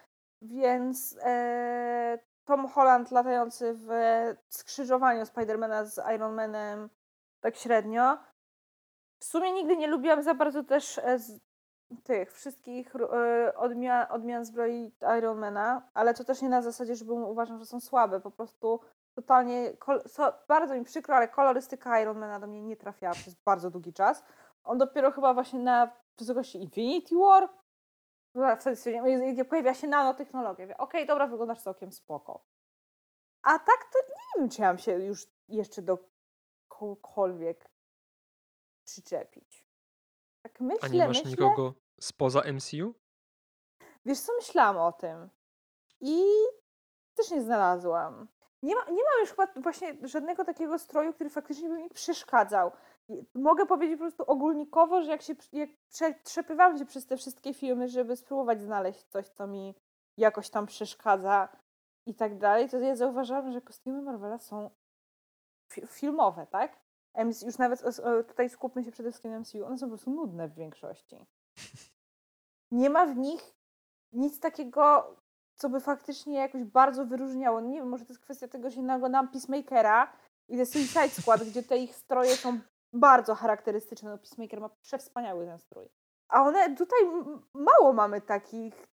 Więc 0.43 1.19
e, 1.23 2.19
Tom 2.49 2.69
Holland 2.69 3.11
latający 3.11 3.75
w 3.75 3.91
skrzyżowaniu 4.49 5.27
Spidermana 5.27 5.85
z 5.85 6.01
Iron 6.15 6.35
Manem 6.35 6.91
tak 7.41 7.57
średnio. 7.57 8.19
W 9.19 9.25
sumie 9.25 9.53
nigdy 9.53 9.77
nie 9.77 9.87
lubiłam 9.87 10.23
za 10.23 10.35
bardzo 10.35 10.65
też 10.65 10.99
e, 10.99 11.19
tych 12.05 12.33
wszystkich 12.33 12.97
e, 12.97 13.55
odmian, 13.57 14.07
odmian 14.11 14.45
zbroi 14.45 14.93
Ironmana, 15.19 15.91
ale 15.95 16.15
to 16.15 16.25
też 16.25 16.43
nie 16.43 16.49
na 16.49 16.63
zasadzie, 16.63 16.97
że 16.97 17.05
uważam, 17.05 17.59
że 17.59 17.67
są 17.67 17.81
słabe. 17.81 18.21
Po 18.21 18.31
prostu 18.31 18.81
totalnie, 19.15 19.73
bardzo 20.49 20.75
mi 20.75 20.85
przykro, 20.85 21.17
ale 21.17 21.29
kolorystyka 21.29 22.01
Ironmana 22.01 22.41
do 22.41 22.47
mnie 22.47 22.63
nie 22.63 22.77
trafiała 22.77 23.15
przez 23.15 23.35
bardzo 23.35 23.71
długi 23.71 23.93
czas. 23.93 24.25
On 24.65 24.79
dopiero 24.79 25.11
chyba 25.11 25.35
właśnie 25.35 25.59
na 25.59 25.91
wysokości 26.19 26.63
Infinity 26.63 27.15
War 27.17 27.49
no, 28.39 29.33
gdzie 29.33 29.45
pojawia 29.45 29.75
się 29.75 29.87
nanotechnologia. 29.87 30.77
Okej, 30.77 31.07
dobra, 31.07 31.27
wyglądasz 31.27 31.63
całkiem 31.63 31.93
spoko. 31.93 32.45
A 33.43 33.59
tak 33.59 33.91
to 33.93 33.99
nie 34.09 34.41
wiem, 34.41 34.51
czy 34.51 34.63
mam 34.63 34.79
się 34.79 34.93
już 34.93 35.27
jeszcze 35.49 35.83
do 35.83 35.99
kogokolwiek 36.69 37.71
przyczepić. 38.85 39.67
Tak 40.43 40.61
myślę, 40.61 40.81
A 40.83 40.89
nie 40.89 40.99
masz 41.07 41.09
myślę. 41.09 41.31
nikogo 41.31 41.75
spoza 42.01 42.43
MCU? 42.53 42.95
Wiesz 44.05 44.21
co, 44.21 44.33
myślałam 44.37 44.77
o 44.77 44.93
tym. 44.93 45.29
I 46.01 46.25
też 47.15 47.31
nie 47.31 47.43
znalazłam. 47.43 48.29
Nie, 48.63 48.75
ma, 48.77 48.85
nie 48.85 49.03
mam 49.05 49.21
już 49.21 49.31
chyba 49.31 49.47
właśnie 49.57 49.97
żadnego 50.03 50.45
takiego 50.45 50.79
stroju, 50.79 51.13
który 51.13 51.31
faktycznie 51.31 51.69
by 51.69 51.79
mi 51.79 51.91
przeszkadzał. 51.91 52.73
Mogę 53.35 53.67
powiedzieć 53.67 53.97
po 53.99 54.05
prostu 54.05 54.23
ogólnikowo, 54.27 55.03
że 55.03 55.11
jak 55.11 55.23
się 55.23 55.35
jak 56.01 56.23
przepływałam 56.23 56.79
się 56.79 56.87
przez 56.87 57.07
te 57.07 57.17
wszystkie 57.17 57.55
filmy, 57.55 57.89
żeby 57.89 58.17
spróbować 58.17 58.61
znaleźć 58.61 59.05
coś, 59.05 59.29
co 59.29 59.47
mi 59.47 59.75
jakoś 60.17 60.51
tam 60.51 60.67
przeszkadza 60.67 61.49
i 62.07 62.15
tak 62.15 62.39
dalej, 62.39 62.69
to 62.69 62.79
ja 62.79 62.97
zauważyłam, 62.97 63.53
że 63.53 63.61
kostiumy 63.61 64.03
Marvela 64.03 64.39
są 64.39 64.71
fi- 65.73 65.87
filmowe, 65.87 66.47
tak? 66.47 66.79
MC, 67.15 67.43
już 67.47 67.59
nawet 67.59 67.83
o- 67.85 68.23
tutaj 68.23 68.51
skupmy 68.51 68.85
się 68.85 68.91
przede 68.93 69.11
wszystkim 69.11 69.31
na 69.33 69.39
MCU. 69.41 69.65
One 69.67 69.79
są 69.79 69.87
po 69.87 69.91
prostu 69.91 70.11
nudne 70.11 70.49
w 70.49 70.55
większości. 70.55 71.27
Nie 72.71 72.91
ma 72.91 73.07
w 73.07 73.17
nich 73.17 73.55
nic 74.13 74.41
takiego, 74.41 75.17
co 75.55 75.69
by 75.69 75.81
faktycznie 75.81 76.35
jakoś 76.39 76.65
bardzo 76.65 77.07
wyróżniało. 77.07 77.61
Nie 77.61 77.79
wiem, 77.79 77.89
może 77.89 78.05
to 78.05 78.13
jest 78.13 78.23
kwestia 78.23 78.49
tego, 78.49 78.71
że 78.71 78.77
się 78.77 78.83
naglądam 78.83 79.29
Peacemakera 79.29 80.13
i 80.49 80.57
The 80.57 80.67
Suicide 80.67 81.09
Squad, 81.09 81.45
gdzie 81.45 81.63
te 81.63 81.79
ich 81.79 81.95
stroje 81.97 82.37
są 82.37 82.59
bardzo 82.93 83.35
charakterystyczne. 83.35 84.11
No, 84.11 84.19
Peacemaker 84.19 84.61
ma 84.61 84.69
przewspaniały 84.69 85.47
ten 85.47 85.59
strój. 85.59 85.89
A 86.29 86.43
one 86.43 86.77
tutaj 86.77 86.99
mało 87.55 87.93
mamy 87.93 88.21
takich 88.21 88.89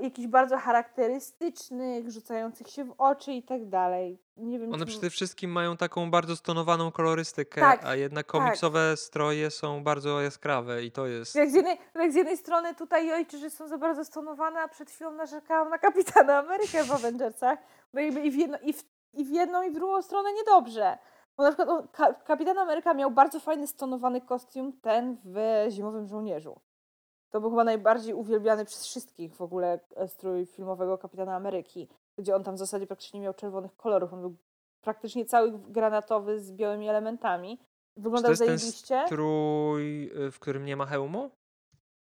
jakichś 0.00 0.28
bardzo 0.28 0.58
charakterystycznych, 0.58 2.10
rzucających 2.10 2.68
się 2.68 2.84
w 2.84 2.94
oczy 2.98 3.32
i 3.32 3.42
tak 3.42 3.68
dalej. 3.68 4.18
Nie 4.36 4.58
wiem, 4.58 4.72
One 4.74 4.84
czy... 4.84 4.90
przede 4.90 5.10
wszystkim 5.10 5.50
mają 5.50 5.76
taką 5.76 6.10
bardzo 6.10 6.36
stonowaną 6.36 6.92
kolorystykę, 6.92 7.60
Tak, 7.60 7.84
a 7.84 7.94
jednak 7.94 8.26
tak. 8.26 8.32
komiksowe 8.32 8.96
stroje 8.96 9.50
są 9.50 9.84
bardzo 9.84 10.20
jaskrawe 10.20 10.84
i 10.84 10.92
to 10.92 11.06
jest... 11.06 11.34
Jak 11.34 11.50
z, 11.50 11.54
jednej, 11.54 11.78
jak 11.94 12.12
z 12.12 12.14
jednej 12.14 12.36
strony 12.36 12.74
tutaj 12.74 13.12
ojczy, 13.12 13.38
że 13.38 13.50
są 13.50 13.68
za 13.68 13.78
bardzo 13.78 14.04
stonowane, 14.04 14.60
a 14.60 14.68
przed 14.68 14.90
chwilą 14.90 15.10
narzekałam 15.10 15.70
na 15.70 15.78
Kapitana 15.78 16.38
Amerykę 16.38 16.84
w 16.84 16.92
Avengersach. 16.92 17.58
Bo 17.94 18.00
i 18.00 18.30
w, 18.30 18.34
jedno, 18.34 18.58
i, 18.58 18.72
w, 18.72 18.84
i 19.12 19.24
w 19.24 19.30
jedną, 19.30 19.62
i 19.62 19.70
w 19.70 19.74
drugą 19.74 20.02
stronę 20.02 20.32
niedobrze. 20.32 20.98
Bo 21.36 21.42
na 21.42 21.48
przykład 21.48 21.68
on, 21.68 21.88
Ka, 21.88 22.12
Kapitan 22.14 22.58
Ameryka 22.58 22.94
miał 22.94 23.10
bardzo 23.10 23.40
fajny 23.40 23.66
stonowany 23.66 24.20
kostium, 24.20 24.72
ten 24.72 25.16
w 25.24 25.66
Zimowym 25.70 26.06
Żołnierzu. 26.08 26.60
To 27.30 27.40
był 27.40 27.50
chyba 27.50 27.64
najbardziej 27.64 28.14
uwielbiany 28.14 28.64
przez 28.64 28.84
wszystkich 28.86 29.36
w 29.36 29.40
ogóle 29.42 29.80
e, 29.96 30.08
strój 30.08 30.46
filmowego 30.46 30.98
Kapitana 30.98 31.36
Ameryki, 31.36 31.88
gdzie 32.18 32.36
on 32.36 32.44
tam 32.44 32.54
w 32.54 32.58
zasadzie 32.58 32.86
praktycznie 32.86 33.20
nie 33.20 33.24
miał 33.24 33.34
czerwonych 33.34 33.76
kolorów. 33.76 34.12
On 34.12 34.20
był 34.20 34.36
praktycznie 34.80 35.24
cały 35.24 35.52
granatowy 35.58 36.40
z 36.40 36.52
białymi 36.52 36.88
elementami. 36.88 37.58
Czy 37.58 37.64
to 37.94 38.00
Wyglądał 38.00 38.30
jest 38.32 38.42
ten 38.46 38.58
zajebiście. 38.58 39.02
strój, 39.06 40.10
y, 40.26 40.30
w 40.30 40.38
którym 40.40 40.64
nie 40.64 40.76
ma 40.76 40.86
hełmu? 40.86 41.30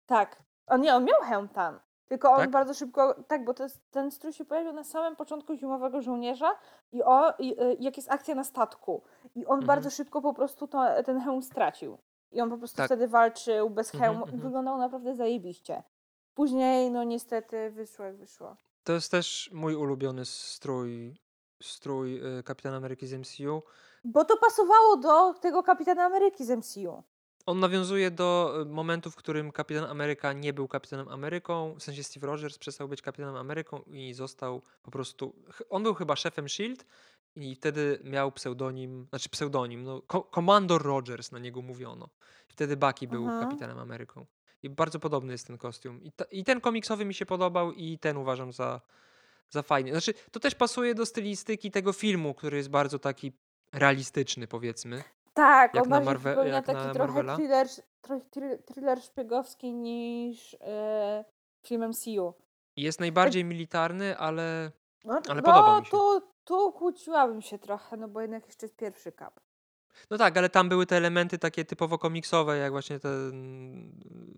Tak. 0.06 0.42
On 0.66 0.80
nie, 0.80 0.94
on 0.94 1.04
miał 1.04 1.20
hełm 1.20 1.48
tam. 1.48 1.80
Tylko 2.12 2.30
on 2.30 2.36
Tak? 2.38 2.50
bardzo 2.50 2.74
szybko. 2.74 3.14
Tak, 3.28 3.44
bo 3.44 3.54
jest, 3.60 3.90
ten 3.90 4.10
strój 4.10 4.32
się 4.32 4.44
pojawił 4.44 4.72
na 4.72 4.84
samym 4.84 5.16
początku 5.16 5.54
zimowego 5.54 6.02
żołnierza 6.02 6.50
i, 6.92 7.02
o, 7.02 7.32
i 7.38 7.60
y, 7.62 7.76
jak 7.80 7.96
jest 7.96 8.10
akcja 8.10 8.34
na 8.34 8.44
statku. 8.44 9.02
I 9.34 9.46
on 9.46 9.52
Mhm. 9.58 9.66
bardzo 9.66 9.90
szybko 9.90 10.22
po 10.22 10.34
prostu 10.34 10.66
to, 10.68 11.02
ten 11.04 11.20
hełm 11.20 11.42
stracił. 11.42 11.98
I 12.32 12.40
on 12.40 12.50
po 12.50 12.58
prostu 12.58 12.76
Tak. 12.76 12.86
wtedy 12.86 13.08
walczył 13.08 13.70
bez 13.70 13.94
Mhm, 13.94 14.02
hełmu 14.12 14.24
i 14.24 14.28
mhm. 14.28 14.42
wyglądał 14.42 14.78
naprawdę 14.78 15.14
zajebiście. 15.14 15.82
Później, 16.34 16.90
no 16.90 17.04
niestety, 17.04 17.70
wyszło 17.70 18.04
jak 18.04 18.16
wyszło. 18.16 18.56
To 18.84 18.92
jest 18.92 19.10
też 19.10 19.50
mój 19.54 19.74
ulubiony 19.74 20.24
strój, 20.24 21.16
strój 21.62 22.38
y, 22.38 22.42
Kapitana 22.42 22.76
Ameryki 22.76 23.06
z 23.06 23.12
MCU. 23.12 23.62
Bo 24.04 24.24
to 24.24 24.36
pasowało 24.36 24.96
do 24.96 25.34
tego 25.34 25.62
Kapitana 25.62 26.04
Ameryki 26.04 26.44
z 26.44 26.50
MCU. 26.50 27.02
On 27.46 27.60
nawiązuje 27.60 28.10
do 28.10 28.58
y, 28.62 28.64
momentu, 28.64 29.10
w 29.10 29.16
którym 29.16 29.52
Kapitan 29.52 29.84
Ameryka 29.84 30.32
nie 30.32 30.52
był 30.52 30.68
Kapitanem 30.68 31.08
Ameryką, 31.08 31.74
w 31.78 31.82
sensie 31.82 32.02
Steve 32.02 32.26
Rogers 32.26 32.58
przestał 32.58 32.88
być 32.88 33.02
Kapitanem 33.02 33.36
Ameryką 33.36 33.82
i 33.82 34.14
został 34.14 34.62
po 34.82 34.90
prostu. 34.90 35.34
On 35.70 35.82
był 35.82 35.94
chyba 35.94 36.16
szefem 36.16 36.48
Shield 36.48 36.86
i 37.36 37.54
wtedy 37.54 38.00
miał 38.04 38.32
pseudonim, 38.32 39.06
znaczy 39.10 39.28
pseudonim, 39.28 39.82
no, 39.82 40.02
Commander 40.34 40.82
Rogers 40.82 41.32
na 41.32 41.38
niego 41.38 41.62
mówiono. 41.62 42.08
Wtedy 42.48 42.76
Bucky 42.76 43.08
był 43.08 43.24
Mhm. 43.24 43.42
Kapitanem 43.42 43.78
Ameryką. 43.78 44.26
I 44.62 44.70
bardzo 44.70 44.98
podobny 45.00 45.32
jest 45.32 45.46
ten 45.46 45.58
kostium. 45.58 46.02
I, 46.02 46.12
ta, 46.12 46.24
I 46.24 46.44
ten 46.44 46.60
komiksowy 46.60 47.04
mi 47.04 47.14
się 47.14 47.26
podobał, 47.26 47.72
i 47.72 47.98
ten 47.98 48.16
uważam 48.16 48.52
za, 48.52 48.80
za 49.50 49.62
fajny. 49.62 49.90
Znaczy, 49.90 50.14
to 50.30 50.40
też 50.40 50.54
pasuje 50.54 50.94
do 50.94 51.06
stylistyki 51.06 51.70
tego 51.70 51.92
filmu, 51.92 52.34
który 52.34 52.56
jest 52.56 52.68
bardzo 52.68 52.98
taki 52.98 53.32
realistyczny, 53.72 54.46
powiedzmy. 54.46 55.02
Tak, 55.34 55.74
Jak 55.74 55.84
on 55.84 55.90
na 55.90 56.00
Marve- 56.00 56.18
przypomina 56.18 56.54
jak 56.56 56.66
taki 56.66 56.78
na 56.86 56.94
trochę 56.94 57.12
Marvela? 57.12 57.36
thriller, 57.36 57.66
trochę 58.00 58.24
thr- 58.24 58.58
thriller 58.66 59.02
szpiegowski 59.02 59.72
niż 59.74 60.56
e, 60.60 61.24
film 61.66 61.88
MCU. 61.88 62.34
Jest 62.76 63.00
najbardziej 63.00 63.44
militarny, 63.44 64.18
ale 64.18 64.70
No, 65.04 65.14
Ale 65.28 65.34
no 65.34 65.42
podoba 65.42 65.80
mi 65.80 65.86
się. 65.86 65.90
Tu, 65.90 66.20
tu 66.44 66.72
kłóciłabym 66.72 67.42
się 67.42 67.58
trochę, 67.58 67.96
no 67.96 68.08
bo 68.08 68.20
jednak 68.20 68.46
jeszcze 68.46 68.66
jest 68.66 68.76
pierwszy 68.76 69.12
kap. 69.12 69.40
No 70.10 70.18
tak, 70.18 70.36
ale 70.36 70.48
tam 70.48 70.68
były 70.68 70.86
te 70.86 70.96
elementy 70.96 71.38
takie 71.38 71.64
typowo 71.64 71.98
komiksowe, 71.98 72.56
jak 72.58 72.72
właśnie 72.72 72.98
te, 73.00 73.08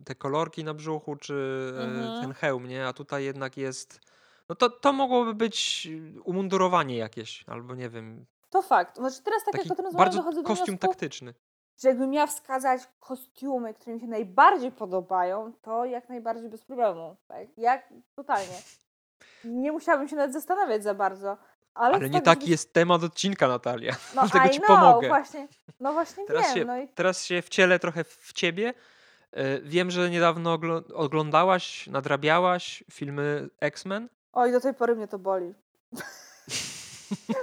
te 0.05 0.14
kolorki 0.14 0.64
na 0.64 0.74
brzuchu, 0.74 1.16
czy 1.16 1.34
e, 1.78 1.82
Mhm. 1.84 2.20
ten 2.22 2.32
hełm, 2.32 2.68
nie? 2.68 2.86
A 2.86 2.92
tutaj 2.92 3.24
jednak 3.24 3.57
jest. 3.57 4.01
No 4.49 4.55
to, 4.55 4.70
to 4.70 4.92
mogłoby 4.92 5.34
być 5.34 5.88
umundurowanie 6.24 6.97
jakieś, 6.97 7.45
albo 7.49 7.74
nie 7.74 7.88
wiem, 7.90 8.26
To 8.55 8.62
fakt. 8.62 8.96
Znaczy 8.96 9.22
teraz 9.22 9.44
tak 9.44 9.52
taki 9.55 9.68
jak 9.68 9.78
o 9.78 9.82
tym 9.82 9.92
bardzo 9.92 10.18
dochodzę 10.18 10.42
do 10.42 10.48
kostium 10.48 10.66
wniosku, 10.76 10.88
taktyczny. 10.88 11.34
że 11.82 11.88
jakbym 11.88 12.11
miała 12.11 12.26
wskazać 12.26 12.82
kostiumy, 13.00 13.74
które 13.74 13.94
mi 13.94 14.00
się 14.00 14.07
najbardziej 14.07 14.72
podobają, 14.72 15.52
to 15.62 15.84
jak 15.84 16.09
najbardziej 16.09 16.48
bez 16.50 16.64
problemu. 16.64 17.16
Tak? 17.28 17.48
Jak 17.59 17.88
totalnie. 18.16 18.57
Nie 19.44 19.72
musiałabym 19.72 20.09
się 20.09 20.16
nawet 20.16 20.32
zastanawiać 20.32 20.82
za 20.82 20.94
bardzo. 20.94 21.36
Ale, 21.74 21.94
Ale 21.96 22.11
nie 22.11 22.22
tak, 22.22 22.38
taki 22.38 22.50
jest 22.50 22.72
temat 22.72 23.02
odcinka, 23.05 23.48
Natalia. 23.48 23.92
No, 24.14 24.22
dlatego 24.32 24.44
I 24.44 24.50
ci 24.50 24.61
know, 24.61 24.66
pomogę. 24.80 25.09
Właśnie, 25.09 25.48
no 25.80 25.92
właśnie 25.92 26.26
Teraz 26.26 26.44
wiem. 26.46 26.55
się- 26.55 26.64
No 26.64 26.78
i 26.78 26.88
Teraz 26.88 27.24
się 27.24 27.42
wcielę 27.42 27.78
trochę 27.78 28.05
w 28.05 28.32
ciebie. 28.32 28.74
E, 29.32 29.61
Wiem, 29.61 29.90
że 29.90 30.11
niedawno 30.11 30.59
oglądałaś, 30.94 31.86
nadrabiałaś 31.86 32.84
filmy 32.90 33.48
X-Men. 33.61 34.09
Oj, 34.32 34.52
do 34.52 34.61
tej 34.61 34.74
pory 34.74 34.96
mnie 34.96 35.09
to 35.09 35.18
boli. 35.18 35.55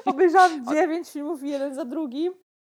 Obejrzałam 0.05 0.65
dziewięć 0.65 1.11
filmów 1.11 1.43
jeden 1.43 1.75
za 1.75 1.85
drugim 1.85 2.33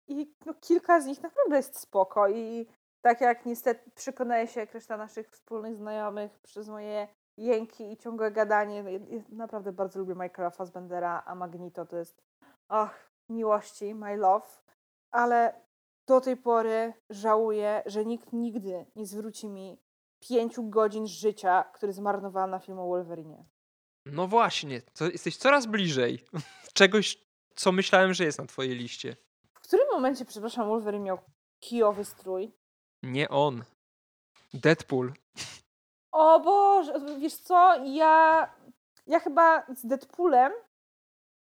i 0.08 0.34
no, 0.46 0.54
kilka 0.54 1.02
z 1.02 1.06
nich 1.06 1.22
naprawdę 1.22 1.58
jest 1.58 1.80
spoko 1.80 2.30
i 2.30 2.68
tak 3.02 3.22
jak 3.22 3.46
niestety 3.46 3.92
przekonuje 3.92 4.48
się 4.48 4.60
jak 4.60 4.74
reszta 4.74 4.98
naszych 4.98 5.30
wspólnych 5.30 5.76
znajomych 5.78 6.40
przez 6.40 6.68
moje 6.70 7.08
jęki 7.38 7.92
i 7.92 7.98
ciągłe 7.98 8.32
gadanie, 8.32 8.84
no, 8.84 8.90
ja- 8.90 9.00
ja 9.10 9.22
naprawdę 9.30 9.72
bardzo 9.72 10.00
lubię 10.00 10.16
Michaela 10.16 10.50
Fassbendera, 10.50 11.24
a 11.26 11.36
Magneto 11.36 11.86
to 11.86 11.98
jest 11.98 12.24
ach, 12.68 13.12
miłości, 13.30 13.96
my 13.96 14.18
love, 14.18 14.48
ale 15.12 15.62
do 16.08 16.22
tej 16.22 16.38
pory 16.38 16.94
żałuję, 17.10 17.84
że 17.86 18.06
nikt 18.06 18.34
nigdy 18.34 18.86
nie 18.96 19.06
zwróci 19.06 19.50
mi 19.50 19.78
pięciu 20.20 20.64
godzin 20.70 21.08
życia, 21.08 21.64
które 21.74 21.94
zmarnowałam 21.94 22.50
na 22.52 22.60
film 22.60 22.80
o 22.80 22.88
Wolverine. 22.88 23.44
No 24.06 24.28
właśnie, 24.28 24.82
to 24.82 25.06
jesteś 25.06 25.38
coraz 25.38 25.66
bliżej 25.66 26.26
czegoś, 26.74 27.18
co 27.56 27.72
myślałem, 27.72 28.14
że 28.14 28.24
jest 28.24 28.40
na 28.40 28.46
twojej 28.46 28.76
liście. 28.76 29.16
W 29.54 29.60
którym 29.60 29.88
momencie, 29.92 30.26
przepraszam, 30.26 30.68
Wolverine 30.68 31.04
miał 31.04 31.18
kijowy 31.60 32.06
strój? 32.06 32.52
Nie 33.04 33.30
on. 33.30 33.64
Deadpool. 34.54 35.14
O 36.12 36.40
Boże, 36.40 36.94
wiesz 37.20 37.36
co, 37.36 37.76
ja, 37.86 38.48
ja 39.08 39.20
chyba 39.20 39.66
z 39.76 39.86
Deadpoolem 39.86 40.52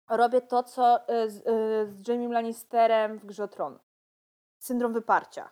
robię 0.09 0.41
to, 0.41 0.63
co 0.63 1.09
y, 1.09 1.29
z, 1.29 1.37
y, 1.37 1.91
z 1.91 2.07
Jamie 2.07 2.29
Lannisterem 2.29 3.17
w 3.19 3.25
Grze 3.25 3.47
Tron. 3.47 3.79
Syndrom 4.59 4.93
wyparcia. 4.93 5.49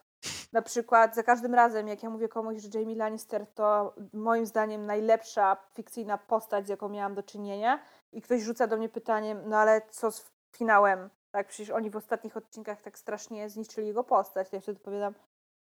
Na 0.53 0.61
przykład 0.61 1.15
za 1.15 1.23
każdym 1.23 1.55
razem, 1.55 1.87
jak 1.87 2.03
ja 2.03 2.09
mówię 2.09 2.27
komuś, 2.27 2.57
że 2.61 2.79
Jamie 2.79 2.95
Lannister 2.95 3.47
to 3.47 3.95
moim 4.13 4.45
zdaniem 4.45 4.85
najlepsza 4.85 5.57
fikcyjna 5.73 6.17
postać, 6.17 6.65
z 6.65 6.69
jaką 6.69 6.89
miałam 6.89 7.15
do 7.15 7.23
czynienia 7.23 7.79
i 8.11 8.21
ktoś 8.21 8.41
rzuca 8.41 8.67
do 8.67 8.77
mnie 8.77 8.89
pytaniem, 8.89 9.41
no 9.45 9.57
ale 9.57 9.81
co 9.89 10.11
z 10.11 10.31
finałem? 10.55 11.09
Tak, 11.31 11.47
przecież 11.47 11.69
oni 11.69 11.89
w 11.89 11.95
ostatnich 11.95 12.37
odcinkach 12.37 12.81
tak 12.81 12.97
strasznie 12.97 13.49
zniszczyli 13.49 13.87
jego 13.87 14.03
postać. 14.03 14.47
Ja 14.51 14.59
wtedy 14.59 14.77
odpowiadam, 14.77 15.13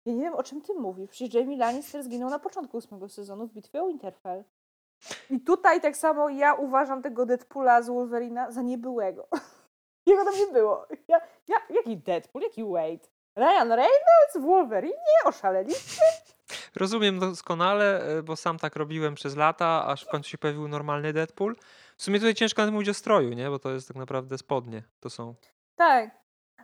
ja 0.05 0.13
nie 0.13 0.21
wiem, 0.21 0.33
o 0.33 0.43
czym 0.43 0.61
ty 0.61 0.73
mówisz. 0.73 1.09
Przecież 1.09 1.33
Jamie 1.33 1.57
Lannister 1.57 2.03
zginął 2.03 2.29
na 2.29 2.39
początku 2.39 2.77
ósmego 2.77 3.09
sezonu 3.09 3.47
w 3.47 3.53
bitwie 3.53 3.83
o 3.83 3.87
Winterfell. 3.87 4.43
I 5.29 5.39
tutaj 5.39 5.81
tak 5.81 5.97
samo 5.97 6.29
ja 6.29 6.53
uważam 6.53 7.01
tego 7.01 7.25
Deadpoola 7.25 7.81
z 7.81 7.87
Wolverina 7.87 8.51
za 8.51 8.61
niebyłego. 8.61 9.27
Jego 10.07 10.25
tam 10.25 10.33
nie 10.35 10.47
było. 10.47 10.87
Ja, 11.07 11.21
ja, 11.47 11.57
jaki 11.69 11.97
Deadpool? 11.97 12.43
Jaki 12.43 12.63
Wade? 12.63 13.07
Ryan 13.35 13.69
Reynolds 13.69 14.35
w 14.35 14.41
Wolverine? 14.41 14.95
Oszaleli? 15.25 15.73
Rozumiem 16.75 17.19
doskonale, 17.19 18.01
e, 18.01 18.23
bo 18.23 18.35
sam 18.35 18.59
tak 18.59 18.75
robiłem 18.75 19.15
przez 19.15 19.35
lata, 19.35 19.85
aż 19.85 20.05
w 20.05 20.09
końcu 20.09 20.29
się 20.29 20.37
pojawił 20.37 20.67
normalny 20.67 21.13
Deadpool. 21.13 21.55
W 21.97 22.03
sumie 22.03 22.19
tutaj 22.19 22.33
ciężko 22.35 22.61
nawet 22.61 22.73
mówić 22.73 22.89
o 22.89 22.93
stroju, 22.93 23.29
nie? 23.33 23.49
Bo 23.49 23.59
to 23.59 23.71
jest 23.71 23.87
tak 23.87 23.97
naprawdę 23.97 24.37
spodnie. 24.37 24.83
To 24.99 25.09
są. 25.09 25.35
Tak. 25.75 26.09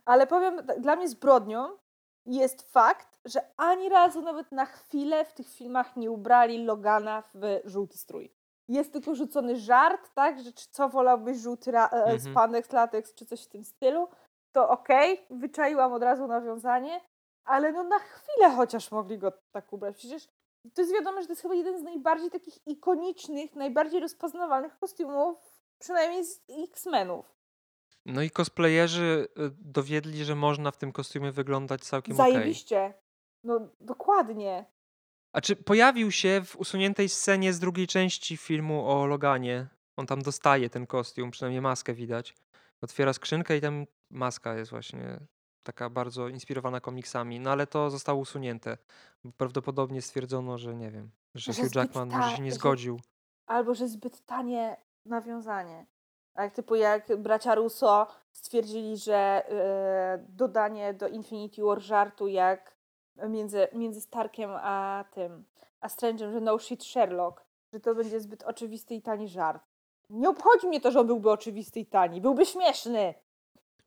Ale 0.06 0.28
powiem, 0.28 0.62
dla 0.80 0.96
mnie 0.96 1.08
zbrodnią 1.08 1.78
jest 2.26 2.72
fakt, 2.72 3.20
że 3.26 3.42
ani 3.58 3.90
razu 3.90 4.22
nawet 4.22 4.52
na 4.52 4.66
chwilę 4.66 5.26
w 5.26 5.34
tych 5.34 5.50
filmach 5.50 5.96
nie 5.96 6.12
ubrali 6.12 6.66
Logana 6.66 7.24
w 7.34 7.60
żółty 7.66 7.98
strój. 7.98 8.32
Jest 8.70 8.94
tylko 8.94 9.16
rzucony 9.16 9.56
żart, 9.60 10.10
tak, 10.14 10.40
że 10.44 10.54
czy 10.54 10.68
co 10.70 10.90
wolałbyś 10.90 11.38
żółty 11.38 11.72
ra- 11.72 11.90
e, 11.90 11.96
Mhm. 12.04 12.20
spandex, 12.20 12.72
latex 12.72 13.14
czy 13.14 13.26
coś 13.26 13.44
w 13.46 13.50
tym 13.50 13.64
stylu, 13.64 14.08
to 14.56 14.70
okej, 14.70 15.26
wyczaiłam 15.30 15.94
od 15.94 16.04
razu 16.04 16.28
nawiązanie, 16.28 17.02
ale 17.46 17.72
no 17.72 17.84
na 17.84 18.00
chwilę 18.00 18.50
chociaż 18.56 18.92
mogli 18.92 19.18
go 19.18 19.32
tak 19.52 19.74
ubrać. 19.74 19.96
Przecież 19.98 20.28
to 20.74 20.82
jest 20.82 20.94
wiadomo, 20.94 21.22
że 21.22 21.28
to 21.28 21.32
jest 21.32 21.42
chyba 21.42 21.56
jeden 21.56 21.80
z 21.80 21.84
najbardziej 21.84 22.30
takich 22.30 22.68
ikonicznych, 22.68 23.56
najbardziej 23.56 24.00
rozpoznawalnych 24.00 24.80
kostiumów, 24.80 25.38
przynajmniej 25.80 26.26
z 26.26 26.42
X-Menów. 26.50 27.36
No 28.06 28.22
i 28.22 28.30
cosplayerzy 28.30 29.28
e, 29.38 29.50
dowiedli, 29.60 30.26
że 30.26 30.36
można 30.36 30.72
w 30.72 30.78
tym 30.78 30.92
kostiumie 30.92 31.32
wyglądać 31.32 31.82
całkiem. 31.82 32.16
Zajebiście. 32.16 32.94
No 33.44 33.70
dokładnie. 33.80 34.66
A 35.34 35.42
czy 35.42 35.56
pojawił 35.56 36.12
się 36.12 36.42
w 36.46 36.56
usuniętej 36.56 37.10
scenie 37.10 37.54
z 37.54 37.60
drugiej 37.60 37.88
części 37.88 38.38
filmu 38.38 38.90
o 38.90 39.06
Loganie? 39.06 39.68
On 39.98 40.06
tam 40.06 40.22
dostaje 40.22 40.70
ten 40.70 40.88
kostium, 40.88 41.32
przynajmniej 41.32 41.62
maskę 41.62 41.94
widać. 41.94 42.36
Otwiera 42.82 43.14
skrzynkę 43.14 43.58
i 43.58 43.62
tam 43.62 43.86
maska 44.10 44.56
jest 44.56 44.72
właśnie 44.72 45.20
taka 45.64 45.90
bardzo 45.90 46.28
inspirowana 46.28 46.80
komiksami, 46.80 47.40
no 47.40 47.52
ale 47.52 47.68
to 47.68 47.90
zostało 47.90 48.20
usunięte. 48.20 48.78
Prawdopodobnie 49.38 50.02
stwierdzono, 50.02 50.58
że 50.58 50.76
nie 50.76 50.92
wiem, 50.92 51.12
że 51.36 51.54
Że 51.54 51.64
Hugh 51.64 51.76
Jackman 51.76 52.10
może 52.10 52.22
ta- 52.30 52.36
się 52.36 52.42
nie 52.44 52.50
że- 52.52 52.56
zgodził. 52.56 53.00
Albo 53.48 53.76
że 53.76 53.88
zbyt 53.88 54.26
tanie 54.26 54.78
nawiązanie. 55.06 55.86
Jak 56.36 56.54
typu 56.54 56.76
jak 56.76 57.18
bracia 57.18 57.56
Russo 57.56 58.08
stwierdzili, 58.32 58.98
że 58.98 59.16
e, 59.50 60.26
dodanie 60.30 60.94
do 60.94 61.08
Infinity 61.08 61.64
War 61.64 61.82
żartu 61.82 62.28
jak 62.28 62.76
między, 63.30 63.68
między 63.74 64.02
Starkiem 64.02 64.50
a 64.54 65.06
tym, 65.12 65.46
a 65.82 65.88
Strange'em, 65.88 66.32
że 66.32 66.42
no 66.42 66.60
shit 66.60 66.84
Sherlock, 66.84 67.46
że 67.74 67.80
to 67.80 67.96
będzie 67.96 68.20
zbyt 68.20 68.44
oczywisty 68.44 68.96
i 68.96 69.02
tani 69.02 69.28
żart. 69.28 69.64
Nie 70.10 70.30
obchodzi 70.30 70.68
mnie 70.68 70.82
to, 70.82 70.92
że 70.92 71.00
on 71.00 71.08
byłby 71.08 71.32
oczywisty 71.32 71.80
i 71.80 71.86
tani. 71.86 72.22
Byłby 72.22 72.46
śmieszny. 72.46 73.14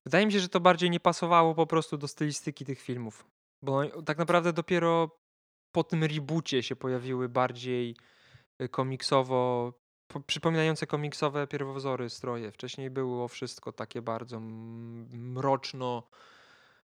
Wydaje 0.07 0.27
mi 0.27 0.33
się, 0.33 0.41
że 0.41 0.49
to 0.49 0.61
bardziej 0.61 0.91
nie 0.91 1.01
pasowało 1.01 1.55
po 1.55 1.67
prostu 1.67 1.99
do 1.99 2.09
stylistyki 2.09 2.65
tych 2.65 2.81
filmów. 2.81 3.27
Bo 3.63 4.03
tak 4.03 4.19
naprawdę 4.19 4.53
dopiero 4.53 5.11
po 5.73 5.85
tym 5.85 6.05
reboocie 6.05 6.63
się 6.63 6.77
pojawiły 6.77 7.29
bardziej 7.29 7.97
y, 8.63 8.69
komiksowo, 8.69 9.73
po- 10.09 10.21
przypominające 10.21 10.87
komiksowe 10.87 11.47
pierwowzory 11.47 12.11
stroje. 12.11 12.51
Wcześniej 12.53 12.91
było 12.91 13.29
wszystko 13.29 13.73
takie 13.73 14.03
bardzo 14.03 14.41
mroczno, 15.11 16.09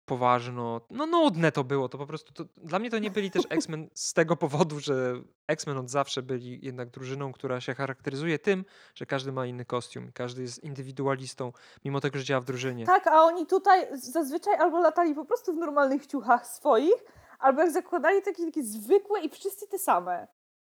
poważno. 0.07 0.81
No 0.91 1.07
nudne 1.07 1.53
to 1.53 1.65
było. 1.65 1.89
To 1.89 1.99
po 1.99 2.07
prostu 2.07 2.33
to, 2.33 2.45
dla 2.57 2.79
mnie 2.79 2.91
to 2.91 2.99
nie 2.99 3.11
byli 3.11 3.31
też 3.31 3.45
X-Men 3.51 3.89
z 3.95 4.13
tego 4.13 4.37
powodu, 4.37 4.81
że 4.81 5.15
X-Men 5.49 5.79
od 5.79 5.91
zawsze 5.91 6.23
byli 6.23 6.59
jednak 6.63 6.91
drużyną, 6.91 7.33
która 7.33 7.61
się 7.61 7.75
charakteryzuje 7.75 8.39
tym, 8.39 8.65
że 8.95 9.07
każdy 9.07 9.33
ma 9.33 9.47
inny 9.47 9.65
kostium, 9.65 10.11
każdy 10.15 10.43
jest 10.43 10.65
indywidualistą, 10.65 11.53
mimo 11.85 12.01
tego, 12.01 12.19
że 12.19 12.25
działa 12.25 12.41
w 12.41 12.45
drużynie. 12.45 12.87
Tak, 12.87 13.07
a 13.07 13.23
oni 13.23 13.47
tutaj 13.47 13.87
zazwyczaj 13.93 14.55
albo 14.55 14.81
latali 14.81 15.15
po 15.15 15.25
prostu 15.25 15.53
w 15.53 15.57
normalnych 15.57 16.07
ciuchach 16.07 16.47
swoich, 16.47 17.05
albo 17.39 17.61
jak 17.61 17.71
zakładali 17.71 18.23
takie, 18.23 18.47
takie 18.47 18.63
zwykłe 18.63 19.21
i 19.21 19.29
wszyscy 19.29 19.69
te 19.69 19.79
same. 19.79 20.27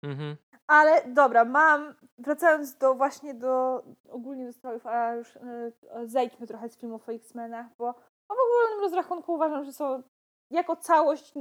Mhm. 0.02 0.36
Ale 0.66 1.02
dobra, 1.06 1.44
mam, 1.44 1.94
wracając 2.18 2.76
do 2.76 2.94
właśnie 2.94 3.34
do 3.34 3.82
ogólnie 4.08 4.46
do 4.46 4.52
strojów, 4.52 4.86
a 4.86 5.14
już 5.14 5.36
e, 5.36 5.72
zejdźmy 6.04 6.46
trochę 6.46 6.68
z 6.68 6.76
filmów 6.76 7.08
o 7.08 7.12
X-Menach, 7.12 7.66
bo 7.78 7.94
w 8.34 8.38
ogólnym 8.46 8.80
rozrachunku 8.80 9.34
uważam, 9.34 9.64
że 9.64 9.72
są 9.72 10.02
jako 10.50 10.76
całość 10.76 11.34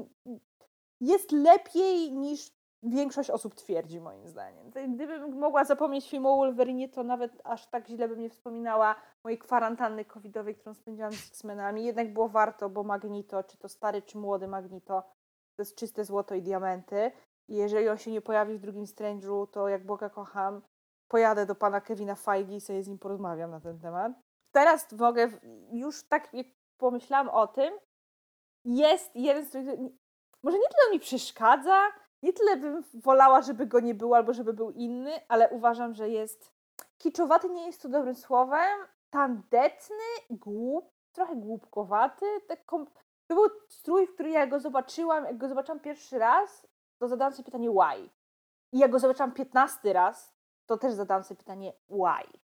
jest 1.01 1.31
lepiej 1.31 2.11
niż 2.11 2.51
większość 2.83 3.29
osób 3.29 3.55
twierdzi, 3.55 4.01
moim 4.01 4.27
zdaniem. 4.27 4.69
Gdybym 4.69 5.39
mogła 5.39 5.63
zapomnieć 5.63 6.09
film 6.09 6.25
o 6.25 6.35
Wolverine, 6.35 6.89
to 6.89 7.03
nawet 7.03 7.41
aż 7.43 7.67
tak 7.67 7.87
źle 7.87 8.07
bym 8.07 8.19
nie 8.19 8.29
wspominała 8.29 8.95
mojej 9.23 9.39
kwarantanny 9.39 10.05
covidowej, 10.05 10.55
którą 10.55 10.73
spędziłam 10.73 11.11
z 11.11 11.27
X-Menami. 11.27 11.85
Jednak 11.85 12.13
było 12.13 12.29
warto, 12.29 12.69
bo 12.69 12.83
Magnito, 12.83 13.43
czy 13.43 13.57
to 13.57 13.69
stary, 13.69 14.01
czy 14.01 14.17
młody 14.17 14.47
Magnito, 14.47 15.01
to 15.55 15.61
jest 15.61 15.75
czyste 15.75 16.05
złoto 16.05 16.35
i 16.35 16.41
diamenty. 16.41 17.11
I 17.47 17.55
jeżeli 17.55 17.89
on 17.89 17.97
się 17.97 18.11
nie 18.11 18.21
pojawi 18.21 18.57
w 18.57 18.61
drugim 18.61 18.85
Strange'u, 18.85 19.47
to 19.47 19.67
jak 19.67 19.85
Boga 19.85 20.09
kocham, 20.09 20.61
pojadę 21.07 21.45
do 21.45 21.55
pana 21.55 21.81
Kevina 21.81 22.15
Feige 22.15 22.55
i 22.55 22.61
sobie 22.61 22.83
z 22.83 22.87
nim 22.87 22.99
porozmawiam 22.99 23.51
na 23.51 23.59
ten 23.59 23.79
temat. 23.79 24.11
Teraz 24.51 24.91
mogę, 24.91 25.29
już 25.71 26.03
tak 26.03 26.33
jak 26.33 26.47
pomyślałam 26.81 27.29
o 27.29 27.47
tym, 27.47 27.73
jest 28.65 29.15
jeden 29.15 29.45
z 29.45 29.53
może 30.43 30.57
nie 30.57 30.67
tyle 30.67 30.87
on 30.87 30.93
mi 30.93 30.99
przeszkadza, 30.99 31.77
nie 32.23 32.33
tyle 32.33 32.57
bym 32.57 32.83
wolała, 32.93 33.41
żeby 33.41 33.67
go 33.67 33.79
nie 33.79 33.95
było 33.95 34.15
albo 34.15 34.33
żeby 34.33 34.53
był 34.53 34.71
inny, 34.71 35.11
ale 35.27 35.49
uważam, 35.49 35.93
że 35.93 36.09
jest 36.09 36.51
kiczowaty, 36.97 37.49
nie 37.49 37.65
jest 37.65 37.81
to 37.81 37.89
dobrym 37.89 38.15
słowem, 38.15 38.79
tandetny, 39.09 40.05
głup, 40.29 40.91
trochę 41.11 41.35
głupkowaty. 41.35 42.25
Tak 42.47 42.65
kom... 42.65 42.85
To 43.27 43.35
był 43.35 43.49
strój, 43.69 44.07
w 44.07 44.13
który 44.13 44.29
ja 44.29 44.47
go 44.47 44.59
zobaczyłam, 44.59 45.25
jak 45.25 45.37
go 45.37 45.47
zobaczyłam 45.47 45.79
pierwszy 45.79 46.19
raz, 46.19 46.67
to 46.97 47.07
zadałam 47.07 47.33
sobie 47.33 47.45
pytanie 47.45 47.69
why. 47.69 48.09
I 48.71 48.79
jak 48.79 48.91
go 48.91 48.99
zobaczyłam 48.99 49.31
piętnasty 49.31 49.93
raz, 49.93 50.33
to 50.65 50.77
też 50.77 50.93
zadałam 50.93 51.23
sobie 51.23 51.37
pytanie 51.37 51.73
why. 51.89 52.39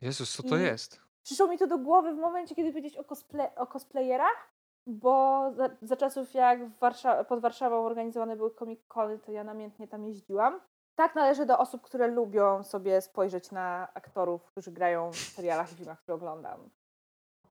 Jezus, 0.00 0.36
co 0.36 0.42
to 0.42 0.56
I 0.56 0.62
jest? 0.62 1.01
Przyszło 1.22 1.46
mi 1.46 1.58
to 1.58 1.66
do 1.66 1.78
głowy 1.78 2.14
w 2.14 2.18
momencie, 2.18 2.54
kiedy 2.54 2.70
powiedzieć 2.70 2.96
o, 2.96 3.04
cosplay, 3.04 3.48
o 3.56 3.66
cosplayerach, 3.66 4.52
bo 4.86 5.44
za, 5.52 5.70
za 5.82 5.96
czasów 5.96 6.34
jak 6.34 6.68
Warsza 6.68 7.24
pod 7.24 7.40
Warszawą 7.40 7.84
organizowane 7.84 8.36
były 8.36 8.50
komik-kony, 8.50 9.18
to 9.18 9.32
ja 9.32 9.44
namiętnie 9.44 9.88
tam 9.88 10.04
jeździłam. 10.04 10.60
Tak 10.94 11.14
należy 11.14 11.46
do 11.46 11.58
osób, 11.58 11.82
które 11.82 12.06
lubią 12.06 12.62
sobie 12.62 13.00
spojrzeć 13.00 13.50
na 13.50 13.88
aktorów, 13.94 14.44
którzy 14.44 14.72
grają 14.72 15.12
w 15.12 15.16
serialach 15.16 15.72
i 15.72 15.74
filmach, 15.74 16.00
które 16.00 16.14
oglądam. 16.14 16.70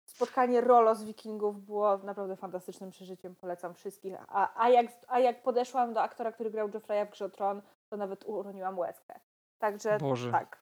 Spotkanie 0.05 0.61
Rolo 0.61 0.95
z 0.95 1.03
Wikingów 1.03 1.65
było 1.65 1.97
naprawdę 1.97 2.35
fantastycznym 2.35 2.89
przeżyciem, 2.89 3.35
polecam 3.35 3.73
wszystkich. 3.73 4.15
A, 4.27 4.63
a, 4.63 4.69
jak, 4.69 4.85
a 5.07 5.19
jak 5.19 5.43
podeszłam 5.43 5.93
do 5.93 6.01
aktora, 6.01 6.31
który 6.31 6.51
grał 6.51 6.69
Jeffrey'a 6.69 7.07
w 7.07 7.09
Grze 7.09 7.29
Tron, 7.29 7.61
to 7.89 7.97
nawet 7.97 8.23
uroniłam 8.25 8.79
łezkę. 8.79 9.19
Także 9.59 9.97
Boże. 9.97 10.31
tak, 10.31 10.60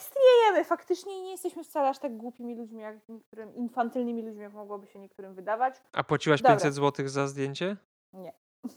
istniejemy 0.00 0.64
faktycznie 0.64 1.18
i 1.18 1.22
nie 1.22 1.30
jesteśmy 1.30 1.64
wcale 1.64 1.88
aż 1.88 1.98
tak 1.98 2.16
głupimi 2.16 2.56
ludźmi, 2.56 2.80
jak 2.80 3.08
niektórym, 3.08 3.54
infantylnymi 3.54 4.22
ludźmi, 4.22 4.42
jak 4.42 4.52
mogłoby 4.52 4.86
się 4.86 4.98
niektórym 4.98 5.34
wydawać. 5.34 5.74
A 5.92 6.04
płaciłaś 6.04 6.42
Dobra. 6.42 6.56
500 6.56 6.74
zł 6.74 7.08
za 7.08 7.26
zdjęcie? 7.26 7.76
Nie. 8.12 8.32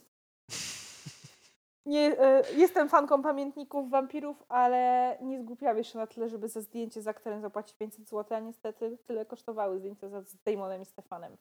nie 1.86 2.11
y, 2.11 2.55
jestem 2.55 2.89
fanką 2.89 3.22
pamiętników 3.22 3.89
wampirów, 3.89 4.43
ale 4.49 5.18
nie 5.22 5.41
zgłupiałam 5.41 5.78
jeszcze 5.78 5.97
na 5.97 6.07
tyle, 6.07 6.30
żeby 6.30 6.47
za 6.47 6.61
zdjęcie 6.61 7.01
z 7.01 7.07
aktorem 7.07 7.41
zapłacić 7.41 7.78
500 7.78 8.09
zł, 8.09 8.38
a 8.38 8.39
niestety 8.39 8.97
tyle 9.07 9.26
kosztowały 9.26 9.80
zdjęcia 9.80 10.22
z 10.22 10.36
Damonem 10.45 10.82
i 10.82 10.86
Stefanem. 10.86 11.38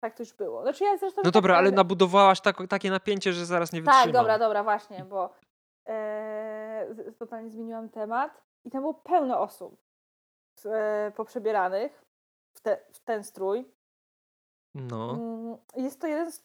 Tak 0.00 0.14
to 0.14 0.22
już 0.22 0.32
było. 0.32 0.62
Znaczy 0.62 0.84
ja 0.84 0.96
zresztą 0.96 1.16
no 1.16 1.22
tak 1.24 1.32
dobra, 1.32 1.56
ale 1.56 1.70
nabudowałaś 1.70 2.40
tak, 2.40 2.56
takie 2.68 2.90
napięcie, 2.90 3.32
że 3.32 3.46
zaraz 3.46 3.72
nie 3.72 3.80
wytrzymam. 3.80 4.04
Tak, 4.04 4.12
dobra, 4.12 4.38
dobra, 4.38 4.62
właśnie, 4.64 5.04
bo 5.04 5.30
e, 5.88 6.86
totalnie 7.18 7.50
zmieniłam 7.50 7.88
temat. 7.88 8.49
I 8.64 8.70
tam 8.70 8.80
było 8.80 8.94
pełno 8.94 9.40
osób 9.40 9.76
e, 10.64 11.12
poprzebieranych 11.16 12.04
w, 12.52 12.60
te, 12.60 12.84
w 12.92 13.00
ten 13.00 13.24
strój. 13.24 13.72
No. 14.74 15.12
Mm, 15.12 15.56
jest 15.76 16.00
to 16.00 16.06
jeden 16.06 16.32
z, 16.32 16.42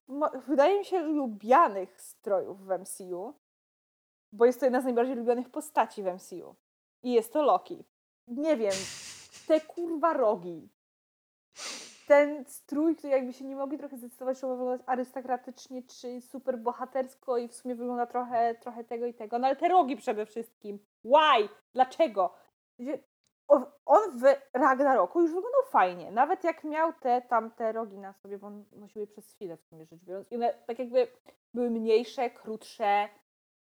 wydaje 0.48 0.80
mi 0.80 0.86
się, 0.86 1.00
lubianych 1.00 2.02
strojów 2.02 2.66
w 2.66 2.80
MCU, 2.80 3.34
bo 4.32 4.46
jest 4.46 4.60
to 4.60 4.66
jedna 4.66 4.82
z 4.82 4.84
najbardziej 4.84 5.16
lubianych 5.16 5.50
postaci 5.50 6.04
w 6.04 6.06
MCU. 6.06 6.56
I 7.04 7.14
jest 7.14 7.34
to 7.34 7.44
Loki. 7.44 7.84
Nie 8.28 8.58
wiem, 8.58 8.74
te 9.48 9.62
kurwa 9.62 10.14
rogi. 10.14 10.70
Ten 12.08 12.46
strój, 12.46 12.96
który 12.96 13.14
jakby 13.14 13.34
się 13.34 13.46
nie 13.46 13.56
mogli 13.56 13.78
trochę 13.78 13.98
zdecydować, 13.98 14.40
czy 14.40 14.46
ma 14.46 14.56
wyglądać 14.56 14.82
arystokratycznie, 14.86 15.84
czy 15.84 16.22
super 16.22 16.58
bohatersko 16.58 17.38
i 17.38 17.48
w 17.48 17.56
sumie 17.56 17.76
wygląda 17.76 18.06
trochę, 18.06 18.56
trochę 18.56 18.84
tego 18.84 19.06
i 19.06 19.14
tego. 19.14 19.40
No 19.40 19.48
ale 19.48 19.56
te 19.56 19.68
rogi 19.68 19.96
przede 19.96 20.26
wszystkim. 20.26 20.80
Why? 21.04 21.50
Dlaczego? 21.74 22.34
On 23.86 24.20
w 24.20 24.24
Ragnaroku 24.54 25.22
już 25.22 25.34
wyglądał 25.34 25.62
fajnie. 25.70 26.12
Nawet 26.12 26.44
jak 26.44 26.64
miał 26.64 26.94
te 26.94 27.22
tamte 27.22 27.72
rogi 27.72 27.98
na 27.98 28.14
sobie, 28.14 28.38
bo 28.38 28.48
on 28.48 28.66
nosił 28.72 29.02
je 29.02 29.08
przez 29.08 29.32
chwilę 29.32 29.58
w 29.58 29.64
sumie 29.64 29.86
rzecz 29.86 30.04
biorąc. 30.04 30.32
I 30.32 30.36
one 30.36 30.54
tak 30.68 30.80
jakby 30.80 31.08
były 31.54 31.70
mniejsze, 31.70 32.30
krótsze. 32.30 33.10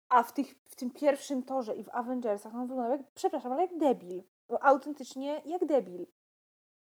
A 0.08 0.22
w, 0.22 0.32
tych, 0.32 0.54
w 0.68 0.76
tym 0.76 0.90
pierwszym 0.90 1.42
torze 1.42 1.74
i 1.74 1.84
w 1.84 1.88
Avengersach 1.92 2.54
on 2.54 2.66
wyglądał 2.66 2.98
jak, 2.98 3.06
przepraszam, 3.14 3.52
ale 3.52 3.62
jak 3.62 3.78
debil. 3.78 4.22
No, 4.48 4.58
autentycznie 4.62 5.42
jak 5.44 5.64
debil. 5.64 6.06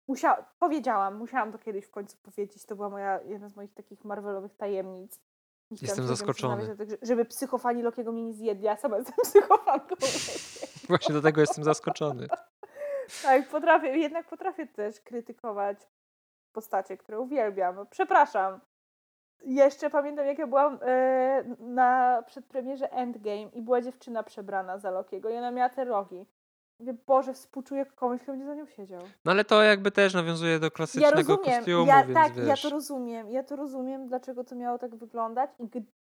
Musiał, 0.08 0.36
powiedziałam, 0.60 1.16
musiałam 1.16 1.51
to 1.51 1.58
kiedyś 1.58 1.86
w 1.86 1.91
końcu 1.91 2.18
powiedzieć. 2.18 2.66
To 2.66 2.76
była 2.76 2.89
moja, 2.89 3.22
jedna 3.22 3.49
z 3.49 3.56
moich 3.56 3.74
takich 3.74 4.06
Marvelowych 4.06 4.56
tajemnic. 4.56 5.22
Jestem 5.82 6.08
zaskoczony. 6.08 6.76
Żeby 7.01 7.26
psychofani 7.26 7.84
Lokiego 7.84 8.12
mnie 8.12 8.24
nie 8.24 8.34
zjedli, 8.34 8.66
ja 8.66 8.78
sama 8.78 8.97
jestem 8.97 9.16
psychofanką 9.24 9.95
Właśnie 10.88 11.14
do 11.14 11.22
tego 11.22 11.41
jestem 11.41 11.64
zaskoczony. 11.64 12.28
tak, 13.24 13.49
potrafię, 13.49 13.97
jednak 13.97 14.28
potrafię 14.28 14.68
też 14.68 15.01
krytykować 15.01 15.78
postacie, 16.54 16.97
które 16.97 17.20
uwielbiam. 17.20 17.88
Przepraszam. 17.89 18.60
Jeszcze 19.45 19.89
pamiętam, 19.89 20.26
jak 20.26 20.38
ja 20.38 20.47
byłam 20.47 20.80
e, 20.82 21.43
na 21.60 22.24
przedpremierze 22.28 22.91
Endgame 22.91 23.49
i 23.54 23.62
była 23.62 23.82
dziewczyna 23.82 24.24
przebrana 24.24 24.78
za 24.78 24.91
Lokiego 24.91 25.30
i 25.30 25.38
ona 25.38 25.51
miała 25.51 25.70
te 25.70 25.86
rogi. 25.86 26.26
Mówię, 26.84 26.97
Boże, 27.07 27.34
współczuję 27.34 27.86
komuś, 27.86 28.21
kto 28.21 28.31
będzie 28.31 28.45
za 28.45 28.55
nią 28.55 28.65
siedział. 28.65 29.01
No 29.25 29.31
ale 29.31 29.45
to 29.45 29.63
jakby 29.63 29.91
też 29.91 30.13
nawiązuje 30.13 30.59
do 30.59 30.71
klasycznego 30.71 31.17
ja 31.17 31.36
rozumiem, 31.36 31.57
kostiumu, 31.57 31.86
ja, 31.86 32.03
więc 32.03 32.13
Tak, 32.13 32.34
wiesz. 32.34 32.47
ja 32.47 32.55
to 32.57 32.69
rozumiem. 32.69 33.29
Ja 33.29 33.43
to 33.43 33.55
rozumiem, 33.55 34.07
dlaczego 34.07 34.43
to 34.43 34.55
miało 34.55 34.77
tak 34.77 34.95
wyglądać. 34.95 35.49
I, 35.59 35.69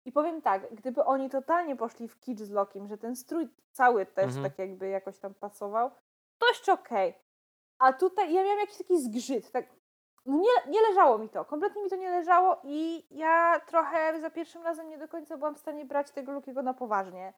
I 0.05 0.11
powiem 0.11 0.41
tak, 0.41 0.76
gdyby 0.76 1.03
oni 1.03 1.30
totalnie 1.30 1.76
poszli 1.76 2.07
w 2.07 2.20
kicz 2.20 2.39
z 2.39 2.49
Lokim, 2.49 2.88
że 2.88 2.97
ten 2.97 3.16
strój 3.16 3.49
cały 3.72 4.05
też 4.05 4.26
mhm. 4.26 4.43
tak 4.43 4.59
jakby 4.59 4.88
jakoś 4.88 5.20
tam 5.20 5.34
pasował, 5.34 5.91
to 6.38 6.47
jeszcze 6.47 6.74
okej. 6.74 7.09
Okay. 7.09 7.22
A 7.80 7.93
tutaj 7.93 8.34
ja 8.34 8.43
miałam 8.43 8.59
jakiś 8.59 8.78
taki 8.78 9.01
zgrzyt, 9.01 9.51
tak 9.51 9.66
no 10.26 10.38
nie, 10.38 10.72
nie 10.72 10.82
leżało 10.82 11.18
mi 11.18 11.30
to, 11.30 11.45
kompletnie 11.45 11.84
mi 11.84 11.89
to 11.89 11.95
nie 11.95 12.09
leżało 12.09 12.61
i 12.64 13.05
ja 13.11 13.59
trochę 13.59 14.22
za 14.22 14.30
pierwszym 14.30 14.64
razem 14.64 14.89
nie 14.89 14.97
do 14.97 15.07
końca 15.07 15.38
byłam 15.38 15.55
w 15.55 15.59
stanie 15.59 15.86
brać 15.86 16.11
tego 16.11 16.32
Lukiego 16.32 16.61
na 16.61 16.74
poważnie 16.74 17.34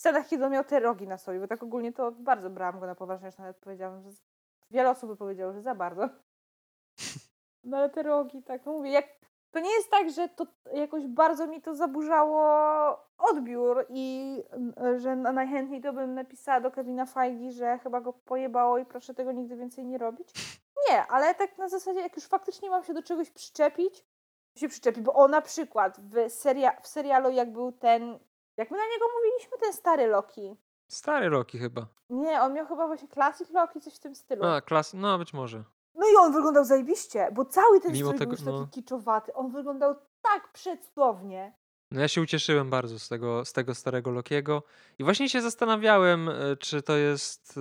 scenach, 0.00 0.28
kiedy 0.28 0.44
on 0.44 0.52
miał 0.52 0.64
te 0.64 0.80
rogi 0.80 1.08
na 1.08 1.18
sobie, 1.18 1.40
bo 1.40 1.46
tak 1.46 1.62
ogólnie 1.62 1.92
to 1.92 2.12
bardzo 2.12 2.50
brałam 2.50 2.80
go 2.80 2.86
na 2.86 2.94
poważnie, 2.94 3.26
już 3.26 3.38
nawet 3.38 3.56
powiedziałam, 3.56 4.02
że 4.02 4.10
wiele 4.70 4.90
osób 4.90 5.10
by 5.10 5.16
powiedziało, 5.16 5.52
że 5.52 5.62
za 5.62 5.74
bardzo. 5.74 6.08
No 7.64 7.76
ale 7.76 7.90
te 7.90 8.02
rogi, 8.02 8.42
tak, 8.42 8.66
no 8.66 8.72
mówię, 8.72 8.90
jak, 8.90 9.04
to 9.50 9.60
nie 9.60 9.70
jest 9.70 9.90
tak, 9.90 10.10
że 10.10 10.28
to 10.28 10.46
jakoś 10.72 11.06
bardzo 11.06 11.46
mi 11.46 11.62
to 11.62 11.74
zaburzało 11.74 12.42
odbiór 13.18 13.86
i 13.88 14.36
że 14.96 15.16
najchętniej 15.16 15.80
to 15.80 15.92
bym 15.92 16.14
napisała 16.14 16.60
do 16.60 16.70
Kevina 16.70 17.06
Feige, 17.06 17.52
że 17.52 17.78
chyba 17.78 18.00
go 18.00 18.12
pojebało 18.12 18.78
i 18.78 18.84
proszę 18.84 19.14
tego 19.14 19.32
nigdy 19.32 19.56
więcej 19.56 19.86
nie 19.86 19.98
robić. 19.98 20.28
Nie, 20.90 21.06
ale 21.06 21.34
tak 21.34 21.58
na 21.58 21.68
zasadzie, 21.68 22.00
jak 22.00 22.16
już 22.16 22.24
faktycznie 22.24 22.70
mam 22.70 22.84
się 22.84 22.94
do 22.94 23.02
czegoś 23.02 23.30
przyczepić, 23.30 24.04
się 24.56 24.68
przyczepi, 24.68 25.00
bo 25.02 25.12
o 25.12 25.28
na 25.28 25.40
przykład 25.40 26.00
w, 26.00 26.30
seria, 26.30 26.80
w 26.80 26.88
serialu 26.88 27.30
jak 27.30 27.52
był 27.52 27.72
ten 27.72 28.18
jak 28.60 28.70
my 28.70 28.76
na 28.76 28.84
niego 28.84 29.06
mówiliśmy, 29.16 29.58
ten 29.58 29.72
stary 29.72 30.06
Loki. 30.06 30.56
Stary 30.88 31.28
Loki 31.28 31.58
chyba. 31.58 31.86
Nie, 32.10 32.40
on 32.40 32.52
miał 32.52 32.66
chyba 32.66 32.86
właśnie 32.86 33.08
Classic 33.08 33.50
Loki, 33.50 33.80
coś 33.80 33.94
w 33.94 33.98
tym 33.98 34.14
stylu. 34.14 34.44
A, 34.44 34.60
klas, 34.60 34.94
no 34.94 35.18
być 35.18 35.32
może. 35.32 35.64
No 35.94 36.06
i 36.12 36.16
on 36.16 36.32
wyglądał 36.32 36.64
zajebiście, 36.64 37.28
bo 37.32 37.44
cały 37.44 37.80
ten 37.80 37.92
Mimo 37.92 38.12
strój 38.12 38.18
tego, 38.18 38.36
był 38.36 38.52
no... 38.52 38.60
taki 38.60 38.70
kiczowaty. 38.70 39.34
On 39.34 39.52
wyglądał 39.52 39.94
tak 40.22 40.52
przecudownie. 40.52 41.52
No 41.90 42.00
ja 42.00 42.08
się 42.08 42.20
ucieszyłem 42.20 42.70
bardzo 42.70 42.98
z 42.98 43.08
tego, 43.08 43.44
z 43.44 43.52
tego 43.52 43.74
starego 43.74 44.10
Lokiego 44.10 44.62
i 44.98 45.04
właśnie 45.04 45.28
się 45.28 45.40
zastanawiałem, 45.40 46.28
e, 46.28 46.56
czy 46.56 46.82
to 46.82 46.96
jest... 46.96 47.54
E, 47.56 47.60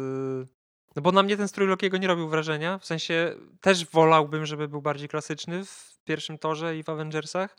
no 0.95 1.02
bo 1.02 1.12
na 1.12 1.24
mnie 1.24 1.38
ten 1.38 1.47
strój 1.47 1.68
Lokiego 1.68 1.97
nie 1.97 2.08
robił 2.08 2.30
wrażenia, 2.30 2.78
w 2.78 2.86
sensie 2.86 3.36
też 3.62 3.86
wolałbym, 3.86 4.45
żeby 4.45 4.68
był 4.68 4.82
bardziej 4.82 5.10
klasyczny 5.10 5.66
w 5.66 6.00
pierwszym 6.04 6.38
torze 6.38 6.78
i 6.78 6.84
w 6.84 6.89
Avengersach, 6.89 7.58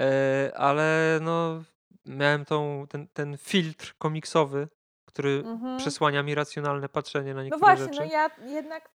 e, 0.00 0.52
ale 0.56 1.18
no 1.22 1.62
miałem 2.06 2.44
tą, 2.44 2.86
ten, 2.88 3.08
ten 3.08 3.38
filtr 3.38 3.94
komiksowy, 3.98 4.68
który 5.04 5.42
mhm. 5.46 5.78
przesłania 5.78 6.22
mi 6.22 6.34
racjonalne 6.34 6.88
patrzenie 6.88 7.34
na 7.34 7.40
no 7.40 7.42
niektóre 7.42 7.60
no 7.60 7.66
właśnie, 7.66 7.84
rzeczy. 7.84 8.00
No 8.00 8.08
właśnie, 8.08 8.30
no 8.38 8.48
ja 8.48 8.54
jednak 8.54 8.90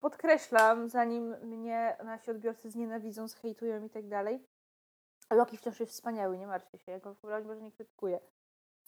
podkreślam, 0.00 0.88
zanim 0.88 1.36
mnie 1.42 1.96
nasi 2.04 2.30
odbiorcy 2.30 2.70
znienawidzą, 2.70 3.28
zhejtują 3.28 3.84
i 3.84 3.90
tak 3.90 4.08
dalej. 4.08 4.40
Loki 5.30 5.56
wciąż 5.56 5.80
jest 5.80 5.92
wspaniały, 5.92 6.38
nie 6.38 6.46
martwcie 6.46 6.78
się, 6.78 6.92
ja 6.92 6.98
go 6.98 7.16
broń 7.22 7.44
może 7.44 7.60
nie 7.60 7.72
krytykuję. 7.72 8.20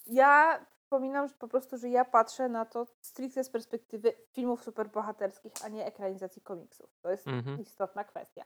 Ja 0.07 0.67
wspominam 0.95 1.29
że 1.29 1.35
po 1.35 1.49
prostu, 1.49 1.79
że 1.79 1.89
ja 1.89 2.05
patrzę 2.05 2.49
na 2.49 2.65
to 2.65 2.87
stricte 3.01 3.45
z 3.45 3.51
perspektywy 3.51 4.13
filmów 4.33 4.65
superbohaterskich, 4.65 5.53
a 5.65 5.69
nie 5.69 5.87
ekranizacji 5.87 6.43
komiksów. 6.43 6.91
To 7.03 7.11
jest 7.11 7.29
mhm. 7.29 7.61
istotna 7.61 8.05
kwestia. 8.05 8.45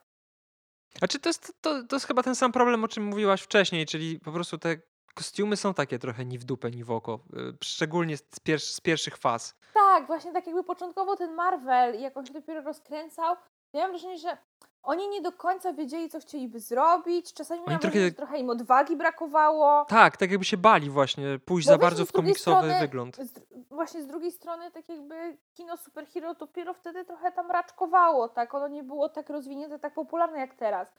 A 1.00 1.06
czy 1.06 1.18
to 1.18 1.28
jest, 1.28 1.52
to, 1.61 1.82
to 1.82 1.96
jest 1.96 2.06
chyba 2.06 2.22
ten 2.22 2.34
sam 2.34 2.52
problem, 2.52 2.84
o 2.84 2.88
czym 2.88 3.04
mówiłaś 3.04 3.42
wcześniej, 3.42 3.86
czyli 3.86 4.20
po 4.20 4.32
prostu 4.32 4.59
te 4.59 4.76
kostiumy 5.18 5.56
są 5.56 5.74
takie 5.74 5.98
trochę 5.98 6.24
ni 6.24 6.38
w 6.38 6.44
dupę, 6.44 6.70
ni 6.70 6.84
w 6.84 6.90
oko. 6.90 7.20
y, 7.36 7.56
Szczególnie 7.64 8.16
z, 8.16 8.22
pier 8.42 8.60
z 8.60 8.80
pierwszych 8.80 9.16
faz. 9.16 9.54
Tak, 9.74 10.06
właśnie 10.06 10.32
tak 10.32 10.46
jakby 10.46 10.64
początkowo 10.64 11.16
ten 11.16 11.34
Marvel, 11.34 12.00
jak 12.00 12.16
on 12.16 12.26
się 12.26 12.32
dopiero 12.32 12.60
rozkręcał, 12.62 13.36
ja 13.72 13.80
mam 13.82 13.90
wrażenie, 13.90 14.18
że 14.18 14.36
oni 14.82 15.08
nie 15.08 15.22
do 15.22 15.32
końca 15.32 15.72
wiedzieli, 15.72 16.08
co 16.08 16.20
chcieliby 16.20 16.60
zrobić. 16.60 17.32
Czasami 17.32 17.60
Oni 17.60 17.66
trochę- 17.66 17.80
wrażenie, 17.80 18.04
że 18.08 18.14
trochę 18.14 18.38
im 18.38 18.50
odwagi 18.50 18.96
brakowało. 18.96 19.84
Tak, 19.84 20.16
tak 20.16 20.30
jakby 20.30 20.44
się 20.44 20.56
bali 20.56 20.90
właśnie 20.90 21.38
pójść 21.44 21.66
Bo 21.68 21.72
za 21.72 21.78
bardzo 21.78 22.04
z 22.04 22.08
w 22.08 22.12
komiksowy 22.12 22.56
strony- 22.68 22.80
wygląd. 22.80 23.16
Z, 23.16 23.40
właśnie 23.70 24.02
z 24.02 24.06
drugiej 24.06 24.32
strony, 24.32 24.70
tak 24.70 24.88
jakby 24.88 25.36
kino 25.54 25.76
superhero 25.76 26.34
dopiero 26.34 26.74
wtedy 26.74 27.04
trochę 27.04 27.32
tam 27.32 27.50
raczkowało, 27.50 28.28
tak? 28.28 28.54
Ono 28.54 28.68
nie 28.68 28.82
było 28.82 29.08
tak 29.08 29.30
rozwinięte, 29.30 29.78
tak 29.78 29.94
popularne 29.94 30.38
jak 30.38 30.54
teraz. 30.54 30.94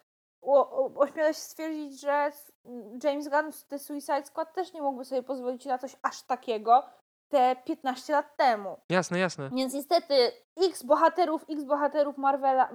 Ośmielę 0.95 1.33
się 1.33 1.39
stwierdzić, 1.39 2.01
że 2.01 2.31
James 3.03 3.27
Gunn 3.27 3.51
z 3.51 3.67
The 3.67 3.79
Suicide 3.79 4.25
Squad 4.25 4.53
też 4.53 4.73
nie 4.73 4.81
mógłby 4.81 5.05
sobie 5.05 5.23
pozwolić 5.23 5.65
na 5.65 5.77
coś 5.77 5.95
aż 6.01 6.23
takiego 6.23 6.83
te 7.29 7.55
15 7.65 8.13
lat 8.13 8.37
temu. 8.37 8.77
Jasne, 8.89 9.19
jasne. 9.19 9.49
Więc 9.53 9.73
niestety 9.73 10.31
X 10.57 10.83
bohaterów, 10.83 11.45
X 11.49 11.63
bohaterów 11.63 12.17
Marvela 12.17 12.69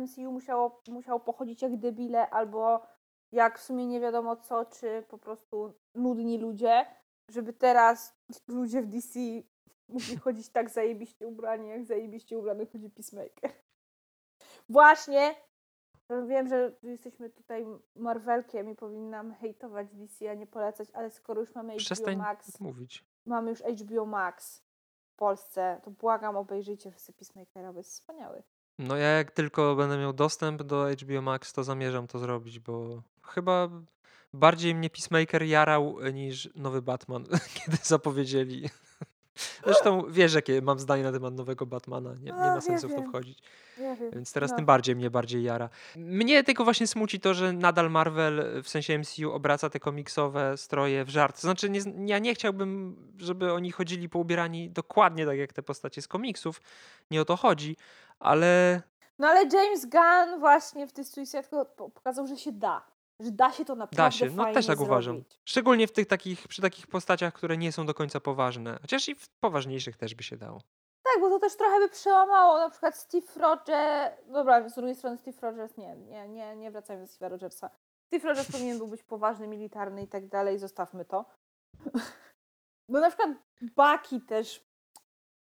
MCU 0.00 0.32
musiało, 0.32 0.82
musiało 0.88 1.20
pochodzić 1.20 1.62
jak 1.62 1.76
debile 1.76 2.30
albo 2.30 2.86
jak 3.32 3.58
w 3.58 3.62
sumie 3.62 3.86
nie 3.86 4.00
wiadomo 4.00 4.36
co, 4.36 4.64
czy 4.64 5.04
po 5.08 5.18
prostu 5.18 5.74
nudni 5.94 6.38
ludzie, 6.38 6.86
żeby 7.30 7.52
teraz 7.52 8.14
ludzie 8.48 8.82
w 8.82 8.86
DC 8.86 9.18
mogli 9.88 10.16
chodzić 10.16 10.48
tak 10.48 10.70
zajebiście 10.70 11.26
ubrani, 11.26 11.68
jak 11.68 11.84
zajebiście 11.84 12.38
ubrany 12.38 12.66
chodzi 12.66 12.90
Peacemaker. 12.90 13.52
Właśnie, 14.68 15.34
wiem, 16.28 16.48
że 16.48 16.72
jesteśmy 16.82 17.30
tutaj 17.30 17.66
Marvelkiem 17.96 18.70
i 18.70 18.74
powinnam 18.74 19.34
hejtować 19.34 19.88
DC, 19.94 20.30
a 20.30 20.34
nie 20.34 20.46
polecać, 20.46 20.88
ale 20.92 21.10
skoro 21.10 21.40
już 21.40 21.54
mamy 21.54 21.72
HBO 21.72 21.78
Przestań 21.78 22.16
Max, 22.16 22.60
mówić. 22.60 23.04
mamy 23.26 23.50
już 23.50 23.60
HBO 23.60 24.06
Max 24.06 24.62
w 25.12 25.16
Polsce, 25.16 25.80
to 25.84 25.90
błagam, 25.90 26.36
obejrzyjcie 26.36 26.90
wszyscy 26.90 27.12
Peacemakera, 27.12 27.72
bo 27.72 27.78
jest 27.78 27.90
wspaniały. 27.90 28.42
No 28.78 28.96
ja 28.96 29.08
jak 29.08 29.30
tylko 29.30 29.76
będę 29.76 29.98
miał 29.98 30.12
dostęp 30.12 30.62
do 30.62 30.86
HBO 31.02 31.22
Max, 31.22 31.52
to 31.52 31.64
zamierzam 31.64 32.06
to 32.06 32.18
zrobić, 32.18 32.60
bo 32.60 33.02
chyba 33.22 33.68
bardziej 34.32 34.74
mnie 34.74 34.90
Peacemaker 34.90 35.42
jarał 35.42 35.96
niż 36.12 36.48
nowy 36.54 36.82
Batman, 36.82 37.24
kiedy 37.64 37.76
zapowiedzieli. 37.82 38.68
Zresztą 39.64 40.02
wiesz, 40.08 40.34
jakie 40.34 40.62
mam 40.62 40.78
zdanie 40.78 41.02
na 41.02 41.12
temat 41.12 41.34
nowego 41.34 41.66
Batmana. 41.66 42.14
Nie, 42.14 42.32
nie 42.32 42.32
ma 42.32 42.60
sensu 42.60 42.88
w 42.88 42.94
to 42.94 43.02
wchodzić. 43.02 43.42
Wiem. 43.78 43.96
Więc 44.12 44.32
teraz 44.32 44.50
no. 44.50 44.56
tym 44.56 44.66
bardziej 44.66 44.96
mnie 44.96 45.10
bardziej 45.10 45.42
jara. 45.42 45.68
Mnie 45.96 46.44
tylko 46.44 46.64
właśnie 46.64 46.86
smuci 46.86 47.20
to, 47.20 47.34
że 47.34 47.52
nadal 47.52 47.90
Marvel 47.90 48.62
w 48.62 48.68
sensie 48.68 48.98
MCU 48.98 49.32
obraca 49.32 49.70
te 49.70 49.80
komiksowe 49.80 50.56
stroje 50.56 51.04
w 51.04 51.08
żart. 51.08 51.36
To 51.36 51.40
znaczy, 51.40 51.70
nie, 51.70 51.80
ja 52.06 52.18
nie 52.18 52.34
chciałbym, 52.34 52.96
żeby 53.18 53.52
oni 53.52 53.72
chodzili 53.72 54.08
poubierani 54.08 54.70
dokładnie 54.70 55.26
tak 55.26 55.38
jak 55.38 55.52
te 55.52 55.62
postacie 55.62 56.02
z 56.02 56.08
komiksów. 56.08 56.60
Nie 57.10 57.20
o 57.20 57.24
to 57.24 57.36
chodzi, 57.36 57.76
ale 58.20 58.82
No 59.18 59.28
ale 59.28 59.40
James 59.40 59.86
Gunn 59.86 60.40
właśnie 60.40 60.86
w 60.86 60.92
tej 60.92 61.04
Suicide 61.04 61.42
Squad 61.42 61.68
pokazał, 61.68 62.26
że 62.26 62.36
się 62.36 62.52
da. 62.52 62.97
Że 63.20 63.30
da 63.30 63.52
się 63.52 63.64
to 63.64 63.74
naprawdę 63.74 63.96
da 63.96 64.10
się. 64.10 64.30
No 64.30 64.52
też 64.52 64.66
tak 64.66 64.80
uważam. 64.80 65.14
zrobić. 65.14 65.40
Szczególnie 65.44 65.86
w 65.86 65.92
tych 65.92 66.06
takich, 66.06 66.48
przy 66.48 66.62
takich 66.62 66.86
postaciach, 66.86 67.34
które 67.34 67.56
nie 67.56 67.72
są 67.72 67.86
do 67.86 67.94
końca 67.94 68.20
poważne. 68.20 68.78
Chociaż 68.80 69.08
i 69.08 69.14
w 69.14 69.28
poważniejszych 69.28 69.96
też 69.96 70.14
by 70.14 70.22
się 70.22 70.36
dało. 70.36 70.60
Tak, 71.02 71.20
bo 71.20 71.30
to 71.30 71.38
też 71.38 71.56
trochę 71.56 71.78
by 71.78 71.88
przełamało. 71.88 72.58
Na 72.58 72.70
przykład 72.70 72.96
Steve 72.96 73.26
Rogers. 73.36 74.16
Dobra, 74.26 74.68
z 74.68 74.74
drugiej 74.74 74.94
strony 74.94 75.16
Steve 75.18 75.38
Rogers 75.42 75.76
nie, 75.76 75.96
nie, 75.96 76.28
nie, 76.28 76.56
nie 76.56 76.70
wracajmy 76.70 77.06
do 77.06 77.12
Steve'a 77.12 77.30
Rogersa. 77.30 77.70
Steve 78.06 78.28
Rogers 78.28 78.52
powinien 78.52 78.78
był 78.78 78.88
być 78.88 79.02
poważny, 79.02 79.48
militarny 79.48 80.02
i 80.02 80.08
tak 80.08 80.28
dalej, 80.28 80.58
zostawmy 80.58 81.04
to. 81.04 81.24
Bo 82.90 83.00
na 83.00 83.08
przykład 83.08 83.30
Bucky 83.60 84.20
też. 84.20 84.68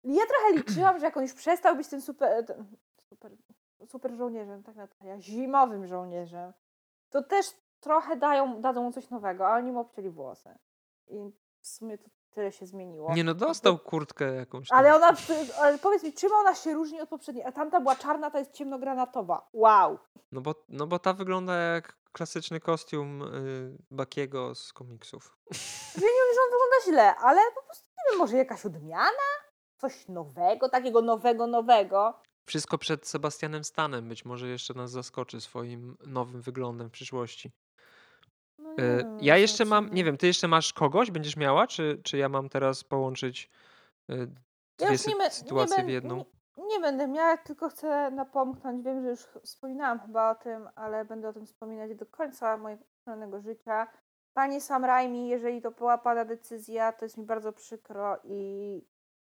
Ja 0.03 0.25
trochę 0.25 0.53
liczyłam, 0.53 0.99
że 0.99 1.05
jak 1.05 1.17
on 1.17 1.23
już 1.23 1.33
przestał 1.33 1.75
być 1.75 1.87
tym 1.87 2.01
super, 2.01 2.45
ten, 2.45 2.65
super, 3.09 3.31
super 3.87 4.15
żołnierzem, 4.15 4.63
tak 4.63 4.75
Natalia, 4.75 5.21
zimowym 5.21 5.87
żołnierzem, 5.87 6.53
to 7.15 7.23
też 7.23 7.45
trochę 7.79 8.15
dają, 8.15 8.61
dadzą 8.61 8.83
mu 8.83 8.91
coś 8.91 9.09
nowego, 9.09 9.47
a 9.47 9.55
oni 9.57 9.71
mu 9.71 9.79
obcięli 9.79 10.09
włosy. 10.09 10.49
I 11.07 11.31
w 11.61 11.67
sumie 11.67 11.97
to 11.97 12.09
tyle 12.29 12.51
się 12.51 12.65
zmieniło. 12.65 13.13
Nie 13.13 13.23
no, 13.23 13.33
dostał 13.33 13.79
kurtkę 13.79 14.35
jakąś. 14.35 14.69
tam. 14.69 14.77
Ale 14.79 14.95
ona, 14.95 15.11
ale 15.61 15.77
powiedz 15.77 16.03
mi, 16.03 16.13
czym 16.13 16.31
ona 16.33 16.55
się 16.55 16.73
różni 16.73 17.01
od 17.01 17.09
poprzedniej? 17.09 17.45
A 17.45 17.51
tamta 17.51 17.79
była 17.79 17.95
czarna, 17.95 18.31
ta 18.31 18.39
jest 18.39 18.51
ciemnogranatowa. 18.51 19.49
Wow. 19.53 19.99
No 20.31 20.41
bo, 20.41 20.55
no 20.69 20.87
bo 20.87 20.99
ta 20.99 21.13
wygląda 21.13 21.55
jak 21.55 21.97
klasyczny 22.11 22.59
kostium 22.59 23.21
y, 23.21 23.77
Bakiego 23.91 24.55
z 24.55 24.73
komiksów. 24.73 25.37
Ja 25.95 26.01
nie 26.01 26.07
mówię, 26.07 26.33
że 26.35 26.41
on 26.45 26.51
wygląda 26.51 26.85
źle, 26.85 27.15
ale 27.15 27.41
po 27.55 27.63
prostu 27.63 27.85
nie 27.97 28.11
wiem, 28.11 28.19
może 28.19 28.37
jakaś 28.37 28.65
odmiana? 28.65 29.27
Coś 29.77 30.07
nowego, 30.07 30.69
takiego 30.69 31.01
nowego, 31.01 31.47
nowego. 31.47 32.19
Wszystko 32.45 32.77
przed 32.77 33.07
Sebastianem 33.07 33.63
Stanem. 33.63 34.09
Być 34.09 34.25
może 34.25 34.47
jeszcze 34.47 34.73
nas 34.73 34.91
zaskoczy 34.91 35.41
swoim 35.41 35.97
nowym 36.07 36.41
wyglądem 36.41 36.89
w 36.89 36.91
przyszłości. 36.91 37.51
No 38.59 38.75
E, 38.79 39.17
Ja 39.21 39.37
jeszcze 39.37 39.65
mam, 39.65 39.89
nie 39.93 40.03
wiem, 40.03 40.17
ty 40.17 40.27
jeszcze 40.27 40.47
masz 40.47 40.73
kogoś, 40.73 41.11
będziesz 41.11 41.37
miała, 41.37 41.67
czy, 41.67 42.01
czy 42.03 42.17
ja 42.17 42.29
mam 42.29 42.49
teraz 42.49 42.83
połączyć 42.83 43.49
e, 44.09 44.15
Ja 44.17 44.87
dwie 44.87 44.97
sy- 44.97 45.11
bę- 45.17 45.29
sytuacje 45.29 45.83
w 45.83 45.89
jedną? 45.89 46.25
Nie, 46.57 46.65
nie 46.67 46.79
będę 46.79 47.07
miała, 47.07 47.37
tylko 47.37 47.69
chcę 47.69 48.11
napomknąć. 48.11 48.85
Wiem, 48.85 49.01
że 49.03 49.09
już 49.09 49.19
wspominałam 49.43 49.99
chyba 49.99 50.31
o 50.31 50.35
tym, 50.35 50.69
ale 50.75 51.05
będę 51.05 51.29
o 51.29 51.33
tym 51.33 51.45
wspominać 51.45 51.95
do 51.95 52.05
końca 52.05 52.57
mojego 52.57 53.41
życia. 53.41 53.87
Panie 54.33 54.61
Sam 54.61 54.85
Raimi, 54.85 55.27
jeżeli 55.27 55.61
to 55.61 55.71
była 55.71 55.97
pana 55.97 56.25
decyzja, 56.25 56.91
to 56.93 57.05
jest 57.05 57.17
mi 57.17 57.25
bardzo 57.25 57.53
przykro 57.53 58.17
i 58.23 58.81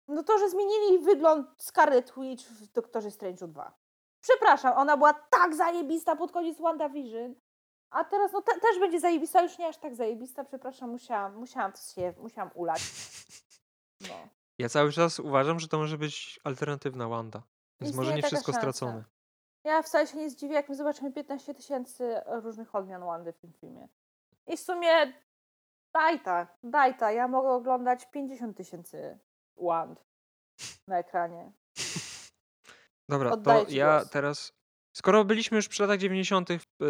no 0.08 0.22
to, 0.22 0.38
że 0.38 0.50
zmienili 0.50 0.98
wygląd 0.98 1.48
Scarlet 1.58 2.12
Witch 2.16 2.44
w 2.44 2.72
Doktorze 2.72 3.08
Strange'u 3.08 3.48
2. 3.48 3.74
Przepraszam, 4.20 4.72
ona 4.76 4.96
była 4.96 5.12
tak 5.12 5.54
zajebista 5.54 6.16
pod 6.16 6.32
koniec 6.32 6.60
WandaVision, 6.60 7.34
a 7.90 8.04
teraz 8.04 8.32
no 8.32 8.42
te, 8.42 8.60
też 8.60 8.78
będzie 8.80 9.00
zajebista, 9.00 9.42
już 9.42 9.58
nie 9.58 9.68
aż 9.68 9.76
tak 9.76 9.94
zajebista, 9.94 10.44
przepraszam, 10.44 10.90
musiałam, 10.90 11.36
musiałam 11.36 11.72
się, 11.94 12.14
musiałam 12.18 12.50
ulać. 12.54 12.80
No. 14.00 14.28
Ja 14.58 14.68
cały 14.68 14.92
czas 14.92 15.20
uważam, 15.20 15.60
że 15.60 15.68
to 15.68 15.78
może 15.78 15.98
być 15.98 16.40
alternatywna 16.44 17.08
Wanda. 17.08 17.42
Więc 17.80 17.96
może 17.96 18.14
nie 18.14 18.22
wszystko 18.22 18.52
szansa. 18.52 18.60
stracone. 18.60 19.04
Ja 19.64 19.82
wcale 19.82 20.06
się 20.06 20.18
nie 20.18 20.30
zdziwię, 20.30 20.54
jak 20.54 20.68
my 20.68 20.74
zobaczymy 20.74 21.12
15 21.12 21.54
tysięcy 21.54 22.20
różnych 22.26 22.74
odmian 22.74 23.04
Wandy 23.04 23.32
w 23.32 23.38
tym 23.38 23.52
filmie. 23.52 23.88
I 24.46 24.56
w 24.56 24.60
sumie 24.60 25.12
daj 25.94 26.20
ta, 26.20 26.46
daj 26.62 26.96
ta. 26.96 27.12
Ja 27.12 27.28
mogę 27.28 27.48
oglądać 27.48 28.10
50 28.10 28.56
tysięcy 28.56 29.18
Wand 29.56 30.04
na 30.88 30.98
ekranie. 30.98 31.52
Dobra, 33.10 33.30
Oddaję 33.30 33.66
to 33.66 33.72
ja 33.72 33.98
głos. 33.98 34.10
teraz. 34.10 34.52
Skoro 34.96 35.24
byliśmy 35.24 35.56
już 35.56 35.68
przy 35.68 35.82
latach 35.82 35.98
90., 35.98 36.48
w, 36.48 36.82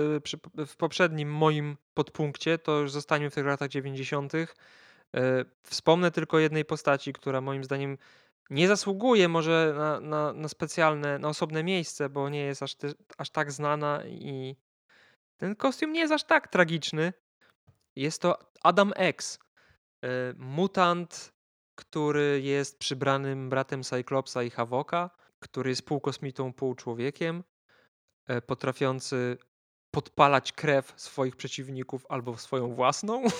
y, 0.60 0.66
w 0.66 0.76
poprzednim 0.76 1.32
moim 1.32 1.76
podpunkcie, 1.94 2.58
to 2.58 2.78
już 2.78 2.92
zostaniemy 2.92 3.30
w 3.30 3.34
tych 3.34 3.46
latach 3.46 3.68
90. 3.68 4.34
Y, 4.34 4.46
Wspomnę 5.62 6.10
tylko 6.10 6.38
jednej 6.38 6.64
postaci, 6.64 7.12
która 7.12 7.40
moim 7.40 7.64
zdaniem 7.64 7.98
nie 8.50 8.68
zasługuje 8.68 9.28
może 9.28 9.74
na, 9.76 10.00
na, 10.00 10.32
na 10.32 10.48
specjalne, 10.48 11.18
na 11.18 11.28
osobne 11.28 11.64
miejsce, 11.64 12.08
bo 12.08 12.28
nie 12.28 12.40
jest 12.44 12.62
aż, 12.62 12.74
ty, 12.74 12.94
aż 13.18 13.30
tak 13.30 13.52
znana 13.52 14.04
i 14.06 14.56
ten 15.40 15.56
kostium 15.56 15.92
nie 15.92 16.00
jest 16.00 16.12
aż 16.12 16.24
tak 16.24 16.48
tragiczny. 16.48 17.12
Jest 17.96 18.22
to 18.22 18.38
Adam 18.62 18.92
X, 18.96 19.38
y, 20.04 20.08
mutant, 20.36 21.36
który 21.76 22.40
jest 22.40 22.78
przybranym 22.78 23.50
bratem 23.50 23.82
Cyclopsa 23.82 24.42
i 24.42 24.50
Havoka, 24.50 25.10
który 25.38 25.70
jest 25.70 25.82
pół 25.82 26.00
kosmitą, 26.00 26.52
pół 26.52 26.74
człowiekiem, 26.74 27.44
e, 28.28 28.42
potrafiący 28.42 29.36
podpalać 29.90 30.52
krew 30.52 30.92
swoich 30.96 31.36
przeciwników 31.36 32.06
albo 32.08 32.36
swoją 32.36 32.74
własną. 32.74 33.22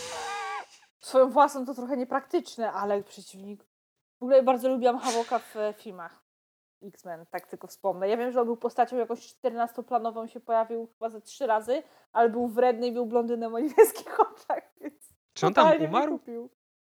Swoją 1.01 1.31
własną 1.31 1.67
to 1.67 1.75
trochę 1.75 1.97
niepraktyczne, 1.97 2.73
ale 2.73 3.03
przeciwnik. 3.03 3.65
W 4.21 4.23
ogóle 4.23 4.43
bardzo 4.43 4.69
lubiłam 4.69 4.99
Havoka 4.99 5.39
w 5.39 5.57
e, 5.57 5.75
filmach 5.79 6.23
X-Men, 6.83 7.27
tak 7.27 7.47
tylko 7.47 7.67
wspomnę. 7.67 8.09
Ja 8.09 8.17
wiem, 8.17 8.33
że 8.33 8.41
on 8.41 8.47
był 8.47 8.57
postacią 8.57 8.97
jakąś 8.97 9.35
14-planową, 9.35 10.27
się 10.27 10.41
pojawił 10.41 10.87
chyba 10.87 11.11
ze 11.11 11.21
trzy 11.21 11.47
razy, 11.47 11.83
ale 12.13 12.29
był 12.29 12.49
wredny 12.49 12.87
i 12.87 12.93
był 12.93 13.07
blondynem 13.07 13.55
o 13.55 13.59
niebieskich 13.59 14.21
oczach, 14.21 14.73
więc 14.81 15.15
Czy 15.35 15.47
on 15.47 15.55
tam 15.55 15.83
umarł? 15.83 16.21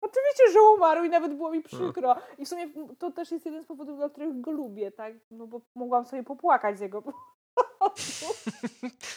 Oczywiście, 0.04 0.52
że 0.52 0.62
umarł 0.62 1.04
i 1.04 1.08
nawet 1.08 1.34
było 1.36 1.50
mi 1.50 1.62
przykro. 1.62 2.16
I 2.38 2.44
w 2.44 2.48
sumie 2.48 2.68
to 2.98 3.10
też 3.10 3.30
jest 3.30 3.46
jeden 3.46 3.62
z 3.62 3.66
powodów, 3.66 3.96
dla 3.96 4.08
których 4.08 4.40
go 4.40 4.52
lubię, 4.52 4.92
tak? 4.92 5.14
No 5.30 5.46
bo 5.46 5.60
mogłam 5.74 6.06
sobie 6.06 6.22
popłakać 6.22 6.78
z 6.78 6.80
jego. 6.80 7.02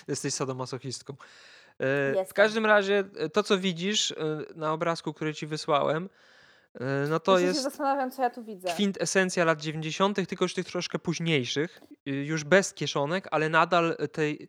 Jesteś 0.07 0.33
sadomasochistką. 0.33 1.13
E, 1.13 1.17
W 1.79 2.15
Jestem. 2.15 2.33
każdym 2.35 2.65
razie 2.65 3.03
e, 3.17 3.29
to, 3.29 3.43
co 3.43 3.57
widzisz 3.57 4.11
e, 4.11 4.15
na 4.55 4.73
obrazku, 4.73 5.13
który 5.13 5.33
ci 5.33 5.47
wysłałem, 5.47 6.09
no 7.09 7.19
to 7.19 7.39
się 7.39 7.45
jest 7.45 7.63
zastanawiam, 7.63 8.11
co 8.11 8.21
ja 8.21 8.29
tu 8.29 8.43
widzę. 8.43 8.67
kwintesencja 8.69 9.45
lat 9.45 9.61
90., 9.61 10.17
tylko 10.29 10.45
już 10.45 10.53
tych 10.53 10.65
troszkę 10.65 10.99
późniejszych, 10.99 11.81
y, 12.07 12.11
już 12.11 12.43
bez 12.43 12.73
kieszonek, 12.73 13.27
ale 13.31 13.49
nadal 13.49 13.97
tej, 14.11 14.47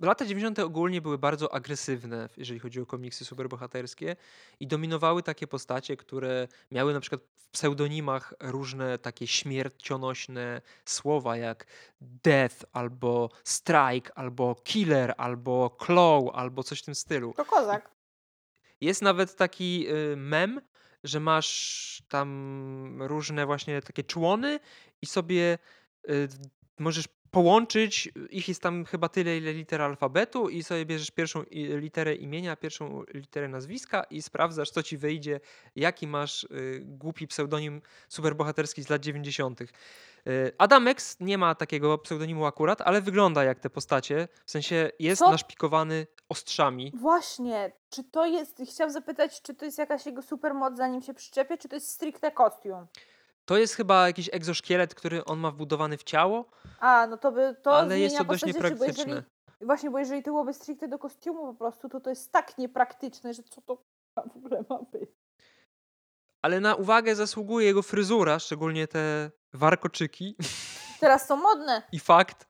lata 0.00 0.26
90. 0.26 0.58
ogólnie 0.58 1.00
były 1.00 1.18
bardzo 1.18 1.54
agresywne, 1.54 2.28
jeżeli 2.36 2.60
chodzi 2.60 2.80
o 2.80 2.86
komiksy 2.86 3.24
superbohaterskie 3.24 4.16
i 4.60 4.66
dominowały 4.66 5.22
takie 5.22 5.46
postacie, 5.46 5.96
które 5.96 6.48
miały 6.70 6.92
na 6.92 7.00
przykład 7.00 7.20
w 7.36 7.48
pseudonimach 7.48 8.34
różne 8.40 8.98
takie 8.98 9.26
śmiercionośne 9.26 10.60
słowa 10.84 11.36
jak 11.36 11.66
death, 12.00 12.56
albo 12.72 13.30
strike, 13.44 14.14
albo 14.14 14.54
killer, 14.54 15.14
albo 15.16 15.76
claw, 15.86 16.24
albo 16.32 16.62
coś 16.62 16.80
w 16.80 16.84
tym 16.84 16.94
stylu. 16.94 17.32
To 17.36 17.44
kozak. 17.44 17.90
Jest 18.80 19.02
nawet 19.02 19.36
taki 19.36 19.86
y, 19.88 20.16
mem, 20.16 20.60
że 21.04 21.20
masz 21.20 22.02
tam 22.08 23.02
różne 23.02 23.46
właśnie 23.46 23.82
takie 23.82 24.04
człony 24.04 24.60
i 25.02 25.06
sobie 25.06 25.58
y, 26.08 26.28
możesz 26.78 27.08
połączyć, 27.34 28.12
ich 28.30 28.48
jest 28.48 28.62
tam 28.62 28.84
chyba 28.84 29.08
tyle, 29.08 29.36
ile 29.36 29.52
liter 29.52 29.82
alfabetu 29.82 30.48
i 30.48 30.62
sobie 30.62 30.86
bierzesz 30.86 31.10
pierwszą 31.10 31.44
literę 31.50 32.14
imienia, 32.14 32.56
pierwszą 32.56 33.02
literę 33.14 33.48
nazwiska 33.48 34.02
i 34.02 34.22
sprawdzasz, 34.22 34.70
co 34.70 34.82
ci 34.82 34.98
wyjdzie, 34.98 35.40
jaki 35.76 36.06
masz 36.06 36.44
y, 36.44 36.82
głupi 36.84 37.26
pseudonim 37.26 37.82
superbohaterski 38.08 38.82
z 38.82 38.88
lat 38.88 39.02
90. 39.02 39.60
Y, 39.60 40.52
Adam 40.58 40.88
X 40.88 41.16
nie 41.20 41.38
ma 41.38 41.54
takiego 41.54 41.98
pseudonimu 41.98 42.46
akurat, 42.46 42.80
ale 42.80 43.02
wygląda 43.02 43.44
jak 43.44 43.60
te 43.60 43.70
postacie, 43.70 44.28
w 44.44 44.50
sensie 44.50 44.90
jest 44.98 45.18
co? 45.18 45.30
naszpikowany 45.30 46.06
ostrzami. 46.28 46.92
Właśnie, 46.94 47.72
czy 47.90 48.04
to 48.04 48.26
jest, 48.26 48.62
chciałam 48.68 48.92
zapytać, 48.92 49.42
czy 49.42 49.54
to 49.54 49.64
jest 49.64 49.78
jakaś 49.78 50.06
jego 50.06 50.22
supermoc 50.22 50.76
zanim 50.76 51.02
się 51.02 51.14
przyczepie, 51.14 51.58
czy 51.58 51.68
to 51.68 51.76
jest 51.76 51.90
stricte 51.90 52.30
kostium? 52.30 52.86
To 53.44 53.56
jest 53.56 53.74
chyba 53.74 54.06
jakiś 54.06 54.30
egzoszkielet, 54.32 54.94
który 54.94 55.24
on 55.24 55.38
ma 55.38 55.50
wbudowany 55.50 55.98
w 55.98 56.02
ciało. 56.04 56.44
A, 56.80 57.06
no 57.06 57.16
to 57.16 57.32
by 57.32 57.56
to 57.62 57.76
Ale 57.76 58.00
jest 58.00 58.18
to 58.18 58.24
dość 58.24 58.44
niepraktyczne. 58.44 59.04
Bo 59.04 59.12
jeżeli, 59.12 59.22
właśnie, 59.60 59.90
bo 59.90 59.98
jeżeli 59.98 60.22
to 60.22 60.30
byłoby 60.30 60.54
stricte 60.54 60.88
do 60.88 60.98
kostiumu 60.98 61.46
po 61.46 61.54
prostu, 61.54 61.88
to 61.88 62.00
to 62.00 62.10
jest 62.10 62.32
tak 62.32 62.58
niepraktyczne, 62.58 63.34
że 63.34 63.42
co 63.42 63.60
to 63.60 63.82
w 64.32 64.36
ogóle 64.36 64.64
ma 64.70 64.78
być. 64.92 65.10
Ale 66.42 66.60
na 66.60 66.74
uwagę 66.74 67.14
zasługuje 67.16 67.66
jego 67.66 67.82
fryzura, 67.82 68.38
szczególnie 68.38 68.88
te 68.88 69.30
warkoczyki. 69.52 70.36
Teraz 71.00 71.26
są 71.26 71.36
modne. 71.36 71.82
I 71.92 72.00
fakt, 72.00 72.48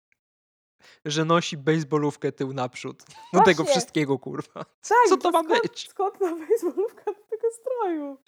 że 1.05 1.25
nosi 1.25 1.57
baseballówkę 1.57 2.33
tył 2.33 2.53
naprzód. 2.53 2.99
Do 2.99 3.15
Właśnie. 3.33 3.55
tego 3.55 3.65
wszystkiego, 3.65 4.19
kurwa. 4.19 4.65
Tak, 4.65 4.99
Co 5.09 5.17
to 5.17 5.31
ma 5.31 5.43
skąd, 5.43 5.63
być? 5.63 5.89
Skąd 5.89 6.19
ta 6.19 6.37
baseballówka 6.37 7.05
do 7.05 7.23
tego 7.31 7.49
stroju? 7.61 8.19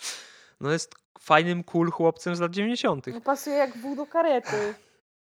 No 0.60 0.70
jest 0.70 0.94
fajnym, 1.20 1.64
cool 1.64 1.90
chłopcem 1.90 2.36
z 2.36 2.40
lat 2.40 2.52
90. 2.52 3.06
No 3.06 3.20
pasuje 3.20 3.56
jak 3.56 3.78
wół 3.78 3.96
do 3.96 4.06
karety, 4.06 4.74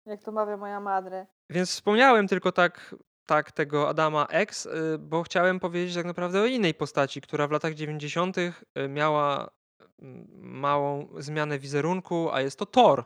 jak 0.06 0.22
to 0.22 0.32
mawia 0.32 0.56
moja 0.56 0.80
madre. 0.80 1.26
Więc 1.50 1.70
wspomniałem 1.70 2.28
tylko 2.28 2.52
tak, 2.52 2.94
tak 3.26 3.52
tego 3.52 3.88
Adama 3.88 4.26
X, 4.26 4.66
y, 4.66 4.98
bo 4.98 5.22
chciałem 5.22 5.60
powiedzieć 5.60 5.94
tak 5.94 6.06
naprawdę 6.06 6.40
o 6.40 6.46
innej 6.46 6.74
postaci, 6.74 7.20
która 7.20 7.48
w 7.48 7.50
latach 7.50 7.74
90. 7.74 8.38
Y, 8.38 8.52
miała 8.88 9.50
mm, 10.02 10.26
małą 10.40 11.08
zmianę 11.18 11.58
wizerunku, 11.58 12.30
a 12.32 12.40
jest 12.40 12.58
to 12.58 12.66
Thor. 12.66 13.04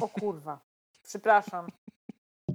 O 0.00 0.08
kurwa. 0.08 0.60
Przepraszam. 1.02 1.66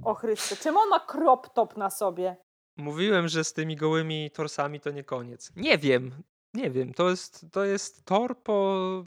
O 0.04 0.14
Chryste. 0.14 0.56
Czemu 0.56 0.78
on 0.78 0.88
ma 0.88 1.00
crop 1.00 1.54
top 1.54 1.76
na 1.76 1.90
sobie? 1.90 2.36
Mówiłem, 2.76 3.28
że 3.28 3.44
z 3.44 3.52
tymi 3.52 3.76
gołymi 3.76 4.30
torsami 4.30 4.80
to 4.80 4.90
nie 4.90 5.04
koniec. 5.04 5.52
Nie 5.56 5.78
wiem. 5.78 6.22
Nie 6.54 6.70
wiem, 6.70 6.94
to 6.94 7.10
jest, 7.10 7.46
to 7.52 7.64
jest 7.64 8.04
tor 8.04 8.38
po, 8.38 9.04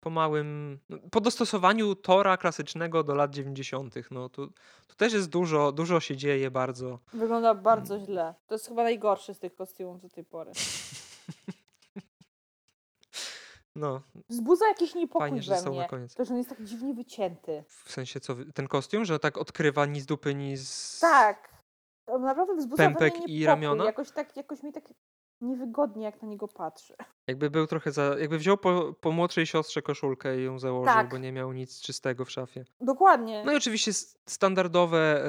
po 0.00 0.10
małym, 0.10 0.78
no, 0.88 0.98
po 1.10 1.20
dostosowaniu 1.20 1.94
tora 1.94 2.36
klasycznego 2.36 3.02
do 3.02 3.14
lat 3.14 3.30
90. 3.30 3.94
No 4.10 4.28
tu, 4.28 4.46
tu 4.86 4.96
też 4.96 5.12
jest 5.12 5.28
dużo, 5.28 5.72
dużo 5.72 6.00
się 6.00 6.16
dzieje 6.16 6.50
bardzo. 6.50 6.98
Wygląda 7.12 7.54
bardzo 7.54 7.94
mm. 7.94 8.06
źle. 8.06 8.34
To 8.46 8.54
jest 8.54 8.68
chyba 8.68 8.82
najgorszy 8.82 9.34
z 9.34 9.38
tych 9.38 9.54
kostiumów 9.54 10.00
do 10.00 10.08
tej 10.08 10.24
pory. 10.24 10.52
No. 13.76 14.02
Wzbudza 14.28 14.68
jakiś 14.68 14.94
niepokój 14.94 15.28
Fajnie, 15.28 15.42
że 15.42 15.62
we 15.62 15.70
mnie. 15.70 15.78
Na 15.78 15.88
koniec. 15.88 16.14
To, 16.14 16.24
że 16.24 16.30
on 16.30 16.38
jest 16.38 16.50
tak 16.50 16.64
dziwnie 16.64 16.94
wycięty. 16.94 17.64
W 17.68 17.92
sensie 17.92 18.20
co, 18.20 18.34
ten 18.54 18.68
kostium, 18.68 19.04
że 19.04 19.18
tak 19.18 19.38
odkrywa 19.38 19.86
ni 19.86 20.00
z 20.00 20.06
dupy, 20.06 20.34
ni 20.34 20.56
z... 20.56 20.98
Tak. 21.00 21.48
To 22.04 22.18
naprawdę 22.18 22.56
wzbudza 22.56 22.82
Pępek 22.82 23.14
we 23.14 23.18
mnie 23.18 23.34
i 23.34 23.46
ramiona? 23.46 23.84
Jakoś, 23.84 24.10
tak, 24.10 24.36
jakoś 24.36 24.62
mi 24.62 24.72
tak 24.72 24.84
niewygodnie, 25.40 26.04
jak 26.04 26.22
na 26.22 26.28
niego 26.28 26.48
patrzę. 26.48 26.94
Jakby 27.26 27.50
był 27.50 27.66
trochę 27.66 27.92
za. 27.92 28.16
Jakby 28.18 28.38
wziął 28.38 28.58
po, 28.58 28.94
po 29.00 29.12
młodszej 29.12 29.46
siostrze 29.46 29.82
koszulkę 29.82 30.40
i 30.40 30.44
ją 30.44 30.58
założył, 30.58 30.94
Tak. 30.94 31.08
bo 31.10 31.18
nie 31.18 31.32
miał 31.32 31.52
nic 31.52 31.80
czystego 31.80 32.24
w 32.24 32.30
szafie. 32.30 32.64
Dokładnie. 32.80 33.42
No 33.46 33.52
i 33.52 33.56
oczywiście 33.56 33.92
standardowe 34.26 35.24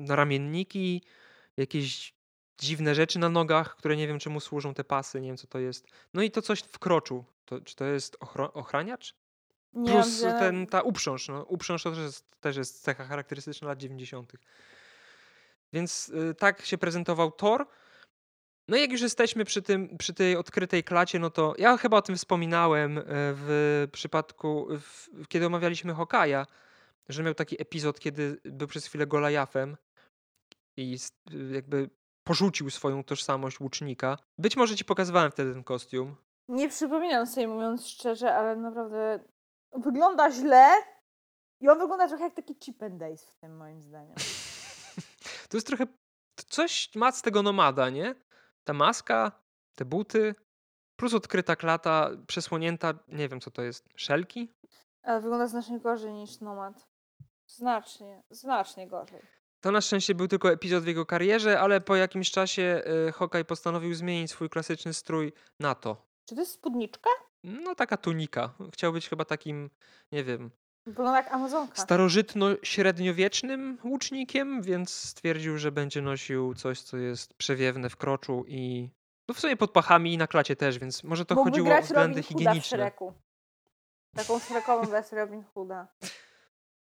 y, 0.00 0.14
ramienniki, 0.16 1.02
jakieś 1.56 2.14
dziwne 2.58 2.94
rzeczy 2.94 3.18
na 3.18 3.28
nogach, 3.28 3.76
które 3.76 3.96
nie 3.96 4.06
wiem 4.08 4.18
czemu 4.18 4.40
służą 4.40 4.74
te 4.74 4.84
pasy, 4.84 5.20
nie 5.20 5.26
wiem 5.28 5.36
co 5.36 5.46
to 5.46 5.58
jest. 5.58 5.86
No 6.14 6.22
i 6.22 6.30
to 6.30 6.42
coś 6.42 6.60
w 6.60 6.78
kroczu. 6.78 7.24
To, 7.44 7.60
czy 7.60 7.76
to 7.76 7.84
jest 7.84 8.18
ochro- 8.18 8.50
ochraniacz? 8.54 9.14
Nie 9.72 9.92
Plus 9.92 10.20
ten, 10.22 10.66
ta 10.66 10.80
uprząż. 10.82 11.28
No, 11.28 11.42
uprząż 11.44 11.82
to 11.82 11.90
też 11.90 11.98
jest, 11.98 12.40
też 12.40 12.56
jest 12.56 12.82
cecha 12.82 13.04
charakterystyczna 13.04 13.68
lat 13.68 13.78
90. 13.78 14.32
Więc 15.72 16.08
y, 16.08 16.34
tak 16.34 16.64
się 16.66 16.78
prezentował 16.78 17.30
Thor. 17.30 17.66
No 18.70 18.76
i 18.76 18.80
jak 18.80 18.92
już 18.92 19.00
jesteśmy 19.00 19.44
przy, 19.44 19.62
tym, 19.62 19.98
przy 19.98 20.14
tej 20.14 20.36
odkrytej 20.36 20.84
klacie, 20.84 21.18
no 21.18 21.30
to 21.30 21.54
ja 21.58 21.76
chyba 21.76 21.96
o 21.96 22.02
tym 22.02 22.16
wspominałem 22.16 22.98
e, 22.98 23.02
w 23.08 23.88
przypadku, 23.92 24.66
w, 24.70 25.08
kiedy 25.28 25.46
omawialiśmy 25.46 25.94
Hokaja, 25.94 26.46
że 27.08 27.22
miał 27.22 27.34
taki 27.34 27.62
epizod, 27.62 28.00
kiedy 28.00 28.40
był 28.44 28.68
przez 28.68 28.86
chwilę 28.86 29.06
Golajafem 29.06 29.76
i 30.76 30.96
jakby 31.52 31.90
porzucił 32.24 32.70
swoją 32.70 33.04
tożsamość 33.04 33.60
łucznika. 33.60 34.18
Być 34.38 34.56
może 34.56 34.76
ci 34.76 34.84
pokazywałem 34.84 35.30
wtedy 35.30 35.52
ten 35.52 35.64
kostium. 35.64 36.16
Nie 36.48 36.68
przypominam 36.68 37.26
sobie, 37.26 37.48
mówiąc 37.48 37.86
szczerze, 37.86 38.34
ale 38.34 38.56
naprawdę 38.56 39.20
wygląda 39.72 40.30
źle 40.30 40.70
i 41.60 41.68
on 41.68 41.78
wygląda 41.78 42.08
trochę 42.08 42.24
jak 42.24 42.34
taki 42.34 42.56
Chip 42.56 42.82
and 42.82 42.96
Days 42.96 43.24
w 43.24 43.34
tym, 43.34 43.56
moim 43.56 43.82
zdaniem. 43.82 44.14
to 45.48 45.56
jest 45.56 45.66
trochę 45.66 45.86
coś 46.48 46.90
ma 46.94 47.12
z 47.12 47.22
tego 47.22 47.42
nomada, 47.42 47.90
nie? 47.90 48.14
Ta 48.70 48.74
maska, 48.74 49.32
te 49.74 49.84
buty, 49.84 50.34
plus 50.96 51.14
odkryta 51.14 51.56
klata, 51.56 52.10
przesłonięta, 52.26 52.94
nie 53.08 53.28
wiem 53.28 53.40
co 53.40 53.50
to 53.50 53.62
jest, 53.62 53.88
szelki? 53.96 54.54
Ale 55.02 55.20
wygląda 55.20 55.46
znacznie 55.46 55.80
gorzej 55.80 56.12
niż 56.12 56.40
Nomad. 56.40 56.88
Znacznie, 57.46 58.22
znacznie 58.30 58.88
gorzej. 58.88 59.22
To 59.60 59.72
na 59.72 59.80
szczęście 59.80 60.14
był 60.14 60.28
tylko 60.28 60.52
epizod 60.52 60.84
w 60.84 60.86
jego 60.86 61.06
karierze, 61.06 61.60
ale 61.60 61.80
po 61.80 61.96
jakimś 61.96 62.30
czasie 62.30 62.82
y, 63.08 63.12
Hawkeye 63.12 63.44
postanowił 63.44 63.94
zmienić 63.94 64.30
swój 64.30 64.48
klasyczny 64.50 64.94
strój 64.94 65.32
na 65.60 65.74
to. 65.74 66.06
Czy 66.28 66.34
to 66.34 66.40
jest 66.40 66.52
spódniczka? 66.52 67.10
No 67.44 67.74
taka 67.74 67.96
tunika. 67.96 68.54
Chciał 68.72 68.92
być 68.92 69.08
chyba 69.08 69.24
takim, 69.24 69.70
nie 70.12 70.24
wiem, 70.24 70.50
Wygląda 70.86 71.16
jak 71.16 71.32
Amazonka. 71.32 71.82
Starożytno-średniowiecznym 71.82 73.78
łucznikiem, 73.84 74.62
więc 74.62 74.90
stwierdził, 74.90 75.58
że 75.58 75.72
będzie 75.72 76.02
nosił 76.02 76.54
coś, 76.54 76.80
co 76.80 76.96
jest 76.96 77.34
przewiewne 77.34 77.90
w 77.90 77.96
kroczu 77.96 78.44
i 78.48 78.90
no 79.28 79.34
w 79.34 79.40
sumie 79.40 79.56
pod 79.56 79.70
pachami 79.70 80.12
i 80.12 80.18
na 80.18 80.26
klacie 80.26 80.56
też, 80.56 80.78
więc 80.78 81.04
może 81.04 81.24
to 81.24 81.34
Mógłby 81.34 81.50
chodziło 81.50 81.78
o 81.78 81.82
względy 81.82 82.22
Robin 82.22 82.38
higieniczne. 82.38 82.92
W 84.14 84.16
Taką 84.16 84.38
Shrekową 84.38 84.86
wersję 84.86 85.18
Robin 85.18 85.44
Hooda. 85.54 85.88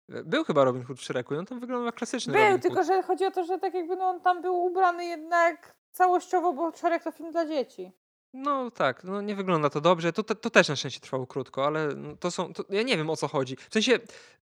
Był 0.09 0.43
chyba 0.43 0.63
Robin 0.63 0.83
Hood 0.83 0.99
w 0.99 1.03
Shreku 1.03 1.35
i 1.35 1.37
on 1.37 1.45
tam 1.45 1.59
wyglądał 1.59 1.85
jak 1.85 1.95
klasyczny 1.95 2.33
Był, 2.33 2.43
Robin 2.43 2.61
tylko 2.61 2.83
że 2.83 3.03
chodzi 3.03 3.25
o 3.25 3.31
to, 3.31 3.43
że 3.43 3.59
tak 3.59 3.73
jakby 3.73 3.95
no, 3.95 4.05
on 4.05 4.21
tam 4.21 4.41
był 4.41 4.65
ubrany 4.65 5.05
jednak 5.05 5.75
całościowo, 5.91 6.53
bo 6.53 6.71
Shrek 6.71 7.03
to 7.03 7.11
film 7.11 7.31
dla 7.31 7.45
dzieci. 7.45 7.91
No 8.33 8.71
tak, 8.71 9.03
no 9.03 9.21
nie 9.21 9.35
wygląda 9.35 9.69
to 9.69 9.81
dobrze. 9.81 10.13
To, 10.13 10.23
to, 10.23 10.49
też 10.49 10.69
na 10.69 10.75
szczęście 10.75 10.99
trwało 10.99 11.27
krótko, 11.27 11.65
ale 11.65 11.87
no, 11.87 12.15
to 12.15 12.31
są. 12.31 12.53
To, 12.53 12.63
ja 12.69 12.81
nie 12.81 12.97
wiem 12.97 13.09
o 13.09 13.15
co 13.15 13.27
chodzi. 13.27 13.55
W 13.69 13.73
sensie, 13.73 13.99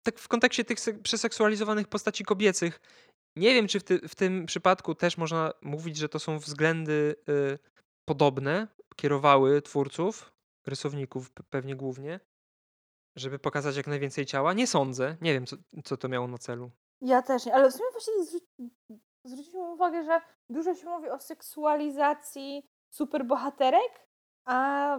tak 0.03 0.19
w 0.19 0.28
kontekście 0.28 0.65
tych 0.65 0.78
przeseksualizowanych 1.03 1.88
postaci 1.88 2.26
kobiecych, 2.26 2.80
nie 3.36 3.53
wiem, 3.53 3.67
czy 3.67 3.80
w, 3.80 3.84
ty, 3.84 4.07
w 4.07 4.15
tym 4.15 4.45
przypadku 4.45 4.95
też 4.95 5.17
można 5.17 5.53
mówić, 5.61 5.97
że 5.97 6.09
to 6.09 6.19
są 6.19 6.39
względy 6.39 7.15
y, 7.30 7.59
podobne, 8.05 8.67
kierowały 8.95 9.61
twórców, 9.61 10.34
rysowników 10.67 11.32
pewnie 11.49 11.76
głównie, 11.76 12.19
żeby 13.15 13.39
pokazać 13.39 13.76
jak 13.78 13.88
najwięcej 13.88 14.26
ciała. 14.26 14.53
Nie 14.53 14.67
sądzę. 14.67 15.17
Nie 15.21 15.34
wiem, 15.34 15.45
co, 15.45 15.55
co 15.84 15.97
to 15.97 16.09
miało 16.09 16.28
na 16.28 16.38
celu. 16.38 16.71
Ja 17.01 17.21
też 17.21 17.45
nie, 17.45 17.55
ale 17.55 17.71
w 17.71 17.74
sumie 17.74 17.89
właśnie 17.91 18.39
zwróciłam 19.26 19.71
uwagę, 19.71 20.03
że 20.03 20.21
dużo 20.49 20.76
się 20.76 20.86
mówi 20.86 21.09
o 21.09 21.19
seksualizacji 21.19 22.63
superbohaterek, 22.93 24.07
a 24.45 24.97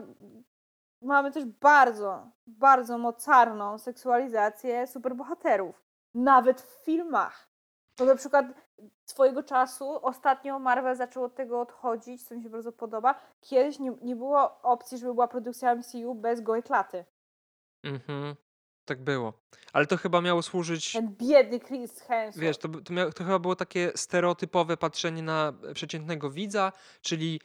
mamy 1.02 1.32
też 1.32 1.44
bardzo, 1.44 2.30
bardzo 2.46 2.98
mocarną 2.98 3.78
seksualizację 3.78 4.86
superbohaterów. 4.86 5.84
Nawet 6.14 6.60
w 6.60 6.84
filmach. 6.84 7.48
To 7.96 8.04
na 8.04 8.14
przykład 8.14 8.46
swojego 9.04 9.42
czasu 9.42 10.06
ostatnio 10.06 10.58
Marvel 10.58 10.96
zaczął 10.96 11.24
od 11.24 11.34
tego 11.34 11.60
odchodzić, 11.60 12.22
co 12.28 12.34
mi 12.36 12.42
się 12.42 12.50
bardzo 12.50 12.72
podoba. 12.72 13.14
Kiedyś 13.40 13.78
nie, 13.78 13.92
nie 14.02 14.16
było 14.16 14.62
opcji, 14.62 14.98
żeby 14.98 15.14
była 15.14 15.28
produkcja 15.28 15.74
MCU 15.74 16.14
bez 16.14 16.40
gołej 16.40 16.62
klaty. 16.62 17.04
Mhm. 17.84 18.34
Tak 18.84 19.04
było. 19.04 19.32
Ale 19.72 19.86
to 19.86 19.96
chyba 19.96 20.20
miało 20.20 20.42
służyć 20.42 20.92
Ten 20.92 21.14
biedny 21.20 21.60
Chris 21.60 22.00
Hemsworth. 22.00 22.38
Wiesz, 22.38 22.58
to, 22.58 22.68
to, 22.68 22.94
mia- 22.94 23.12
to 23.12 23.24
chyba 23.24 23.38
było 23.38 23.56
takie 23.56 23.92
stereotypowe 23.94 24.76
patrzenie 24.76 25.22
na 25.22 25.52
przeciętnego 25.74 26.30
widza, 26.30 26.72
czyli 27.00 27.40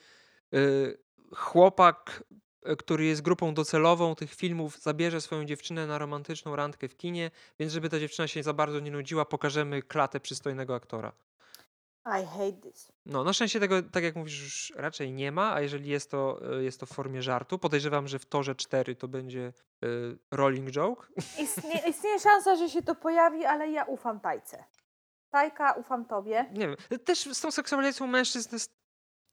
chłopak, 1.36 2.24
y, 2.70 2.76
który 2.76 3.06
jest 3.06 3.22
grupą 3.22 3.54
docelową 3.54 4.16
tych 4.16 4.34
filmów, 4.34 4.80
zabierze 4.80 5.22
swoją 5.22 5.46
dziewczynę 5.46 5.88
na 5.88 5.98
romantyczną 5.98 6.56
randkę 6.56 6.88
w 6.88 6.98
kinie, 6.98 7.32
więc 7.60 7.74
żeby 7.74 7.90
ta 7.90 8.00
dziewczyna 8.00 8.28
się 8.28 8.44
za 8.44 8.54
bardzo 8.54 8.80
nie 8.80 8.92
nudziła, 8.92 9.26
pokażemy 9.26 9.82
klatę 9.82 10.20
przystojnego 10.20 10.76
aktora. 10.76 11.12
I 12.06 12.26
hate 12.26 12.62
this. 12.62 12.92
No, 13.06 13.24
na 13.24 13.34
szczęście 13.34 13.60
tego, 13.60 13.84
tak 13.84 14.04
jak 14.04 14.16
mówisz, 14.16 14.44
już 14.44 14.74
raczej 14.76 15.12
nie 15.12 15.32
ma, 15.32 15.54
a 15.54 15.62
jeżeli 15.62 15.90
jest 15.90 16.12
to, 16.12 16.40
y, 16.60 16.64
jest 16.64 16.80
to 16.80 16.86
w 16.86 16.90
formie 16.90 17.22
żartu, 17.22 17.60
podejrzewam, 17.60 18.08
że 18.08 18.20
w 18.20 18.26
Torze 18.26 18.56
4 18.56 18.96
to 18.96 19.08
będzie 19.08 19.54
y, 19.84 20.18
rolling 20.32 20.72
joke. 20.72 21.08
Istnie, 21.44 21.82
istnieje 21.90 22.20
szansa, 22.20 22.56
że 22.56 22.70
się 22.70 22.82
to 22.82 22.96
pojawi, 22.96 23.46
ale 23.46 23.72
ja 23.72 23.84
ufam 23.84 24.20
Tajce. 24.20 24.64
Tajka, 25.30 25.72
ufam 25.72 26.06
tobie. 26.06 26.46
Nie 26.52 26.68
wiem. 26.68 27.00
Też 27.06 27.20
z 27.20 27.42
tą 27.42 27.52
seksualizacją 27.52 28.08
mężczyzn 28.08 28.50
jest 28.56 28.80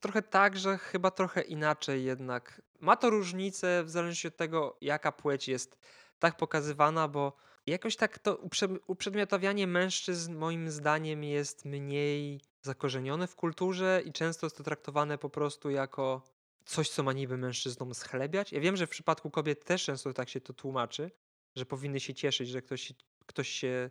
trochę 0.00 0.22
tak, 0.22 0.56
że 0.56 0.78
chyba 0.78 1.10
trochę 1.10 1.42
inaczej 1.42 2.04
jednak. 2.04 2.62
Ma 2.80 2.96
to 2.96 3.10
różnicę 3.10 3.84
w 3.84 3.90
zależności 3.90 4.28
od 4.28 4.36
tego, 4.36 4.76
jaka 4.80 5.12
płeć 5.12 5.48
jest 5.48 5.78
tak 6.18 6.36
pokazywana, 6.36 7.08
bo 7.08 7.36
jakoś 7.66 7.96
tak 7.96 8.18
to 8.18 8.34
uprze- 8.34 8.78
uprzedmiotawianie 8.86 9.66
mężczyzn 9.66 10.34
moim 10.34 10.70
zdaniem 10.70 11.24
jest 11.24 11.64
mniej 11.64 12.40
zakorzenione 12.62 13.26
w 13.26 13.36
kulturze 13.36 14.02
i 14.04 14.12
często 14.12 14.46
jest 14.46 14.56
to 14.56 14.62
traktowane 14.62 15.18
po 15.18 15.30
prostu 15.30 15.70
jako 15.70 16.22
coś, 16.64 16.88
co 16.90 17.02
ma 17.02 17.12
niby 17.12 17.36
mężczyznom 17.36 17.94
schlebiać. 17.94 18.52
Ja 18.52 18.60
wiem, 18.60 18.76
że 18.76 18.86
w 18.86 18.90
przypadku 18.90 19.30
kobiet 19.30 19.64
też 19.64 19.84
często 19.84 20.12
tak 20.12 20.28
się 20.28 20.40
to 20.40 20.52
tłumaczy, 20.52 21.10
że 21.56 21.66
powinny 21.66 22.00
się 22.00 22.14
cieszyć, 22.14 22.48
że 22.48 22.62
ktoś, 22.62 22.92
ktoś 23.26 23.48
się 23.48 23.90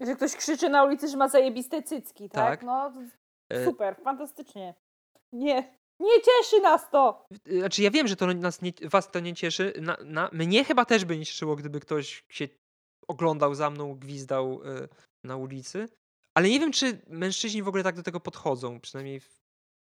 Że 0.00 0.14
ktoś 0.16 0.36
krzyczy 0.36 0.68
na 0.68 0.84
ulicy, 0.84 1.08
że 1.08 1.16
ma 1.16 1.28
zajebiste 1.28 1.82
cycki, 1.82 2.30
tak? 2.30 2.60
Tak. 2.60 2.62
No, 2.62 2.92
e, 3.48 3.64
super, 3.64 3.96
fantastycznie. 4.04 4.74
Nie, 5.32 5.78
nie 6.00 6.22
cieszy 6.22 6.60
nas 6.60 6.90
to! 6.90 7.26
Znaczy 7.58 7.82
ja 7.82 7.90
wiem, 7.90 8.08
że 8.08 8.16
to 8.16 8.26
nas 8.26 8.62
nie, 8.62 8.72
was 8.82 9.10
to 9.10 9.20
nie 9.20 9.34
cieszy. 9.34 9.72
Na, 9.80 9.96
na, 10.04 10.30
mnie 10.32 10.64
chyba 10.64 10.84
też 10.84 11.04
by 11.04 11.18
nie 11.18 11.26
cieszyło, 11.26 11.56
gdyby 11.56 11.80
ktoś 11.80 12.24
się 12.28 12.48
oglądał 13.08 13.54
za 13.54 13.70
mną, 13.70 13.94
gwizdał 13.94 14.62
y, 14.62 14.88
na 15.24 15.36
ulicy. 15.36 15.88
Ale 16.34 16.48
nie 16.48 16.60
wiem, 16.60 16.72
czy 16.72 17.00
mężczyźni 17.06 17.62
w 17.62 17.68
ogóle 17.68 17.82
tak 17.82 17.96
do 17.96 18.02
tego 18.02 18.20
podchodzą. 18.20 18.80
Przynajmniej. 18.80 19.20
W... 19.20 19.40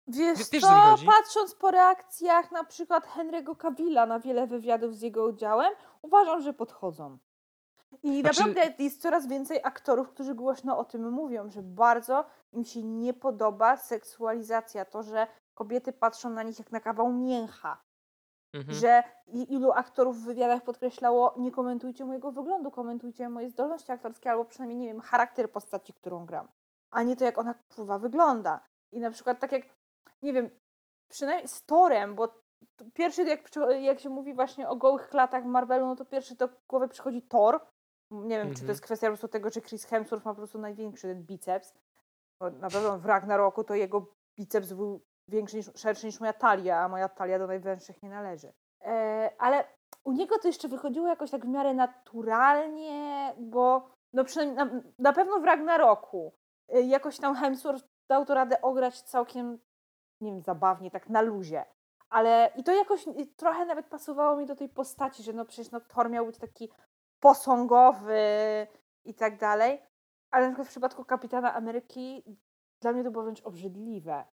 Wiesz 0.07 0.37
Wiesz, 0.51 0.61
co 0.61 0.97
patrząc 1.05 1.55
po 1.55 1.71
reakcjach 1.71 2.51
na 2.51 2.63
przykład 2.63 3.07
Henry'ego 3.07 3.57
Cavilla 3.57 4.05
na 4.05 4.19
wiele 4.19 4.47
wywiadów 4.47 4.95
z 4.95 5.01
jego 5.01 5.25
udziałem, 5.25 5.73
uważam, 6.01 6.41
że 6.41 6.53
podchodzą. 6.53 7.17
I 8.03 8.21
Znaczy- 8.21 8.47
naprawdę 8.47 8.83
jest 8.83 9.01
coraz 9.01 9.27
więcej 9.27 9.59
aktorów, 9.63 10.09
którzy 10.09 10.35
głośno 10.35 10.77
o 10.77 10.83
tym 10.83 11.11
mówią, 11.11 11.49
że 11.49 11.61
bardzo 11.61 12.25
im 12.53 12.65
się 12.65 12.83
nie 12.83 13.13
podoba 13.13 13.77
seksualizacja, 13.77 14.85
to, 14.85 15.03
że 15.03 15.27
kobiety 15.53 15.93
patrzą 15.93 16.29
na 16.29 16.43
nich 16.43 16.59
jak 16.59 16.71
na 16.71 16.79
kawał 16.79 17.13
mięcha. 17.13 17.83
Mhm. 18.53 18.77
Że 18.77 19.03
ilu 19.33 19.71
aktorów 19.71 20.17
w 20.17 20.25
wywiadach 20.25 20.63
podkreślało, 20.63 21.33
nie 21.37 21.51
komentujcie 21.51 22.05
mojego 22.05 22.31
wyglądu, 22.31 22.71
komentujcie 22.71 23.29
moje 23.29 23.49
zdolności 23.49 23.91
aktorskie, 23.91 24.31
albo 24.31 24.45
przynajmniej, 24.45 24.79
nie 24.79 24.87
wiem, 24.87 25.01
charakter 25.01 25.51
postaci, 25.51 25.93
którą 25.93 26.25
gram, 26.25 26.47
a 26.91 27.03
nie 27.03 27.15
to, 27.15 27.25
jak 27.25 27.37
ona 27.37 27.53
kurwa 27.75 27.99
wygląda. 27.99 28.59
I 28.91 28.99
na 28.99 29.11
przykład 29.11 29.39
tak 29.39 29.51
jak, 29.51 29.63
nie 30.21 30.33
wiem, 30.33 30.49
przynajmniej 31.09 31.47
z 31.47 31.65
Torem, 31.65 32.15
bo 32.15 32.43
pierwszy, 32.93 33.23
jak, 33.23 33.49
jak 33.81 33.99
się 33.99 34.09
mówi 34.09 34.33
właśnie 34.33 34.69
o 34.69 34.75
gołych 34.75 35.09
klatach 35.09 35.43
w 35.43 35.47
Marvelu, 35.47 35.85
no 35.85 35.95
to 35.95 36.05
pierwszy 36.05 36.35
do 36.35 36.49
głowy 36.67 36.87
przychodzi 36.87 37.21
Thor. 37.21 37.59
Nie 38.13 38.37
wiem, 38.37 38.47
czy 38.47 38.53
to 38.53 38.59
Mhm. 38.59 38.69
jest 38.69 38.81
kwestia 38.81 39.07
po 39.07 39.11
prostu 39.11 39.27
tego, 39.27 39.49
że 39.49 39.61
Chris 39.61 39.85
Hemsworth 39.85 40.25
ma 40.25 40.31
po 40.31 40.37
prostu 40.37 40.59
największy 40.59 41.07
ten 41.07 41.23
biceps. 41.23 41.73
Bo 42.39 42.49
na 42.49 42.69
pewno 42.69 42.99
w 42.99 43.05
Ragnaroku 43.05 43.63
to 43.63 43.75
jego 43.75 44.05
biceps 44.37 44.73
był 44.73 45.01
większy 45.27 45.57
niż, 45.57 45.71
szerszy 45.75 46.05
niż 46.05 46.19
moja 46.19 46.33
talia, 46.33 46.79
a 46.79 46.87
moja 46.87 47.09
talia 47.09 47.39
do 47.39 47.47
najwęższych 47.47 48.03
nie 48.03 48.09
należy. 48.09 48.53
E, 48.81 49.31
ale 49.37 49.63
u 50.03 50.11
niego 50.11 50.39
to 50.39 50.47
jeszcze 50.47 50.67
wychodziło 50.67 51.07
jakoś 51.07 51.31
tak 51.31 51.45
w 51.45 51.49
miarę 51.49 51.73
naturalnie, 51.73 53.33
bo 53.37 53.89
no 54.13 54.23
przynajmniej 54.23 54.57
na, 54.57 54.81
na 54.99 55.13
pewno 55.13 55.39
w 55.39 55.43
Ragnaroku 55.43 56.33
e, 56.69 56.81
jakoś 56.81 57.17
tam 57.17 57.35
Hemsworth 57.35 57.85
dał 58.07 58.25
to 58.25 58.33
radę 58.33 58.61
ograć 58.61 59.01
całkiem, 59.01 59.59
nie 60.21 60.31
wiem, 60.31 60.41
zabawnie, 60.41 60.91
tak 60.91 61.09
na 61.09 61.21
luzie. 61.21 61.65
Ale 62.09 62.51
i 62.55 62.63
to 62.63 62.71
jakoś 62.71 63.05
trochę 63.35 63.65
nawet 63.65 63.85
pasowało 63.85 64.37
mi 64.37 64.45
do 64.45 64.55
tej 64.55 64.69
postaci, 64.69 65.23
że 65.23 65.33
no 65.33 65.45
przecież 65.45 65.71
no 65.71 65.81
Thor 65.81 66.09
miał 66.09 66.25
być 66.25 66.37
taki 66.37 66.69
posągowy 67.23 68.67
i 69.05 69.13
tak 69.13 69.37
dalej. 69.37 69.81
Ale 70.31 70.45
na 70.45 70.49
przykład 70.51 70.67
w 70.67 70.71
przypadku 70.71 71.05
Kapitana 71.05 71.53
Ameryki 71.53 72.23
dla 72.81 72.91
mnie 72.91 73.03
to 73.03 73.11
było 73.11 73.23
wręcz 73.23 73.41
obrzydliwe. 73.41 74.25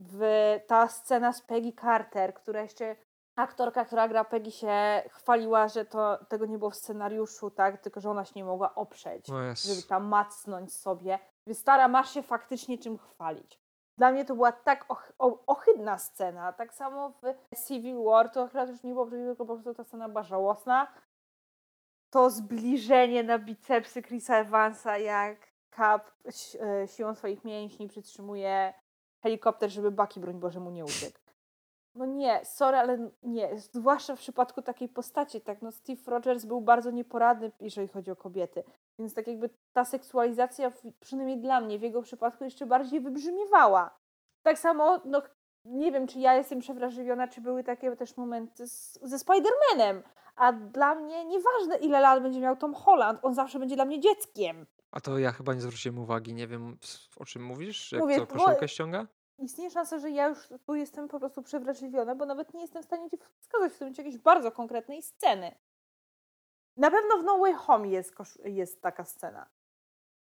W, 0.00 0.20
ta 0.66 0.88
scena 0.88 1.32
z 1.32 1.42
Peggy 1.42 1.72
Carter, 1.80 2.34
która 2.34 2.62
jeszcze 2.62 2.96
aktorka, 3.36 3.84
która 3.84 4.08
gra 4.08 4.24
Peggy 4.24 4.50
się 4.50 5.02
chwaliła, 5.10 5.68
że 5.68 5.84
to, 5.84 6.24
tego 6.28 6.46
nie 6.46 6.58
było 6.58 6.70
w 6.70 6.76
scenariuszu, 6.76 7.50
tak, 7.50 7.80
tylko 7.80 8.00
że 8.00 8.10
ona 8.10 8.24
się 8.24 8.32
nie 8.36 8.44
mogła 8.44 8.74
oprzeć, 8.74 9.30
O 9.30 9.42
Jezu. 9.42 9.68
żeby 9.74 9.88
tam 9.88 10.04
macnąć 10.06 10.74
sobie. 10.74 11.18
Więc 11.46 11.58
stara, 11.58 11.88
masz 11.88 12.10
się 12.14 12.22
faktycznie 12.22 12.78
czym 12.78 12.98
chwalić. 12.98 13.60
Dla 13.98 14.10
mnie 14.12 14.24
to 14.24 14.34
była 14.34 14.52
tak 14.52 14.84
och- 14.88 15.12
ohydna 15.46 15.98
scena. 15.98 16.52
Tak 16.52 16.74
samo 16.74 17.10
w 17.10 17.22
Civil 17.66 18.04
War 18.04 18.28
to 18.30 18.42
akurat 18.42 18.68
już 18.68 18.82
nie 18.82 18.92
było 18.92 19.02
obrzydliwe, 19.02 19.30
tylko 19.30 19.46
po 19.46 19.54
prostu 19.54 19.74
ta 19.74 19.84
scena 19.84 20.08
była 20.08 20.22
żałosna. 20.22 20.86
To 22.10 22.30
zbliżenie 22.30 23.22
na 23.22 23.38
bicepsy 23.38 24.02
Chrisa 24.02 24.36
Evansa, 24.36 24.98
jak 24.98 25.48
Cap 25.76 26.10
e, 26.60 26.88
siłą 26.88 27.14
swoich 27.14 27.44
mięśni 27.44 27.88
przytrzymuje 27.88 28.74
helikopter, 29.22 29.70
żeby 29.70 29.90
Bucky, 29.90 30.20
broń 30.20 30.40
Boże, 30.40 30.60
mu 30.60 30.70
nie 30.70 30.84
uciekł. 30.84 31.18
No 31.94 32.06
nie, 32.06 32.44
sorry, 32.44 32.76
ale 32.76 33.10
nie. 33.22 33.58
Zwłaszcza 33.58 34.16
w 34.16 34.18
przypadku 34.18 34.62
takiej 34.62 34.88
postaci, 34.88 35.40
tak, 35.40 35.62
no 35.62 35.72
Steve 35.72 36.02
Rogers 36.06 36.44
był 36.44 36.60
bardzo 36.60 36.90
nieporadny, 36.90 37.52
jeżeli 37.60 37.88
chodzi 37.88 38.10
o 38.10 38.16
kobiety. 38.16 38.64
Więc 38.98 39.14
tak 39.14 39.26
jakby 39.26 39.50
ta 39.72 39.84
seksualizacja, 39.84 40.72
przynajmniej 41.00 41.38
dla 41.38 41.60
mnie, 41.60 41.78
w 41.78 41.82
jego 41.82 42.02
przypadku 42.02 42.44
jeszcze 42.44 42.66
bardziej 42.66 43.00
wybrzmiewała. 43.00 43.98
Tak 44.42 44.58
samo, 44.58 45.00
no 45.04 45.22
nie 45.64 45.92
wiem, 45.92 46.06
czy 46.06 46.18
ja 46.18 46.34
jestem 46.34 46.60
przewrażliwiona, 46.60 47.28
czy 47.28 47.40
były 47.40 47.64
takie 47.64 47.96
też 47.96 48.16
momenty 48.16 48.66
z, 48.68 48.98
ze 49.02 49.16
Spider-Manem. 49.16 50.02
A 50.38 50.52
dla 50.52 50.94
mnie 50.94 51.24
nieważne, 51.24 51.76
ile 51.76 52.00
lat 52.00 52.22
będzie 52.22 52.40
miał 52.40 52.56
Tom 52.56 52.74
Holland, 52.74 53.20
on 53.22 53.34
zawsze 53.34 53.58
będzie 53.58 53.76
dla 53.76 53.84
mnie 53.84 54.00
dzieckiem. 54.00 54.66
A 54.90 55.00
to 55.00 55.18
ja 55.18 55.32
chyba 55.32 55.54
nie 55.54 55.60
zwróciłem 55.60 55.98
uwagi. 55.98 56.34
Nie 56.34 56.46
wiem, 56.46 56.78
o 57.16 57.24
czym 57.24 57.44
mówisz? 57.44 57.92
Jak 57.92 58.00
Mówię, 58.00 58.18
bo- 58.20 58.26
koszulkę 58.26 58.68
ściąga? 58.68 59.06
Istnieje 59.38 59.70
szansa, 59.70 59.98
że 59.98 60.10
ja 60.10 60.28
już 60.28 60.38
tu 60.66 60.74
jestem 60.74 61.08
po 61.08 61.18
prostu 61.18 61.42
przewrażliwiona, 61.42 62.14
bo 62.14 62.26
nawet 62.26 62.54
nie 62.54 62.60
jestem 62.60 62.82
w 62.82 62.86
stanie 62.86 63.10
ci 63.10 63.16
wskazać 63.40 63.72
w 63.72 63.78
tym 63.78 63.94
jakiejś 63.98 64.18
bardzo 64.18 64.52
konkretnej 64.52 65.02
sceny. 65.02 65.54
Na 66.76 66.90
pewno 66.90 67.18
w 67.18 67.24
No 67.24 67.38
Way 67.38 67.54
Home 67.54 67.88
jest, 67.88 68.14
jest 68.44 68.82
taka 68.82 69.04
scena. 69.04 69.46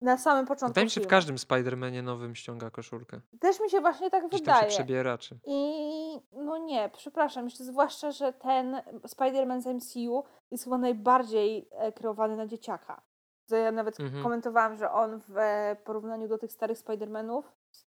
Na 0.01 0.18
samym 0.18 0.47
początku 0.47 0.68
Wydaje 0.70 0.84
mi 0.84 0.90
się, 0.90 1.01
w 1.01 1.03
filmu. 1.05 1.11
każdym 1.11 1.36
Spider-Manie 1.36 2.03
nowym 2.03 2.34
ściąga 2.34 2.70
koszulkę. 2.70 3.20
Też 3.40 3.61
mi 3.61 3.70
się 3.70 3.80
właśnie 3.80 4.11
tak 4.11 4.28
Gdzieś 4.28 4.42
tam 4.42 4.55
się 4.55 4.61
wydaje. 4.61 4.70
przebiera, 4.74 5.18
czy... 5.18 5.38
I 5.47 6.20
no 6.32 6.59
nie, 6.59 6.90
przepraszam, 6.97 7.45
jeszcze 7.45 7.64
zwłaszcza, 7.64 8.11
że 8.11 8.32
ten 8.32 8.82
Spider-Man 9.09 9.61
z 9.62 9.66
MCU 9.66 10.24
jest 10.51 10.64
chyba 10.64 10.78
najbardziej 10.78 11.68
e, 11.72 11.92
kreowany 11.92 12.36
na 12.36 12.47
dzieciaka. 12.47 13.03
To 13.49 13.57
ja 13.57 13.72
nawet 13.72 14.01
Mhm. 14.01 14.22
komentowałam, 14.22 14.76
że 14.76 14.90
on 14.92 15.20
w 15.28 15.36
e, 15.38 15.76
porównaniu 15.84 16.28
do 16.28 16.38
tych 16.38 16.53
starych 16.53 16.78
Spider-Manów 16.78 17.42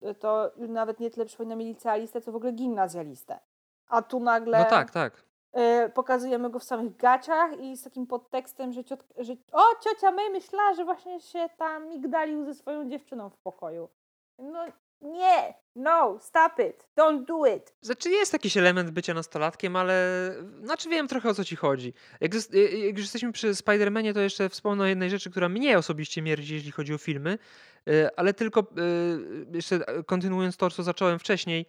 e, 0.01 0.15
to 0.15 0.51
nawet 0.57 0.99
nie 0.99 1.09
tyle 1.11 1.25
przypomina 1.25 1.55
mi 1.55 1.65
licealistę, 1.65 2.21
co 2.21 2.31
w 2.31 2.35
ogóle 2.35 2.51
gimnazjalistę. 2.51 3.39
A 3.89 4.01
tu 4.01 4.19
nagle 4.19 4.59
No 4.59 4.65
tak, 4.65 4.91
tak. 4.91 5.23
E, 5.53 5.89
pokazujemy 5.89 6.49
go 6.49 6.59
w 6.59 6.63
samych 6.63 6.95
gaciach 6.97 7.59
i 7.59 7.77
z 7.77 7.83
takim 7.83 8.07
podtekstem, 8.07 8.73
że, 8.73 8.83
ciot, 8.83 9.03
że 9.17 9.33
o, 9.51 9.63
ciocia 9.83 10.11
May 10.11 10.29
myślała, 10.29 10.73
że 10.73 10.85
właśnie 10.85 11.19
się 11.21 11.49
tam 11.57 11.89
migdalił 11.89 12.45
ze 12.45 12.53
swoją 12.53 12.89
dziewczyną 12.89 13.29
w 13.29 13.37
pokoju. 13.37 13.89
No 14.39 14.65
nie, 15.01 15.53
no, 15.75 16.17
stop 16.21 16.53
it, 16.69 16.87
don't 16.97 17.25
do 17.25 17.45
it. 17.45 17.73
Znaczy 17.81 18.09
jest 18.09 18.33
jakiś 18.33 18.57
element 18.57 18.91
bycia 18.91 19.13
nastolatkiem, 19.13 19.75
ale 19.75 19.95
znaczy 20.63 20.89
wiem 20.89 21.07
trochę 21.07 21.29
o 21.29 21.33
co 21.33 21.43
ci 21.45 21.55
chodzi. 21.55 21.93
Jak, 22.21 22.35
zes- 22.35 22.55
y- 22.55 22.77
jak 22.77 22.91
już 22.97 23.01
jesteśmy 23.01 23.31
przy 23.31 23.51
Spider-Manie, 23.51 24.13
to 24.13 24.19
jeszcze 24.19 24.49
wspomnę 24.49 24.83
o 24.83 24.87
jednej 24.87 25.09
rzeczy, 25.09 25.31
która 25.31 25.49
mnie 25.49 25.77
osobiście 25.77 26.21
mierdzi, 26.21 26.53
jeśli 26.55 26.71
chodzi 26.71 26.93
o 26.93 26.97
filmy, 26.97 27.37
y, 27.87 28.09
ale 28.15 28.33
tylko 28.33 28.59
y, 28.61 28.65
jeszcze 29.53 29.79
kontynuując 30.05 30.57
to, 30.57 30.69
co 30.69 30.83
zacząłem 30.83 31.19
wcześniej, 31.19 31.65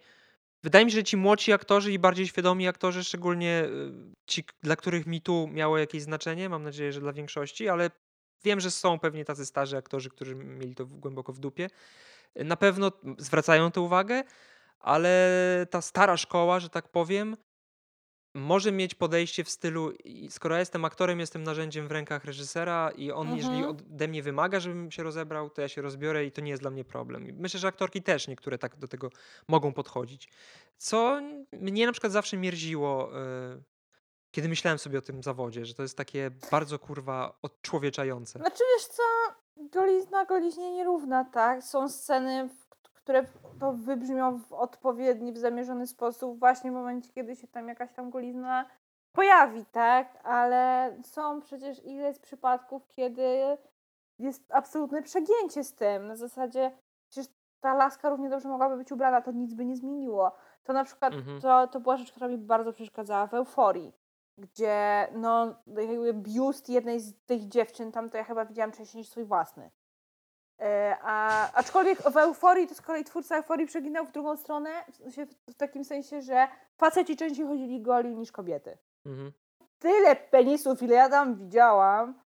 wydaje 0.63 0.85
mi 0.85 0.91
się, 0.91 0.95
że 0.95 1.03
ci 1.03 1.17
młodsi 1.17 1.53
aktorzy 1.53 1.91
i 1.91 1.99
bardziej 1.99 2.27
świadomi 2.27 2.67
aktorzy, 2.67 3.03
szczególnie 3.03 3.63
y, 3.65 3.91
ci, 4.27 4.43
dla 4.63 4.75
których 4.75 5.07
mi 5.07 5.21
tu 5.21 5.47
miało 5.47 5.77
jakieś 5.77 6.01
znaczenie, 6.01 6.49
mam 6.49 6.63
nadzieję, 6.63 6.91
że 6.93 6.99
dla 6.99 7.13
większości, 7.13 7.69
ale 7.69 7.91
wiem, 8.43 8.59
że 8.59 8.71
są 8.71 8.99
pewnie 8.99 9.25
tacy 9.25 9.45
starzy 9.45 9.77
aktorzy, 9.77 10.09
którzy 10.09 10.35
mieli 10.35 10.75
to 10.75 10.85
głęboko 10.85 11.33
w 11.33 11.39
dupie, 11.39 11.69
na 12.35 12.55
pewno 12.55 12.91
zwracają 13.17 13.71
tę 13.71 13.81
uwagę, 13.81 14.23
ale 14.79 15.65
ta 15.69 15.81
stara 15.81 16.17
szkoła, 16.17 16.59
że 16.59 16.69
tak 16.69 16.87
powiem, 16.87 17.37
może 18.33 18.71
mieć 18.71 18.95
podejście 18.95 19.43
w 19.43 19.49
stylu, 19.49 19.91
i 19.91 20.31
skoro 20.31 20.55
ja 20.55 20.59
jestem 20.59 20.85
aktorem, 20.85 21.19
jestem 21.19 21.43
narzędziem 21.43 21.87
w 21.87 21.91
rękach 21.91 22.25
reżysera 22.25 22.91
i 22.95 23.11
on, 23.11 23.35
jeżeli 23.35 23.55
Mhm. 23.55 23.75
ode 23.75 24.07
mnie 24.07 24.23
wymaga, 24.23 24.59
żebym 24.59 24.91
się 24.91 25.03
rozebrał, 25.03 25.49
to 25.49 25.61
ja 25.61 25.67
się 25.67 25.81
rozbiorę 25.81 26.25
i 26.25 26.31
to 26.31 26.41
nie 26.41 26.49
jest 26.51 26.63
dla 26.63 26.71
mnie 26.71 26.83
problem. 26.85 27.27
Myślę, 27.39 27.59
że 27.59 27.67
aktorki 27.67 28.01
też 28.03 28.27
niektóre 28.27 28.57
tak 28.57 28.75
do 28.75 28.87
tego 28.87 29.09
mogą 29.47 29.73
podchodzić. 29.73 30.29
Co 30.77 31.21
mnie 31.51 31.85
na 31.85 31.91
przykład 31.91 32.13
zawsze 32.13 32.37
mierziło, 32.37 33.09
y, 33.55 33.63
kiedy 34.31 34.49
myślałem 34.49 34.79
sobie 34.79 34.99
o 34.99 35.01
tym 35.01 35.23
zawodzie, 35.23 35.65
że 35.65 35.73
to 35.73 35.81
jest 35.83 35.97
takie 35.97 36.31
bardzo 36.51 36.79
kurwa 36.79 37.37
odczłowieczające. 37.41 38.39
Znaczy 38.39 38.63
wiesz 38.77 38.85
co, 38.87 39.03
golizna 39.71 40.25
goliźnie 40.25 40.71
nierówna, 40.71 41.25
tak? 41.25 41.63
Są 41.63 41.89
sceny, 41.89 42.49
w 42.49 42.70
które 43.03 43.25
to 43.59 43.73
wybrzmią 43.73 44.39
w 44.39 44.53
odpowiedni, 44.53 45.33
w 45.33 45.37
zamierzony 45.37 45.87
sposób 45.87 46.39
właśnie 46.39 46.71
w 46.71 46.73
momencie, 46.73 47.09
kiedy 47.13 47.35
się 47.35 47.47
tam 47.47 47.67
jakaś 47.67 47.91
tam 47.93 48.09
golizna 48.09 48.65
pojawi, 49.11 49.65
tak? 49.65 50.19
Ale 50.23 50.95
są 51.03 51.41
przecież 51.41 51.85
ileś 51.85 52.19
przypadków, 52.19 52.87
kiedy 52.87 53.57
jest 54.19 54.53
absolutne 54.53 55.01
przegięcie 55.01 55.63
z 55.63 55.75
tym. 55.75 56.07
Na 56.07 56.15
zasadzie 56.15 56.71
przecież 57.09 57.31
ta 57.61 57.73
laska 57.73 58.09
równie 58.09 58.29
dobrze 58.29 58.49
mogłaby 58.49 58.77
być 58.77 58.91
ubrana, 58.91 59.21
to 59.21 59.31
nic 59.31 59.53
by 59.53 59.65
nie 59.65 59.75
zmieniło. 59.75 60.31
To 60.63 60.73
na 60.73 60.83
przykład 60.83 61.13
Mhm. 61.13 61.41
to, 61.41 61.67
to 61.67 61.79
była 61.79 61.97
rzecz, 61.97 62.11
która 62.11 62.27
mi 62.27 62.37
bardzo 62.37 62.73
przeszkadzała 62.73 63.27
w 63.27 63.33
euforii 63.33 63.93
gdzie 64.37 65.07
no 65.15 65.55
jakby 65.67 66.13
biust 66.13 66.69
jednej 66.69 66.99
z 66.99 67.25
tych 67.25 67.47
dziewczyn, 67.47 67.91
tam 67.91 68.09
to 68.09 68.17
ja 68.17 68.23
chyba 68.23 68.45
widziałam 68.45 68.71
częściej 68.71 68.99
niż 68.99 69.09
swój 69.09 69.25
własny. 69.25 69.71
E, 70.61 70.97
A, 71.01 71.47
aczkolwiek 71.53 72.01
w 72.01 72.17
euforii 72.17 72.67
to 72.67 72.75
z 72.75 72.81
kolei 72.81 73.03
twórca 73.03 73.37
euforii 73.37 73.67
przeginał 73.67 74.05
w 74.05 74.11
drugą 74.11 74.37
stronę, 74.37 74.69
w, 74.91 74.95
sensie, 74.95 75.25
w 75.49 75.55
takim 75.55 75.85
sensie, 75.85 76.21
że 76.21 76.47
faceci 76.77 77.17
częściej 77.17 77.47
chodzili 77.47 77.81
goli 77.81 78.15
niż 78.15 78.31
kobiety. 78.31 78.77
Mhm. 79.05 79.31
Tyle 79.79 80.15
penisów, 80.15 80.81
ile 80.81 80.95
ja 80.95 81.09
tam 81.09 81.35
widziałam. 81.35 82.21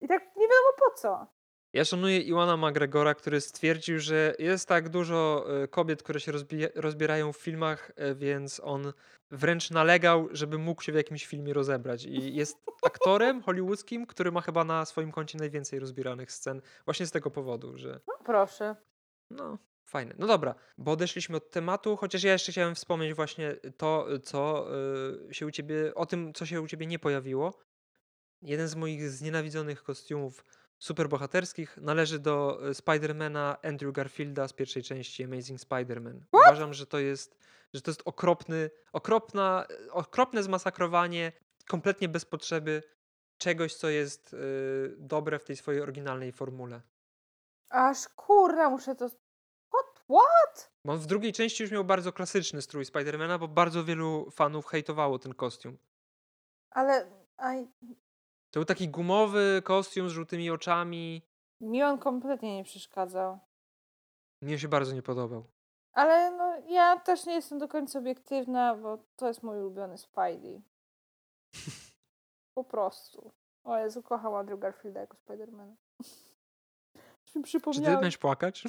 I 0.00 0.08
tak 0.08 0.22
nie 0.36 0.42
wiadomo 0.42 0.72
po 0.78 0.90
co. 0.98 1.26
Ja 1.72 1.84
szanuję 1.84 2.20
Iwana 2.20 2.56
McGregora, 2.56 3.14
który 3.14 3.40
stwierdził, 3.40 3.98
że 4.00 4.34
jest 4.38 4.68
tak 4.68 4.88
dużo 4.88 5.46
e, 5.62 5.68
kobiet, 5.68 6.02
które 6.02 6.20
się 6.20 6.32
rozbija- 6.32 6.70
rozbierają 6.74 7.32
w 7.32 7.36
filmach, 7.36 7.92
e, 7.96 8.14
więc 8.14 8.60
on 8.64 8.92
wręcz 9.30 9.70
nalegał, 9.70 10.28
żeby 10.30 10.58
mógł 10.58 10.82
się 10.82 10.92
w 10.92 10.94
jakimś 10.94 11.26
filmie 11.26 11.52
rozebrać. 11.54 12.04
I 12.04 12.34
jest 12.34 12.56
aktorem 12.86 13.42
hollywoodzkim, 13.42 14.06
który 14.06 14.32
ma 14.32 14.40
chyba 14.40 14.64
na 14.64 14.84
swoim 14.84 15.12
koncie 15.12 15.38
najwięcej 15.38 15.78
rozbieranych 15.78 16.32
scen, 16.32 16.62
właśnie 16.84 17.06
z 17.06 17.10
tego 17.10 17.30
powodu, 17.30 17.78
że 17.78 18.00
No 18.08 18.14
proszę. 18.24 18.76
no, 19.30 19.58
fajne. 19.84 20.14
No 20.18 20.26
dobra, 20.26 20.54
bo 20.78 20.92
odeszliśmy 20.92 21.36
od 21.36 21.50
tematu, 21.50 21.96
chociaż 21.96 22.22
ja 22.22 22.32
jeszcze 22.32 22.52
chciałem 22.52 22.74
wspomnieć 22.74 23.14
właśnie 23.14 23.56
to, 23.76 24.06
co 24.22 24.68
y, 25.30 25.34
się 25.34 25.46
u 25.46 25.50
ciebie, 25.50 25.94
o 25.94 26.06
tym, 26.06 26.32
co 26.34 26.46
się 26.46 26.60
u 26.60 26.66
ciebie 26.68 26.86
nie 26.86 26.98
pojawiło. 26.98 27.54
Jeden 28.42 28.68
z 28.68 28.74
moich 28.76 29.10
znienawidzonych 29.10 29.82
kostiumów 29.82 30.44
superbohaterskich 30.78 31.76
należy 31.76 32.18
do 32.18 32.68
y, 32.68 32.74
Spidermana 32.74 33.56
Andrew 33.62 33.92
Garfielda 33.92 34.48
z 34.48 34.52
pierwszej 34.52 34.82
części 34.82 35.24
Amazing 35.24 35.60
Spider-Man. 35.60 36.20
Uważam, 36.32 36.74
że 36.74 36.86
to 36.86 36.98
jest, 36.98 37.38
że 37.74 37.80
to 37.82 37.90
jest 37.90 38.02
okropny, 38.04 38.70
okropna, 38.92 39.66
okropne 39.90 40.42
zmasakrowanie 40.42 41.32
kompletnie 41.68 42.08
bez 42.08 42.24
potrzeby 42.24 42.82
czegoś, 43.38 43.74
co 43.74 43.88
jest 43.88 44.34
y, 44.34 44.96
dobre 44.98 45.38
w 45.38 45.44
tej 45.44 45.56
swojej 45.56 45.80
oryginalnej 45.80 46.32
formule. 46.32 46.82
Aż 47.70 48.08
kurna, 48.08 48.70
muszę 48.70 48.94
to... 48.94 49.08
What? 49.74 50.04
What? 50.08 50.70
Bo 50.84 50.92
on 50.92 50.98
w 50.98 51.06
drugiej 51.06 51.32
części 51.32 51.62
już 51.62 51.72
miał 51.72 51.84
bardzo 51.84 52.12
klasyczny 52.12 52.62
strój 52.62 52.84
Spidermana, 52.84 53.38
bo 53.38 53.48
bardzo 53.48 53.84
wielu 53.84 54.30
fanów 54.30 54.66
hejtowało 54.66 55.18
ten 55.18 55.34
kostium. 55.34 55.78
Ale 56.70 57.10
aj, 57.36 57.68
To 58.50 58.60
był 58.60 58.64
taki 58.64 58.88
gumowy 58.88 59.62
kostium 59.64 60.08
z 60.08 60.12
żółtymi 60.12 60.50
oczami. 60.50 61.22
mi 61.60 61.82
on 61.82 61.98
kompletnie 61.98 62.56
nie 62.56 62.64
przeszkadzał. 62.64 63.38
Mnie 64.42 64.58
się 64.58 64.68
bardzo 64.68 64.92
nie 64.92 65.02
podobał. 65.02 65.44
Ale 65.92 66.30
no, 66.30 66.56
ja 66.68 67.00
też 67.00 67.26
nie 67.26 67.34
jestem 67.34 67.58
do 67.58 67.68
końca 67.68 67.98
obiektywna, 67.98 68.74
bo 68.74 68.98
to 69.16 69.28
jest 69.28 69.42
mój 69.42 69.58
ulubiony 69.58 69.98
Spidey. 69.98 70.62
Po 72.54 72.64
prostu. 72.64 73.32
O 73.64 73.78
Jezu, 73.78 74.02
kocham 74.02 74.34
Andrew 74.34 74.60
Garfielda 74.60 75.00
jako 75.00 75.16
Spidermana. 75.16 75.76
Czy 77.24 77.42
ty 77.42 77.60
będziesz 77.82 78.18
płakać? 78.18 78.64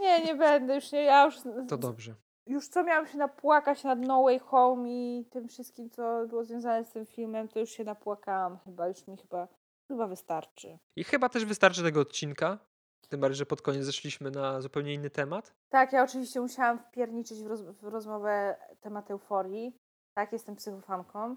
Nie, 0.00 0.24
nie 0.24 0.34
będę. 0.34 0.74
Już 0.74 0.92
nie, 0.92 1.02
ja 1.02 1.24
już, 1.24 1.36
To 1.68 1.76
dobrze. 1.76 2.14
Już 2.46 2.68
co 2.68 2.84
miałam 2.84 3.06
się 3.06 3.18
napłakać 3.18 3.84
nad 3.84 3.98
No 3.98 4.22
Way 4.22 4.38
Home 4.38 4.88
i 4.88 5.24
tym 5.30 5.48
wszystkim, 5.48 5.90
co 5.90 6.26
było 6.26 6.44
związane 6.44 6.84
z 6.84 6.90
tym 6.90 7.06
filmem, 7.06 7.48
to 7.48 7.58
już 7.60 7.70
się 7.70 7.84
napłakałam 7.84 8.58
chyba. 8.58 8.88
Już 8.88 9.06
mi 9.06 9.16
chyba, 9.16 9.48
chyba 9.88 10.06
wystarczy. 10.06 10.78
I 10.96 11.04
chyba 11.04 11.28
też 11.28 11.44
wystarczy 11.44 11.82
tego 11.82 12.00
odcinka. 12.00 12.58
Tym 13.08 13.20
bardziej, 13.20 13.36
że 13.36 13.46
pod 13.46 13.62
koniec 13.62 13.84
zeszliśmy 13.84 14.30
na 14.30 14.60
zupełnie 14.60 14.94
inny 14.94 15.10
temat. 15.10 15.54
Tak, 15.68 15.92
ja 15.92 16.02
oczywiście 16.02 16.40
musiałam 16.40 16.78
wpierniczyć 16.78 17.42
w, 17.42 17.46
roz, 17.46 17.60
w 17.62 17.84
rozmowę 17.84 18.56
temat 18.80 19.10
euforii. 19.10 19.76
Tak, 20.14 20.32
jestem 20.32 20.56
psychofanką. 20.56 21.36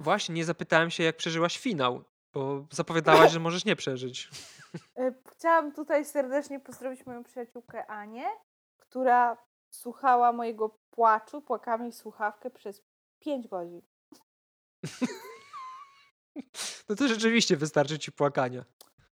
Właśnie, 0.00 0.34
nie 0.34 0.44
zapytałem 0.44 0.90
się, 0.90 1.02
jak 1.04 1.16
przeżyłaś 1.16 1.58
finał, 1.58 2.04
bo 2.34 2.66
zapowiadałaś, 2.72 3.32
że 3.32 3.40
możesz 3.40 3.64
nie 3.64 3.76
przeżyć. 3.76 4.28
Y, 4.98 5.14
Chciałam 5.30 5.72
tutaj 5.72 6.04
serdecznie 6.04 6.60
pozdrowić 6.60 7.06
moją 7.06 7.24
przyjaciółkę 7.24 7.86
Anię, 7.86 8.26
która 8.78 9.36
słuchała 9.74 10.32
mojego 10.32 10.78
płaczu, 10.90 11.42
płakała 11.42 11.78
mi 11.78 11.92
w 11.92 11.94
słuchawkę 11.94 12.50
przez 12.50 12.82
5 13.18 13.48
godzin. 13.48 13.82
No 16.88 16.96
to 16.96 17.08
rzeczywiście 17.08 17.56
wystarczy 17.56 17.98
ci 17.98 18.12
płakania. 18.12 18.64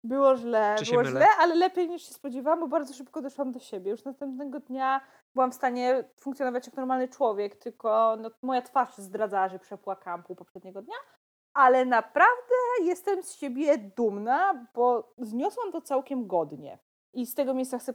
Było 0.03 0.37
źle, 0.37 0.75
Czy 0.79 0.91
było 0.91 1.05
źle, 1.05 1.27
ale 1.39 1.55
lepiej 1.55 1.89
niż 1.89 2.07
się 2.07 2.13
spodziewałam, 2.13 2.59
bo 2.59 2.67
bardzo 2.67 2.93
szybko 2.93 3.21
doszłam 3.21 3.51
do 3.51 3.59
siebie. 3.59 3.91
Już 3.91 4.03
następnego 4.03 4.59
dnia 4.59 5.01
byłam 5.33 5.51
w 5.51 5.55
stanie 5.55 6.03
funkcjonować 6.19 6.67
jak 6.67 6.75
normalny 6.75 7.07
człowiek, 7.07 7.55
tylko 7.55 8.17
no, 8.19 8.31
moja 8.41 8.61
twarz 8.61 8.97
zdradzała, 8.97 9.49
że 9.49 9.59
przepłakałam 9.59 10.23
pół 10.23 10.35
poprzedniego 10.35 10.81
dnia, 10.81 10.95
ale 11.53 11.85
naprawdę 11.85 12.55
jestem 12.83 13.23
z 13.23 13.33
siebie 13.33 13.77
dumna, 13.77 14.67
bo 14.75 15.13
zniosłam 15.17 15.71
to 15.71 15.81
całkiem 15.81 16.27
godnie. 16.27 16.79
I 17.13 17.25
z 17.25 17.35
tego 17.35 17.53
miejsca 17.53 17.79
chcę 17.79 17.93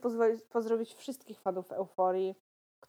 pozdrowić 0.50 0.94
wszystkich 0.94 1.40
fanów 1.40 1.72
Euforii, 1.72 2.34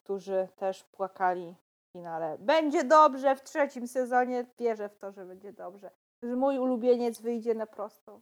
którzy 0.03 0.47
też 0.55 0.83
płakali 0.83 1.55
w 1.89 1.91
finale. 1.91 2.37
Będzie 2.39 2.83
dobrze 2.83 3.35
w 3.35 3.43
trzecim 3.43 3.87
sezonie, 3.87 4.45
wierzę 4.59 4.89
w 4.89 4.97
to, 4.97 5.11
że 5.11 5.25
będzie 5.25 5.53
dobrze. 5.53 5.91
Że 6.23 6.35
mój 6.35 6.57
ulubieniec 6.57 7.21
wyjdzie 7.21 7.53
na 7.53 7.67
prostą. 7.67 8.21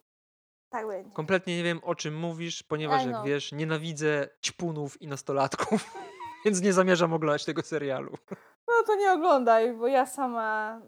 Tak 0.70 0.88
będzie. 0.88 1.16
Kompletnie 1.16 1.58
nie 1.58 1.64
wiem, 1.64 1.80
o 1.84 1.96
czym 1.96 2.20
mówisz, 2.20 2.64
ponieważ, 2.64 3.06
jak 3.06 3.14
know. 3.14 3.26
wiesz, 3.26 3.52
nienawidzę 3.52 4.28
ćpunów 4.46 5.02
i 5.02 5.08
nastolatków, 5.08 5.94
więc 6.46 6.62
nie 6.62 6.74
zamierzam 6.74 7.14
oglądać 7.14 7.46
tego 7.46 7.62
serialu. 7.62 8.12
No 8.68 8.74
to 8.88 8.96
nie 8.96 9.12
oglądaj, 9.12 9.74
bo 9.74 9.88
ja 9.88 10.06
sama 10.06 10.82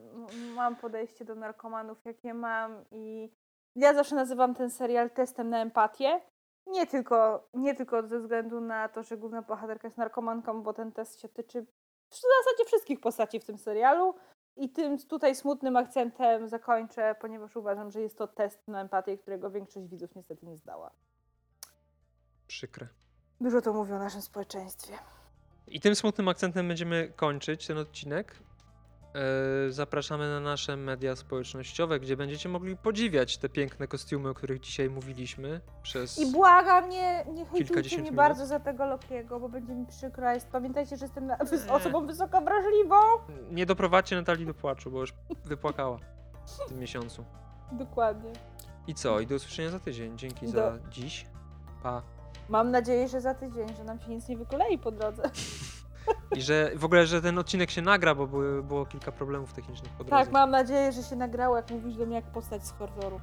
mam 0.56 0.76
podejście 0.76 1.26
do 1.26 1.36
narkomanów, 1.36 2.06
jakie 2.06 2.34
mam 2.34 2.86
i 2.92 3.30
ja 3.76 3.94
zawsze 3.94 4.16
nazywam 4.16 4.56
ten 4.56 4.70
serial 4.70 5.10
testem 5.10 5.50
na 5.50 5.62
empatię. 5.62 6.22
Nie 6.68 6.88
tylko, 6.88 7.48
nie 7.54 7.76
tylko 7.76 8.08
ze 8.08 8.20
względu 8.20 8.62
na 8.62 8.90
to, 8.90 9.04
że 9.04 9.18
główna 9.18 9.42
bohaterka 9.42 9.88
jest 9.88 9.98
narkomanką, 9.98 10.64
bo 10.64 10.74
ten 10.74 10.92
test 10.92 11.22
się 11.22 11.30
tyczy 11.30 11.66
w 12.10 12.16
zasadzie 12.16 12.66
wszystkich 12.68 13.00
postaci 13.00 13.40
w 13.40 13.46
tym 13.46 13.58
serialu. 13.58 14.16
I 14.56 14.70
tym 14.70 14.98
tutaj 14.98 15.36
smutnym 15.36 15.78
akcentem 15.78 16.48
zakończę, 16.48 17.16
ponieważ 17.22 17.56
uważam, 17.56 17.92
że 17.92 18.02
jest 18.02 18.18
to 18.18 18.28
test 18.28 18.68
na 18.68 18.82
empatię, 18.82 19.18
którego 19.18 19.52
większość 19.52 19.88
widzów 19.88 20.16
niestety 20.16 20.46
nie 20.46 20.58
zdała. 20.58 20.92
Przykre. 22.48 22.88
Dużo 23.42 23.62
to 23.62 23.74
mówi 23.74 23.94
o 23.94 24.00
naszym 24.00 24.22
społeczeństwie. 24.22 24.94
I 25.68 25.80
tym 25.80 25.96
smutnym 25.96 26.28
akcentem 26.28 26.68
będziemy 26.68 27.14
kończyć 27.16 27.68
ten 27.68 27.78
odcinek. 27.78 28.36
E, 29.16 29.72
Zapraszamy 29.72 30.30
na 30.30 30.40
nasze 30.40 30.78
media 30.78 31.16
społecznościowe, 31.16 32.00
gdzie 32.00 32.18
będziecie 32.18 32.50
mogli 32.50 32.78
podziwiać 32.78 33.38
te 33.38 33.50
piękne 33.50 33.88
kostiumy, 33.88 34.30
o 34.30 34.34
których 34.34 34.60
dzisiaj 34.60 34.90
mówiliśmy. 34.90 35.62
Przez... 35.84 36.20
I 36.20 36.32
błagam, 36.32 36.90
nie, 36.90 37.26
nie 37.34 37.46
hejtujcie 37.46 37.96
mnie 37.96 38.04
minut. 38.04 38.16
bardzo 38.18 38.46
za 38.46 38.60
tego 38.60 38.86
Lokiego, 38.86 39.40
bo 39.40 39.50
będzie 39.50 39.74
mi 39.76 39.86
przykro. 39.86 40.28
pamiętajcie, 40.52 40.98
że 40.98 41.06
jestem 41.06 41.28
Nie. 41.28 41.38
osobą 41.74 42.08
wysoko 42.08 42.42
wrażliwą. 42.42 42.96
Nie 43.52 43.66
doprowadźcie 43.66 44.16
Natalii 44.16 44.46
do 44.46 44.54
płaczu, 44.54 44.92
bo 44.92 45.00
już 45.02 45.14
wypłakała 45.46 45.98
w 46.46 46.70
tym 46.70 46.80
miesiącu. 46.80 47.26
Dokładnie. 47.72 48.32
I 48.88 48.94
co? 48.94 49.20
I 49.20 49.28
do 49.28 49.36
usłyszenia 49.36 49.70
za 49.70 49.80
tydzień. 49.80 50.18
Dzięki 50.18 50.46
Do- 50.46 50.52
za 50.52 50.78
dziś. 50.90 51.26
Pa. 51.84 52.02
Mam 52.50 52.72
nadzieję, 52.72 53.08
że 53.08 53.22
za 53.22 53.34
tydzień, 53.34 53.68
że 53.78 53.84
nam 53.84 54.00
się 54.00 54.10
nic 54.10 54.28
nie 54.28 54.38
wykolei 54.38 54.78
po 54.78 54.92
drodze. 54.92 55.24
I 56.36 56.42
że 56.42 56.72
w 56.76 56.86
ogóle, 56.86 57.06
że 57.08 57.22
ten 57.22 57.40
odcinek 57.40 57.72
się 57.72 57.82
nagra, 57.82 58.16
bo 58.16 58.28
były, 58.28 58.64
było 58.64 58.86
kilka 58.86 59.12
problemów 59.12 59.54
technicznych 59.54 59.92
po 59.92 60.04
drodze. 60.04 60.24
Tak, 60.24 60.34
mam 60.34 60.52
nadzieję, 60.52 60.92
że 60.92 61.04
się 61.04 61.16
nagrało, 61.16 61.56
jak 61.56 61.72
mówisz 61.72 61.96
do 61.96 62.06
mnie, 62.06 62.16
jak 62.16 62.26
postać 62.26 62.68
z 62.68 62.72
horroru. 62.72 63.20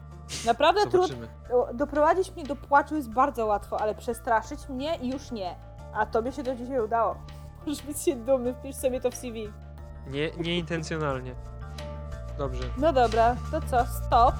Naprawdę 0.47 0.81
trudno. 0.81 1.07
Zobaczymy. 1.07 1.29
Doprowadzić 1.75 2.35
mnie 2.37 2.45
do 2.45 2.57
płaczu 2.57 2.97
jest 2.97 3.11
bardzo 3.11 3.47
łatwo, 3.47 3.81
ale 3.81 3.95
przestraszyć 3.95 4.69
mnie 4.69 4.99
już 5.03 5.31
nie. 5.31 5.55
A 5.95 6.07
tobie 6.07 6.33
się 6.33 6.43
to 6.43 6.55
dzisiaj 6.55 6.81
udało. 6.81 7.17
Możesz 7.67 7.83
być 7.83 8.03
się 8.03 8.17
dumny, 8.17 8.55
wpisz 8.55 8.77
sobie 8.77 9.01
to 9.01 9.11
w 9.11 9.15
CV. 9.15 9.53
Nie, 10.07 10.31
nieintencjonalnie. 10.31 11.35
Dobrze. 12.39 12.63
No 12.79 12.93
dobra, 12.93 13.37
to 13.51 13.61
co? 13.61 13.87
Stop. 13.87 14.35